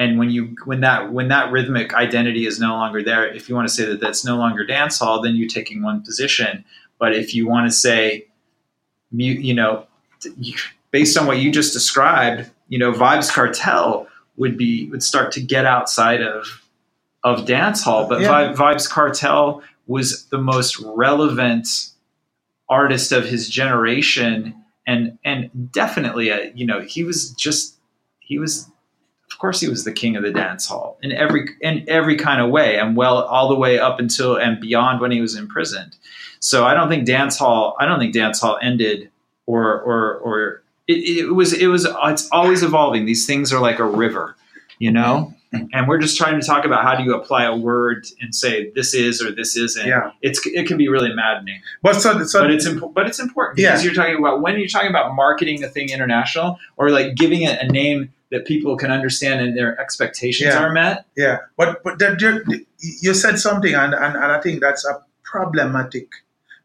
and 0.01 0.17
when 0.17 0.31
you 0.31 0.55
when 0.65 0.81
that 0.81 1.13
when 1.13 1.27
that 1.27 1.51
rhythmic 1.51 1.93
identity 1.93 2.47
is 2.47 2.59
no 2.59 2.73
longer 2.73 3.03
there, 3.03 3.27
if 3.31 3.47
you 3.47 3.53
want 3.55 3.67
to 3.67 3.73
say 3.73 3.85
that 3.85 3.99
that's 3.99 4.25
no 4.25 4.35
longer 4.35 4.65
dance 4.65 4.97
hall, 4.97 5.21
then 5.21 5.35
you're 5.35 5.47
taking 5.47 5.83
one 5.83 6.01
position. 6.01 6.65
But 6.99 7.15
if 7.15 7.35
you 7.35 7.47
want 7.47 7.69
to 7.69 7.71
say, 7.71 8.25
you 9.11 9.53
know, 9.53 9.85
based 10.89 11.17
on 11.19 11.27
what 11.27 11.37
you 11.37 11.51
just 11.51 11.73
described, 11.73 12.49
you 12.67 12.79
know, 12.79 12.91
Vybz 12.91 13.31
Kartel 13.31 14.07
would 14.37 14.57
be 14.57 14.89
would 14.89 15.03
start 15.03 15.31
to 15.33 15.41
get 15.41 15.65
outside 15.67 16.23
of 16.23 16.47
of 17.23 17.45
dance 17.45 17.83
hall, 17.83 18.07
but 18.09 18.21
Yeah. 18.21 18.53
Vi- 18.53 18.53
Vybz 18.55 18.89
Kartel 18.89 19.61
was 19.85 20.25
the 20.31 20.39
most 20.39 20.79
relevant 20.79 21.67
artist 22.69 23.11
of 23.11 23.25
his 23.25 23.49
generation, 23.49 24.55
and 24.87 25.19
and 25.23 25.71
definitely, 25.71 26.29
a, 26.29 26.51
you 26.55 26.65
know, 26.65 26.81
he 26.81 27.03
was 27.03 27.31
just 27.33 27.75
he 28.19 28.39
was. 28.39 28.70
Of 29.41 29.43
course, 29.43 29.59
he 29.59 29.67
was 29.67 29.85
the 29.85 29.91
king 29.91 30.15
of 30.15 30.21
the 30.21 30.29
dance 30.29 30.67
hall 30.67 30.99
in 31.01 31.11
every 31.11 31.49
in 31.61 31.83
every 31.87 32.15
kind 32.15 32.39
of 32.39 32.51
way, 32.51 32.77
and 32.77 32.95
well, 32.95 33.23
all 33.23 33.49
the 33.49 33.55
way 33.55 33.79
up 33.79 33.99
until 33.99 34.35
and 34.35 34.61
beyond 34.61 35.01
when 35.01 35.09
he 35.09 35.19
was 35.19 35.35
imprisoned. 35.35 35.95
So 36.39 36.63
I 36.63 36.75
don't 36.75 36.89
think 36.89 37.07
dance 37.07 37.39
hall. 37.39 37.75
I 37.79 37.85
don't 37.85 37.97
think 37.97 38.13
dance 38.13 38.39
hall 38.39 38.59
ended 38.61 39.09
or 39.47 39.81
or 39.81 40.17
or 40.17 40.61
it, 40.87 40.93
it 40.93 41.33
was 41.33 41.53
it 41.53 41.65
was 41.65 41.87
it's 42.03 42.29
always 42.31 42.61
evolving. 42.61 43.07
These 43.07 43.25
things 43.25 43.51
are 43.51 43.59
like 43.59 43.79
a 43.79 43.83
river, 43.83 44.35
you 44.77 44.91
know. 44.91 45.33
And 45.53 45.87
we're 45.87 45.97
just 45.99 46.17
trying 46.17 46.39
to 46.39 46.45
talk 46.45 46.63
about 46.63 46.83
how 46.83 46.95
do 46.95 47.03
you 47.03 47.13
apply 47.13 47.43
a 47.43 47.55
word 47.55 48.05
and 48.21 48.33
say 48.33 48.71
this 48.71 48.93
is 48.93 49.21
or 49.21 49.31
this 49.31 49.57
isn't. 49.57 49.85
Yeah. 49.85 50.11
It's 50.21 50.39
it 50.45 50.65
can 50.65 50.77
be 50.77 50.87
really 50.87 51.13
maddening, 51.13 51.61
But 51.83 51.95
so, 51.95 52.23
so 52.23 52.41
but 52.41 52.51
it's 52.51 52.65
imp- 52.65 52.93
but 52.93 53.05
it's 53.07 53.19
important 53.19 53.57
because 53.57 53.83
you're 53.83 53.93
talking 53.93 54.17
about 54.17 54.41
when 54.41 54.57
you're 54.57 54.69
talking 54.69 54.89
about 54.89 55.13
marketing 55.13 55.61
a 55.63 55.67
thing 55.67 55.89
international 55.89 56.57
or 56.77 56.89
like 56.89 57.15
giving 57.15 57.41
it 57.41 57.59
a 57.61 57.67
name 57.67 58.13
that 58.31 58.45
people 58.45 58.77
can 58.77 58.91
understand 58.91 59.41
and 59.41 59.57
their 59.57 59.77
expectations 59.79 60.53
Yeah. 60.53 60.63
are 60.63 60.71
met. 60.71 61.05
Yeah, 61.17 61.39
but 61.57 61.83
but 61.83 61.99
there, 61.99 62.15
there, 62.15 62.41
you 63.01 63.13
said 63.13 63.37
something, 63.37 63.73
and, 63.75 63.93
and, 63.93 64.15
and 64.15 64.31
I 64.31 64.39
think 64.39 64.61
that's 64.61 64.85
a 64.85 65.03
problematic. 65.25 66.07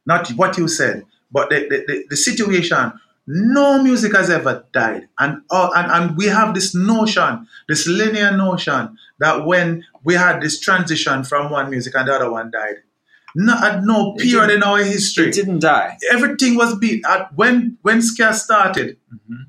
Not 0.07 0.28
what 0.30 0.57
you 0.57 0.68
said, 0.68 1.05
but 1.32 1.51
the, 1.51 1.66
the, 1.68 1.84
the, 1.89 2.05
the 2.11 2.16
situation. 2.16 2.93
No 3.29 3.83
music 3.83 4.14
has 4.14 4.31
ever 4.31 4.64
died, 4.72 5.09
and, 5.18 5.43
uh, 5.51 5.70
and 5.74 5.91
and 5.91 6.16
we 6.16 6.27
have 6.27 6.55
this 6.55 6.74
notion, 6.77 7.47
this 7.68 7.89
linear 7.89 8.37
notion 8.37 8.97
that 9.18 9.45
when 9.45 9.85
we 10.05 10.14
had 10.14 10.41
this 10.41 10.61
transition 10.61 11.24
from 11.24 11.51
one 11.51 11.68
music 11.70 11.95
and 11.97 12.07
the 12.07 12.14
other 12.14 12.31
one 12.31 12.53
died, 12.53 12.77
no, 13.35 13.55
at 13.61 13.83
no 13.83 14.14
period 14.14 14.51
in 14.51 14.62
our 14.62 14.79
history, 14.79 15.27
It 15.29 15.35
didn't 15.35 15.59
die. 15.59 15.99
everything 16.12 16.55
was 16.55 16.79
beat. 16.79 17.05
At 17.05 17.35
when 17.35 17.79
when 17.83 18.01
ska 18.01 18.33
started, 18.33 18.97
Mhm. 19.12 19.47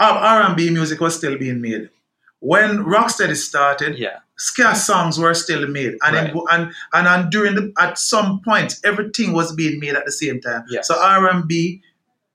R 0.00 0.42
and 0.42 0.56
B 0.56 0.70
music 0.70 0.98
was 1.00 1.14
still 1.14 1.36
being 1.36 1.60
made. 1.60 1.90
When 2.38 2.78
Rocksteady 2.84 3.36
started, 3.36 3.98
Yeah. 3.98 4.20
ska 4.38 4.74
songs 4.74 5.18
were 5.18 5.34
still 5.34 5.66
made, 5.68 5.94
and 6.02 6.16
Right. 6.16 6.30
in, 6.32 6.40
and 6.50 6.72
and 6.94 7.06
and 7.06 7.30
during 7.30 7.54
the 7.54 7.70
at 7.78 7.98
some 7.98 8.40
point, 8.42 8.76
everything 8.82 9.34
was 9.34 9.52
being 9.54 9.78
made 9.78 9.94
at 9.94 10.06
the 10.06 10.12
same 10.12 10.40
time. 10.40 10.64
Yes. 10.70 10.88
So 10.88 10.94
R 10.98 11.28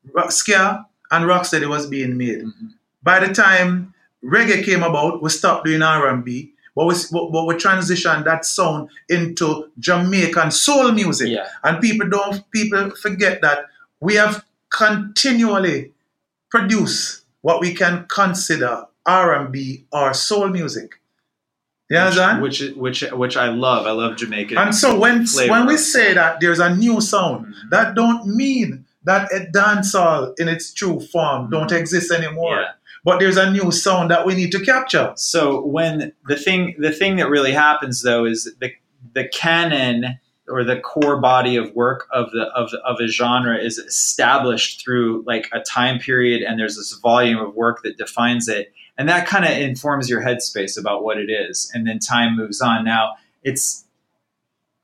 and 0.05 0.13
B, 0.13 0.19
rock- 0.21 0.31
ska, 0.31 0.85
and 1.11 1.25
rocksteady 1.25 1.67
was 1.67 1.87
being 1.87 2.17
made. 2.17 2.43
Mhm. 2.43 2.73
By 3.03 3.19
the 3.19 3.33
time 3.33 3.93
reggae 4.23 4.63
came 4.63 4.83
about, 4.83 5.21
we 5.21 5.29
stopped 5.29 5.65
doing 5.65 5.81
R 5.81 6.07
and 6.07 6.23
B, 6.23 6.53
but 6.75 6.85
we 6.87 6.95
but, 7.11 7.45
we 7.45 7.53
transitioned 7.55 8.25
that 8.25 8.45
sound 8.45 8.89
into 9.09 9.69
Jamaican 9.79 10.51
soul 10.51 10.91
music. 10.91 11.29
Yeah. 11.29 11.47
And 11.63 11.81
people 11.81 12.09
don't 12.09 12.49
people 12.51 12.91
forget 12.91 13.41
that 13.41 13.65
we 13.99 14.15
have 14.15 14.43
continually 14.69 15.91
produced 16.49 17.21
what 17.41 17.61
we 17.61 17.73
can 17.73 18.05
consider 18.07 18.85
R 19.05 19.35
and 19.35 19.51
B 19.51 19.85
or 19.91 20.13
soul 20.13 20.47
music. 20.49 20.99
You 21.89 21.97
understand? 21.97 22.41
Which 22.41 22.61
which 22.75 23.01
which 23.11 23.37
I 23.37 23.49
love. 23.49 23.85
I 23.85 23.91
love 23.91 24.17
Jamaican. 24.17 24.57
And 24.57 24.73
so 24.73 24.97
when 24.97 25.27
flavor. 25.27 25.51
when 25.51 25.67
we 25.67 25.77
say 25.77 26.15
that 26.15 26.39
there's 26.39 26.59
a 26.59 26.75
new 26.75 26.99
sound, 26.99 27.45
Mhm. 27.45 27.69
that 27.69 27.93
don't 27.93 28.25
mean 28.25 28.84
that 29.05 29.31
a 29.31 29.45
dancehall 29.51 30.33
in 30.39 30.47
its 30.47 30.73
true 30.73 30.99
form 30.99 31.49
don't 31.49 31.69
Mhm. 31.69 31.79
exist 31.79 32.11
anymore. 32.11 32.61
Yeah. 32.61 32.71
But 33.03 33.19
there's 33.19 33.37
a 33.37 33.51
new 33.51 33.71
sound 33.71 34.09
that 34.11 34.25
we 34.25 34.33
need 34.35 34.51
to 34.53 34.59
capture. 34.59 35.13
So 35.15 35.63
when 35.63 36.11
the 36.27 36.35
thing 36.35 36.75
the 36.79 36.91
thing 36.91 37.17
that 37.17 37.29
really 37.29 37.51
happens 37.51 38.01
though 38.01 38.25
is 38.25 38.51
the 38.59 38.71
the 39.13 39.27
canon 39.27 40.19
or 40.47 40.63
the 40.63 40.79
core 40.79 41.17
body 41.19 41.55
of 41.55 41.71
work 41.75 42.07
of 42.11 42.31
the 42.31 42.45
of 42.55 42.71
of 42.83 42.99
a 42.99 43.07
genre 43.07 43.57
is 43.57 43.77
established 43.77 44.83
through 44.83 45.23
like 45.27 45.49
a 45.53 45.59
time 45.59 45.99
period 45.99 46.41
and 46.41 46.59
there's 46.59 46.75
this 46.75 46.93
volume 47.01 47.39
of 47.39 47.55
work 47.55 47.81
that 47.83 47.97
defines 47.97 48.47
it 48.47 48.71
and 48.97 49.07
that 49.09 49.27
kind 49.27 49.45
of 49.45 49.51
informs 49.51 50.09
your 50.09 50.21
headspace 50.21 50.79
about 50.79 51.03
what 51.03 51.17
it 51.17 51.29
is 51.31 51.71
and 51.73 51.87
then 51.87 51.99
time 51.99 52.35
moves 52.35 52.61
on 52.61 52.83
now 52.83 53.13
it's 53.43 53.85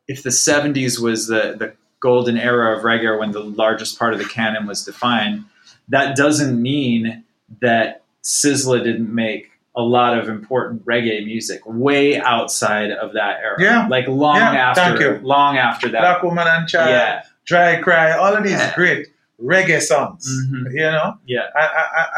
if 0.08 0.24
the 0.24 0.30
70s 0.32 1.00
was 1.00 1.28
the 1.28 1.56
the 1.58 1.74
golden 2.02 2.38
era 2.38 2.76
of 2.78 2.84
reggae 2.84 3.18
when 3.18 3.32
the 3.32 3.40
largest 3.40 3.98
part 3.98 4.12
of 4.14 4.20
the 4.20 4.26
canon 4.26 4.66
was 4.68 4.84
defined 4.84 5.46
that 5.88 6.16
doesn't 6.16 6.62
mean 6.62 7.24
that 7.62 8.04
Sizzla 8.24 8.84
didn't 8.84 9.14
make 9.14 9.52
a 9.76 9.82
lot 9.82 10.18
of 10.18 10.28
important 10.30 10.86
reggae 10.86 11.26
music 11.26 11.62
way 11.66 12.20
outside 12.20 12.92
of 12.92 13.14
that 13.14 13.40
era. 13.40 13.56
Yeah. 13.60 13.88
Like 13.88 14.08
long 14.08 14.36
Yeah, 14.38 14.74
thank 14.74 14.94
after 15.00 15.16
you. 15.16 15.20
long 15.26 15.58
after 15.58 15.88
that. 15.90 16.02
Black 16.02 16.24
Woman 16.24 16.46
and 16.48 16.68
Child, 16.68 16.90
yeah. 16.90 17.24
Dry 17.46 17.82
Cry, 17.82 18.12
all 18.12 18.36
of 18.36 18.44
these 18.44 18.52
Yeah. 18.54 18.76
great 18.76 19.08
reggae 19.42 19.82
songs. 19.82 20.28
Mhm. 20.50 20.72
You 20.74 20.92
know? 20.92 21.18
Yeah. 21.26 21.48
and, 21.56 21.70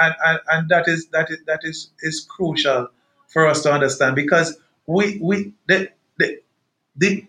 and, 0.01 0.15
and, 0.25 0.39
and 0.51 0.69
that 0.69 0.87
is 0.87 1.07
that 1.13 1.29
is 1.29 1.39
that 1.45 1.59
is 1.63 1.89
is 2.01 2.25
crucial 2.29 2.89
for 3.27 3.47
us 3.47 3.61
to 3.63 3.71
understand 3.71 4.15
because 4.15 4.57
we 4.87 5.19
we 5.21 5.53
the 5.67 5.89
the, 6.17 6.39
the 6.97 7.25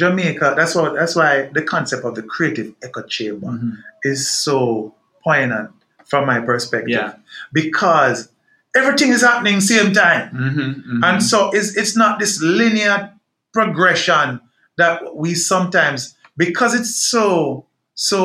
Jamaica 0.00 0.54
that's 0.56 0.74
what 0.74 0.94
that's 0.94 1.16
why 1.16 1.48
the 1.52 1.62
concept 1.62 2.04
of 2.04 2.14
the 2.14 2.22
creative 2.22 2.68
echo 2.82 3.02
chamber 3.02 3.48
Mhm. 3.48 3.78
is 4.04 4.28
so 4.28 4.94
poignant 5.24 5.70
from 6.04 6.26
my 6.26 6.38
perspective 6.40 6.90
Yeah. 6.90 7.14
because 7.52 8.28
everything 8.76 9.10
is 9.16 9.22
happening 9.22 9.60
same 9.60 9.92
time 9.92 10.24
Mhm. 10.32 10.84
Mhm. 10.86 11.00
and 11.08 11.22
so 11.30 11.50
it's 11.56 11.70
it's 11.80 11.96
not 11.96 12.18
this 12.20 12.40
linear 12.42 13.10
progression 13.52 14.28
that 14.76 15.16
we 15.16 15.34
sometimes 15.34 16.14
because 16.36 16.72
it's 16.78 16.94
so 17.14 17.64
so 17.94 18.20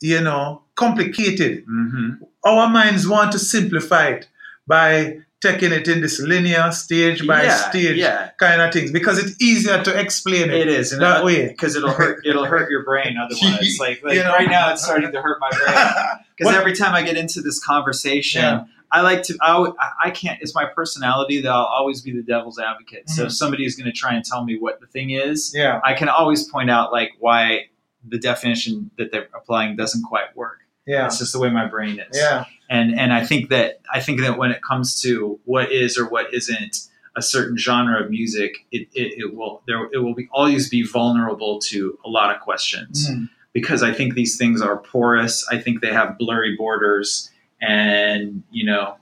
you 0.00 0.20
know 0.20 0.62
complicated 0.74 1.64
Mhm. 1.66 2.18
our 2.44 2.68
minds 2.68 3.08
want 3.08 3.32
to 3.32 3.38
simplify 3.38 4.04
it 4.16 4.28
by 4.66 5.16
taking 5.40 5.70
it 5.72 5.86
in 5.86 6.00
this 6.00 6.18
linear 6.20 6.70
stage 6.72 7.26
by 7.26 7.44
Yeah, 7.44 7.56
stage 7.70 7.96
yeah. 7.96 8.30
kind 8.38 8.60
of 8.60 8.72
things 8.72 8.90
because 8.90 9.18
it's 9.18 9.40
easier 9.40 9.82
to 9.84 9.98
explain 9.98 10.50
it, 10.50 10.54
It 10.54 10.68
is 10.68 10.96
that 10.98 11.24
way. 11.24 11.46
because 11.48 11.76
it'll 11.76 11.92
hurt 11.92 12.26
it'll 12.26 12.44
hurt 12.46 12.70
your 12.70 12.82
brain 12.84 13.16
otherwise. 13.16 13.76
Like, 13.78 14.02
like 14.04 14.14
You 14.16 14.24
know? 14.24 14.32
right 14.32 14.48
now 14.50 14.72
it's 14.72 14.84
starting 14.84 15.12
to 15.12 15.22
hurt 15.22 15.38
my 15.40 15.50
brain. 15.50 15.86
Because 16.36 16.54
every 16.54 16.72
time 16.72 16.94
I 16.94 17.02
get 17.02 17.16
into 17.16 17.40
this 17.40 17.58
conversation, 17.64 18.42
Yeah. 18.42 18.64
I 18.92 19.00
like 19.02 19.22
to. 19.24 19.36
I 19.42 20.10
can't. 20.10 20.38
It's 20.40 20.54
my 20.54 20.64
personality 20.64 21.42
that 21.42 21.50
I'll 21.50 21.64
always 21.64 22.00
be 22.00 22.10
the 22.12 22.22
devil's 22.22 22.58
advocate. 22.60 23.10
So 23.10 23.22
Mhm. 23.22 23.26
if 23.26 23.32
somebody 23.32 23.64
is 23.66 23.74
going 23.74 23.86
to 23.86 23.92
try 23.92 24.14
and 24.14 24.24
tell 24.24 24.44
me 24.44 24.56
what 24.56 24.80
the 24.80 24.86
thing 24.86 25.10
is, 25.10 25.52
yeah, 25.54 25.80
I 25.84 25.92
can 25.94 26.08
always 26.08 26.44
point 26.44 26.70
out 26.70 26.90
like 26.92 27.10
why 27.18 27.66
the 28.08 28.18
definition 28.18 28.90
that 28.96 29.10
they're 29.12 29.28
applying 29.34 29.76
doesn't 29.76 30.04
quite 30.04 30.34
work. 30.36 30.60
yeah, 30.86 31.04
It's 31.06 31.18
just 31.18 31.32
the 31.34 31.38
way 31.40 31.50
my 31.50 31.66
brain 31.66 31.98
is. 32.00 32.16
yeah, 32.16 32.44
And 32.70 32.98
and 32.98 33.12
I 33.12 33.24
think 33.24 33.48
that 33.50 33.80
I 33.92 34.00
think 34.00 34.20
that 34.20 34.36
when 34.38 34.50
it 34.50 34.60
comes 34.62 35.00
to 35.02 35.38
what 35.44 35.72
is 35.72 35.96
or 35.98 36.08
what 36.08 36.32
isn't 36.34 36.76
a 37.16 37.22
certain 37.22 37.56
genre 37.56 38.02
of 38.04 38.10
music, 38.10 38.66
it, 38.70 38.88
it, 38.94 39.14
it 39.18 39.34
will 39.34 39.62
there 39.66 39.88
it 39.92 39.98
will 39.98 40.14
be 40.14 40.28
always 40.32 40.68
be 40.68 40.82
vulnerable 40.82 41.58
to 41.60 41.98
a 42.04 42.08
lot 42.08 42.34
of 42.34 42.40
questions 42.42 43.08
Mhm. 43.10 43.28
because 43.52 43.82
I 43.82 43.92
think 43.92 44.14
these 44.14 44.36
things 44.36 44.60
are 44.60 44.76
porous. 44.76 45.46
I 45.50 45.58
think 45.58 45.80
they 45.80 45.92
have 45.92 46.18
blurry 46.18 46.56
borders, 46.56 47.30
and 47.60 48.42
you 48.50 48.64
know, 48.66 48.96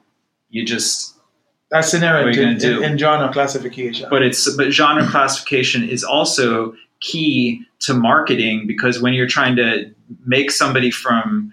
you 0.51 0.65
just. 0.65 1.15
That's 1.69 1.93
inherent 1.93 2.37
in, 2.39 2.85
in 2.85 2.97
genre 2.97 3.33
classification. 3.33 4.07
But 4.09 4.23
it's 4.23 4.55
but 4.57 4.71
genre 4.73 5.05
classification 5.09 5.89
is 5.89 6.05
also 6.05 6.75
key 7.01 7.63
to 7.81 7.93
marketing 7.93 8.67
because 8.69 9.03
when 9.03 9.13
you're 9.13 9.27
trying 9.27 9.57
to 9.57 9.93
make 10.25 10.53
somebody 10.53 10.91
from 10.93 11.53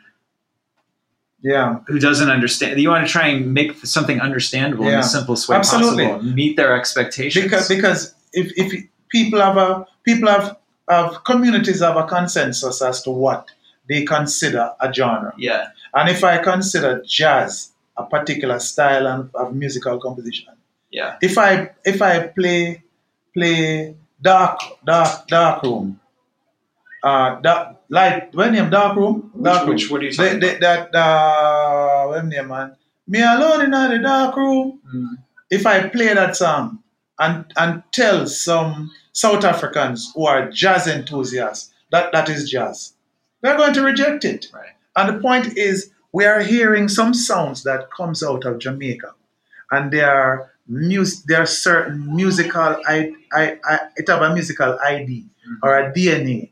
yeah, 1.43 1.79
who 1.87 1.99
doesn't 1.99 2.29
understand, 2.29 2.79
you 2.79 2.89
want 2.89 3.05
to 3.05 3.11
try 3.11 3.27
and 3.27 3.53
make 3.53 3.75
something 3.85 4.19
understandable 4.21 4.85
in 4.85 4.91
Yeah. 4.91 5.01
the 5.01 5.03
simplest 5.17 5.47
way 5.49 5.57
Absolutely. 5.57 6.07
possible, 6.07 6.23
meet 6.33 6.55
their 6.55 6.73
expectations. 6.75 7.43
because 7.43 7.67
because 7.67 8.15
if, 8.31 8.51
if 8.57 8.67
people 9.09 9.39
have 9.41 9.57
a 9.57 9.85
people 10.03 10.29
have 10.29 10.57
have 10.89 11.23
communities 11.25 11.81
have 11.81 11.97
a 11.97 12.05
consensus 12.05 12.81
as 12.81 13.03
to 13.03 13.11
what 13.11 13.49
they 13.89 14.03
consider 14.05 14.71
a 14.79 14.91
genre. 14.93 15.33
yeah, 15.37 15.67
And 15.93 16.09
if 16.09 16.23
I 16.23 16.37
consider 16.39 17.03
jazz 17.05 17.71
a 17.97 18.03
particular 18.05 18.59
style 18.59 19.05
of, 19.07 19.29
of 19.35 19.53
musical 19.53 19.99
composition, 19.99 20.53
yeah, 20.91 21.17
if 21.21 21.37
I 21.37 21.71
if 21.85 22.01
I 22.01 22.27
play 22.27 22.81
play 23.33 23.95
dark 24.21 24.59
dark 24.85 25.27
dark 25.27 25.63
room, 25.63 25.99
uh, 27.03 27.39
dark, 27.41 27.77
like 27.97 28.33
when 28.33 28.53
name? 28.53 28.69
Dark 28.69 28.95
room, 28.97 29.31
dark 29.49 29.67
which, 29.67 29.83
which 29.83 29.91
what 29.91 30.01
are 30.01 30.05
you 30.05 30.39
the- 30.43 30.57
that 30.65 30.83
uh, 31.05 32.07
when 32.11 32.29
name 32.29 32.47
man, 32.53 32.75
me 33.13 33.19
alone 33.21 33.59
in 33.65 33.71
the 33.71 33.99
dark 34.11 34.35
room. 34.35 34.65
Mm, 34.93 35.09
If 35.57 35.63
I 35.73 35.75
play 35.95 36.11
that 36.21 36.35
song 36.43 36.65
and 37.19 37.35
and 37.61 37.71
tell 37.99 38.19
some 38.27 38.71
South 39.23 39.43
Africans 39.53 39.99
who 40.15 40.25
are 40.31 40.49
jazz 40.63 40.87
enthusiasts 40.87 41.71
that 41.91 42.11
that 42.13 42.27
is 42.35 42.49
jazz, 42.55 42.93
they're 43.41 43.57
going 43.61 43.73
to 43.79 43.83
reject 43.91 44.25
it. 44.25 44.41
Right. 44.53 44.75
And 44.95 45.05
the 45.09 45.19
point 45.27 45.57
is, 45.57 45.91
we 46.17 46.23
are 46.25 46.41
hearing 46.53 46.87
some 46.99 47.13
sounds 47.13 47.63
that 47.63 47.91
comes 47.99 48.23
out 48.23 48.43
of 48.49 48.59
Jamaica, 48.65 49.11
and 49.71 49.91
there 49.91 50.11
are 50.23 50.35
mus- 50.67 51.21
there 51.29 51.41
are 51.41 51.51
certain 51.69 52.15
musical 52.15 52.69
I, 52.95 52.97
I, 53.41 53.43
I 53.71 53.75
it 53.99 54.07
have 54.09 54.21
a 54.29 54.33
musical 54.33 54.71
ID 54.93 55.11
or 55.63 55.71
a 55.77 55.91
DNA 55.95 56.51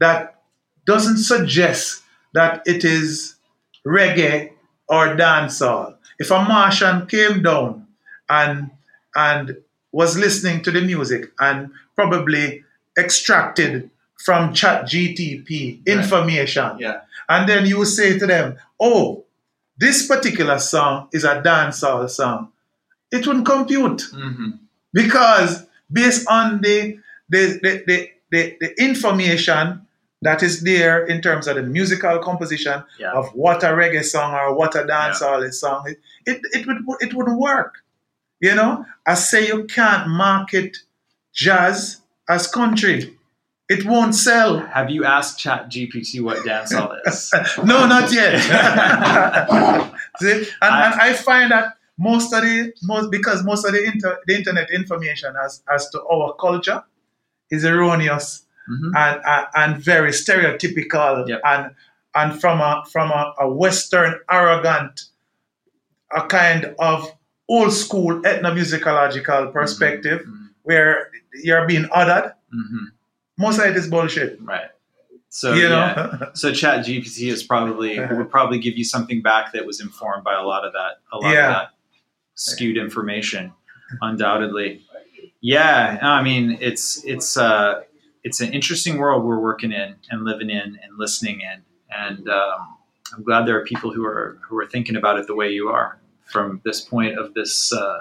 that 0.00 0.37
doesn't 0.92 1.18
suggest 1.32 2.02
that 2.34 2.62
it 2.66 2.82
is 2.84 3.36
reggae 3.86 4.52
or 4.88 5.04
dancehall. 5.16 5.94
If 6.18 6.30
a 6.30 6.40
Martian 6.42 7.06
came 7.06 7.42
down 7.42 7.86
and 8.28 8.70
and 9.14 9.44
was 9.92 10.16
listening 10.18 10.62
to 10.64 10.70
the 10.70 10.80
music 10.92 11.22
and 11.38 11.70
probably 11.94 12.64
extracted 12.98 13.90
from 14.26 14.52
chat 14.52 14.84
GTP 14.84 15.84
information 15.86 16.70
Yeah. 16.78 17.00
and 17.28 17.48
then 17.48 17.62
you 17.66 17.84
say 17.84 18.18
to 18.18 18.26
them, 18.26 18.56
oh, 18.80 19.24
this 19.78 20.06
particular 20.12 20.58
song 20.58 21.08
is 21.12 21.24
a 21.24 21.40
dancehall 21.40 22.08
song. 22.10 22.40
It 23.12 23.26
wouldn't 23.26 23.46
compute 23.46 24.02
hmm 24.12 24.50
because 24.92 25.66
based 25.92 26.26
on 26.28 26.60
the 26.62 26.98
the, 27.32 27.42
the, 27.62 27.72
the, 27.88 27.98
the, 28.32 28.42
the 28.60 28.70
information 28.88 29.86
that 30.22 30.42
is 30.42 30.62
there 30.62 31.06
in 31.06 31.20
terms 31.20 31.46
of 31.46 31.56
the 31.56 31.62
musical 31.62 32.18
composition 32.18 32.82
Yeah. 32.98 33.12
of 33.12 33.28
what 33.34 33.62
a 33.62 33.68
reggae 33.68 34.04
song 34.04 34.34
or 34.34 34.54
what 34.54 34.74
a 34.74 34.82
dancehall 34.84 35.52
song, 35.52 35.84
it, 35.88 35.98
it, 36.26 36.40
it, 36.52 36.66
would, 36.66 36.98
it 37.00 37.14
wouldn't 37.14 37.38
work. 37.38 37.74
You 38.40 38.54
know, 38.54 38.84
I 39.06 39.14
say 39.14 39.46
you 39.46 39.64
can't 39.64 40.08
market 40.08 40.76
jazz 41.34 42.00
as 42.28 42.46
country. 42.46 43.14
It 43.68 43.84
won't 43.84 44.14
sell. 44.14 44.60
Have 44.60 44.90
you 44.90 45.04
asked 45.04 45.38
Chat 45.38 45.70
GPT 45.70 46.22
what 46.22 46.38
dancehall 46.38 46.96
is? 47.06 47.32
No, 47.64 47.86
not 47.86 48.10
yet. 48.12 48.40
See? 50.20 50.32
And, 50.32 50.44
and 50.62 51.00
I 51.00 51.12
find 51.12 51.50
that 51.52 51.74
most 51.98 52.32
of 52.32 52.42
the 52.42 52.72
most 52.82 53.10
because 53.10 53.44
most 53.44 53.64
of 53.66 53.72
the, 53.72 53.84
inter, 53.84 54.18
the 54.26 54.34
internet 54.36 54.70
information 54.70 55.34
as 55.44 55.62
as 55.72 55.90
to 55.90 56.02
our 56.06 56.32
culture 56.34 56.82
is 57.50 57.64
erroneous 57.64 58.44
Mhm. 58.70 58.92
and, 58.96 59.20
and 59.24 59.46
and 59.56 59.82
very 59.84 60.10
stereotypical 60.10 61.26
Yep. 61.28 61.40
and 61.44 61.70
and 62.14 62.40
from 62.40 62.60
a 62.60 62.84
from 62.92 63.10
a, 63.10 63.34
a 63.40 63.48
Western 63.50 64.14
arrogant 64.30 65.04
a 66.14 66.22
kind 66.26 66.74
of 66.78 67.10
old 67.48 67.72
school 67.72 68.20
ethnomusicological 68.22 69.52
perspective 69.52 70.22
Mhm. 70.26 70.48
where 70.62 71.10
you're 71.42 71.66
being 71.66 71.84
othered. 71.84 72.32
Mhm. 72.54 72.86
Most 73.38 73.58
of 73.58 73.66
it 73.66 73.76
is 73.76 73.88
bullshit. 73.88 74.38
Right. 74.42 74.70
So 75.30 75.52
you 75.54 75.68
yeah. 75.68 76.30
So 76.34 76.52
Chat 76.52 76.84
GPT 76.86 77.28
is 77.30 77.42
probably 77.42 77.98
would 78.18 78.30
probably 78.30 78.58
give 78.58 78.76
you 78.78 78.84
something 78.84 79.20
back 79.22 79.52
that 79.52 79.66
was 79.66 79.80
informed 79.80 80.24
by 80.24 80.34
a 80.34 80.42
lot 80.42 80.64
of 80.66 80.72
that 80.72 80.92
a 81.12 81.18
lot 81.18 81.32
Yeah. 81.34 81.46
of 81.48 81.52
that 81.54 81.68
skewed 82.34 82.76
information, 82.76 83.52
undoubtedly. 84.00 84.82
Yeah, 85.40 85.98
I 86.02 86.22
mean 86.22 86.56
it's 86.60 87.02
it's 87.04 87.36
uh, 87.36 87.82
it's 88.28 88.42
an 88.42 88.52
interesting 88.52 88.98
world 88.98 89.24
we're 89.24 89.38
working 89.50 89.72
in 89.72 89.96
and 90.10 90.22
living 90.22 90.50
in 90.50 90.78
and 90.82 90.90
listening 90.98 91.40
in, 91.40 91.62
and 92.04 92.28
um, 92.28 92.76
I'm 93.14 93.22
glad 93.22 93.46
there 93.46 93.58
are 93.58 93.64
people 93.64 93.90
who 93.90 94.04
are 94.04 94.38
who 94.46 94.58
are 94.60 94.66
thinking 94.66 94.96
about 94.96 95.18
it 95.18 95.26
the 95.26 95.34
way 95.34 95.48
you 95.50 95.68
are 95.70 95.98
from 96.26 96.60
this 96.62 96.82
point 96.82 97.18
of 97.18 97.32
this 97.32 97.72
uh, 97.72 98.00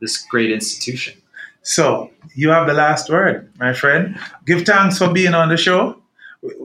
this 0.00 0.14
great 0.32 0.50
institution. 0.50 1.14
So 1.62 2.10
you 2.34 2.48
have 2.50 2.66
the 2.66 2.74
last 2.74 3.08
word, 3.08 3.52
my 3.58 3.72
friend. 3.72 4.18
Give 4.44 4.62
thanks 4.62 4.98
for 4.98 5.12
being 5.12 5.34
on 5.34 5.48
the 5.48 5.56
show. 5.56 6.02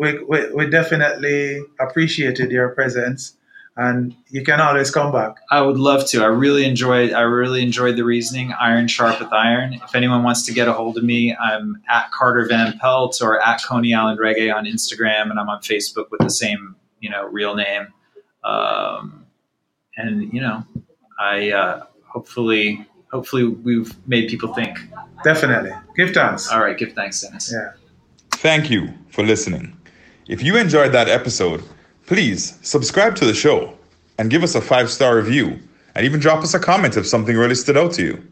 We, 0.02 0.24
we, 0.24 0.40
we 0.54 0.70
definitely 0.70 1.64
appreciated 1.80 2.52
your 2.52 2.70
presence, 2.70 3.36
and 3.78 4.16
you 4.30 4.44
can 4.44 4.60
always 4.60 4.92
come 4.92 5.12
back. 5.12 5.38
I 5.50 5.62
would 5.62 5.78
love 5.78 6.06
to. 6.10 6.24
I 6.24 6.28
really 6.28 6.66
enjoyed. 6.66 7.14
I 7.14 7.22
really 7.22 7.64
enjoyed 7.64 7.96
the 7.96 8.04
reasoning. 8.04 8.54
Iron 8.60 8.88
sharpeth 8.88 9.32
iron. 9.32 9.74
If 9.74 9.96
anyone 9.96 10.24
wants 10.24 10.46
to 10.48 10.54
get 10.54 10.68
a 10.68 10.74
hold 10.74 10.98
of 10.98 11.04
me, 11.04 11.36
I'm 11.36 11.82
at 11.90 12.12
Carter 12.12 12.46
Van 12.48 12.78
Pelt 12.80 13.22
or 13.22 13.42
at 13.42 13.64
Coney 13.64 13.94
Island 13.94 14.20
Reggae 14.20 14.54
on 14.54 14.66
Instagram, 14.66 15.30
and 15.30 15.40
I'm 15.40 15.50
on 15.50 15.62
Facebook 15.62 16.12
with 16.12 16.22
the 16.22 16.30
same, 16.30 16.76
you 17.00 17.10
know, 17.10 17.26
real 17.26 17.56
name. 17.56 17.88
Um, 18.44 19.26
and 19.96 20.34
you 20.34 20.42
know, 20.42 20.64
I 21.20 21.52
uh, 21.52 21.84
hopefully, 22.06 22.86
hopefully, 23.12 23.46
we've 23.46 23.96
made 24.08 24.30
people 24.30 24.54
think. 24.54 24.80
Definitely. 25.24 25.72
Give 25.96 26.12
thanks. 26.12 26.52
All 26.52 26.60
right, 26.60 26.78
give 26.78 26.94
thanks, 26.94 27.22
Dennis. 27.22 27.52
Yeah. 27.54 27.72
Thank 28.32 28.70
you 28.70 28.94
for 29.10 29.24
listening. 29.24 29.78
If 30.28 30.42
you 30.42 30.58
enjoyed 30.58 30.92
that 30.94 31.08
episode, 31.08 31.64
please 32.12 32.60
subscribe 32.62 33.16
to 33.16 33.24
the 33.24 33.34
show 33.34 33.74
and 34.18 34.30
give 34.30 34.44
us 34.44 34.56
a 34.56 34.60
five 34.60 34.92
star 34.92 35.16
review 35.16 35.58
and 35.96 36.06
even 36.06 36.20
drop 36.20 36.44
us 36.44 36.54
a 36.54 36.60
comment 36.60 36.98
if 36.98 37.08
something 37.08 37.38
really 37.38 37.56
stood 37.56 37.78
out 37.78 37.94
to 37.94 38.04
you. 38.04 38.31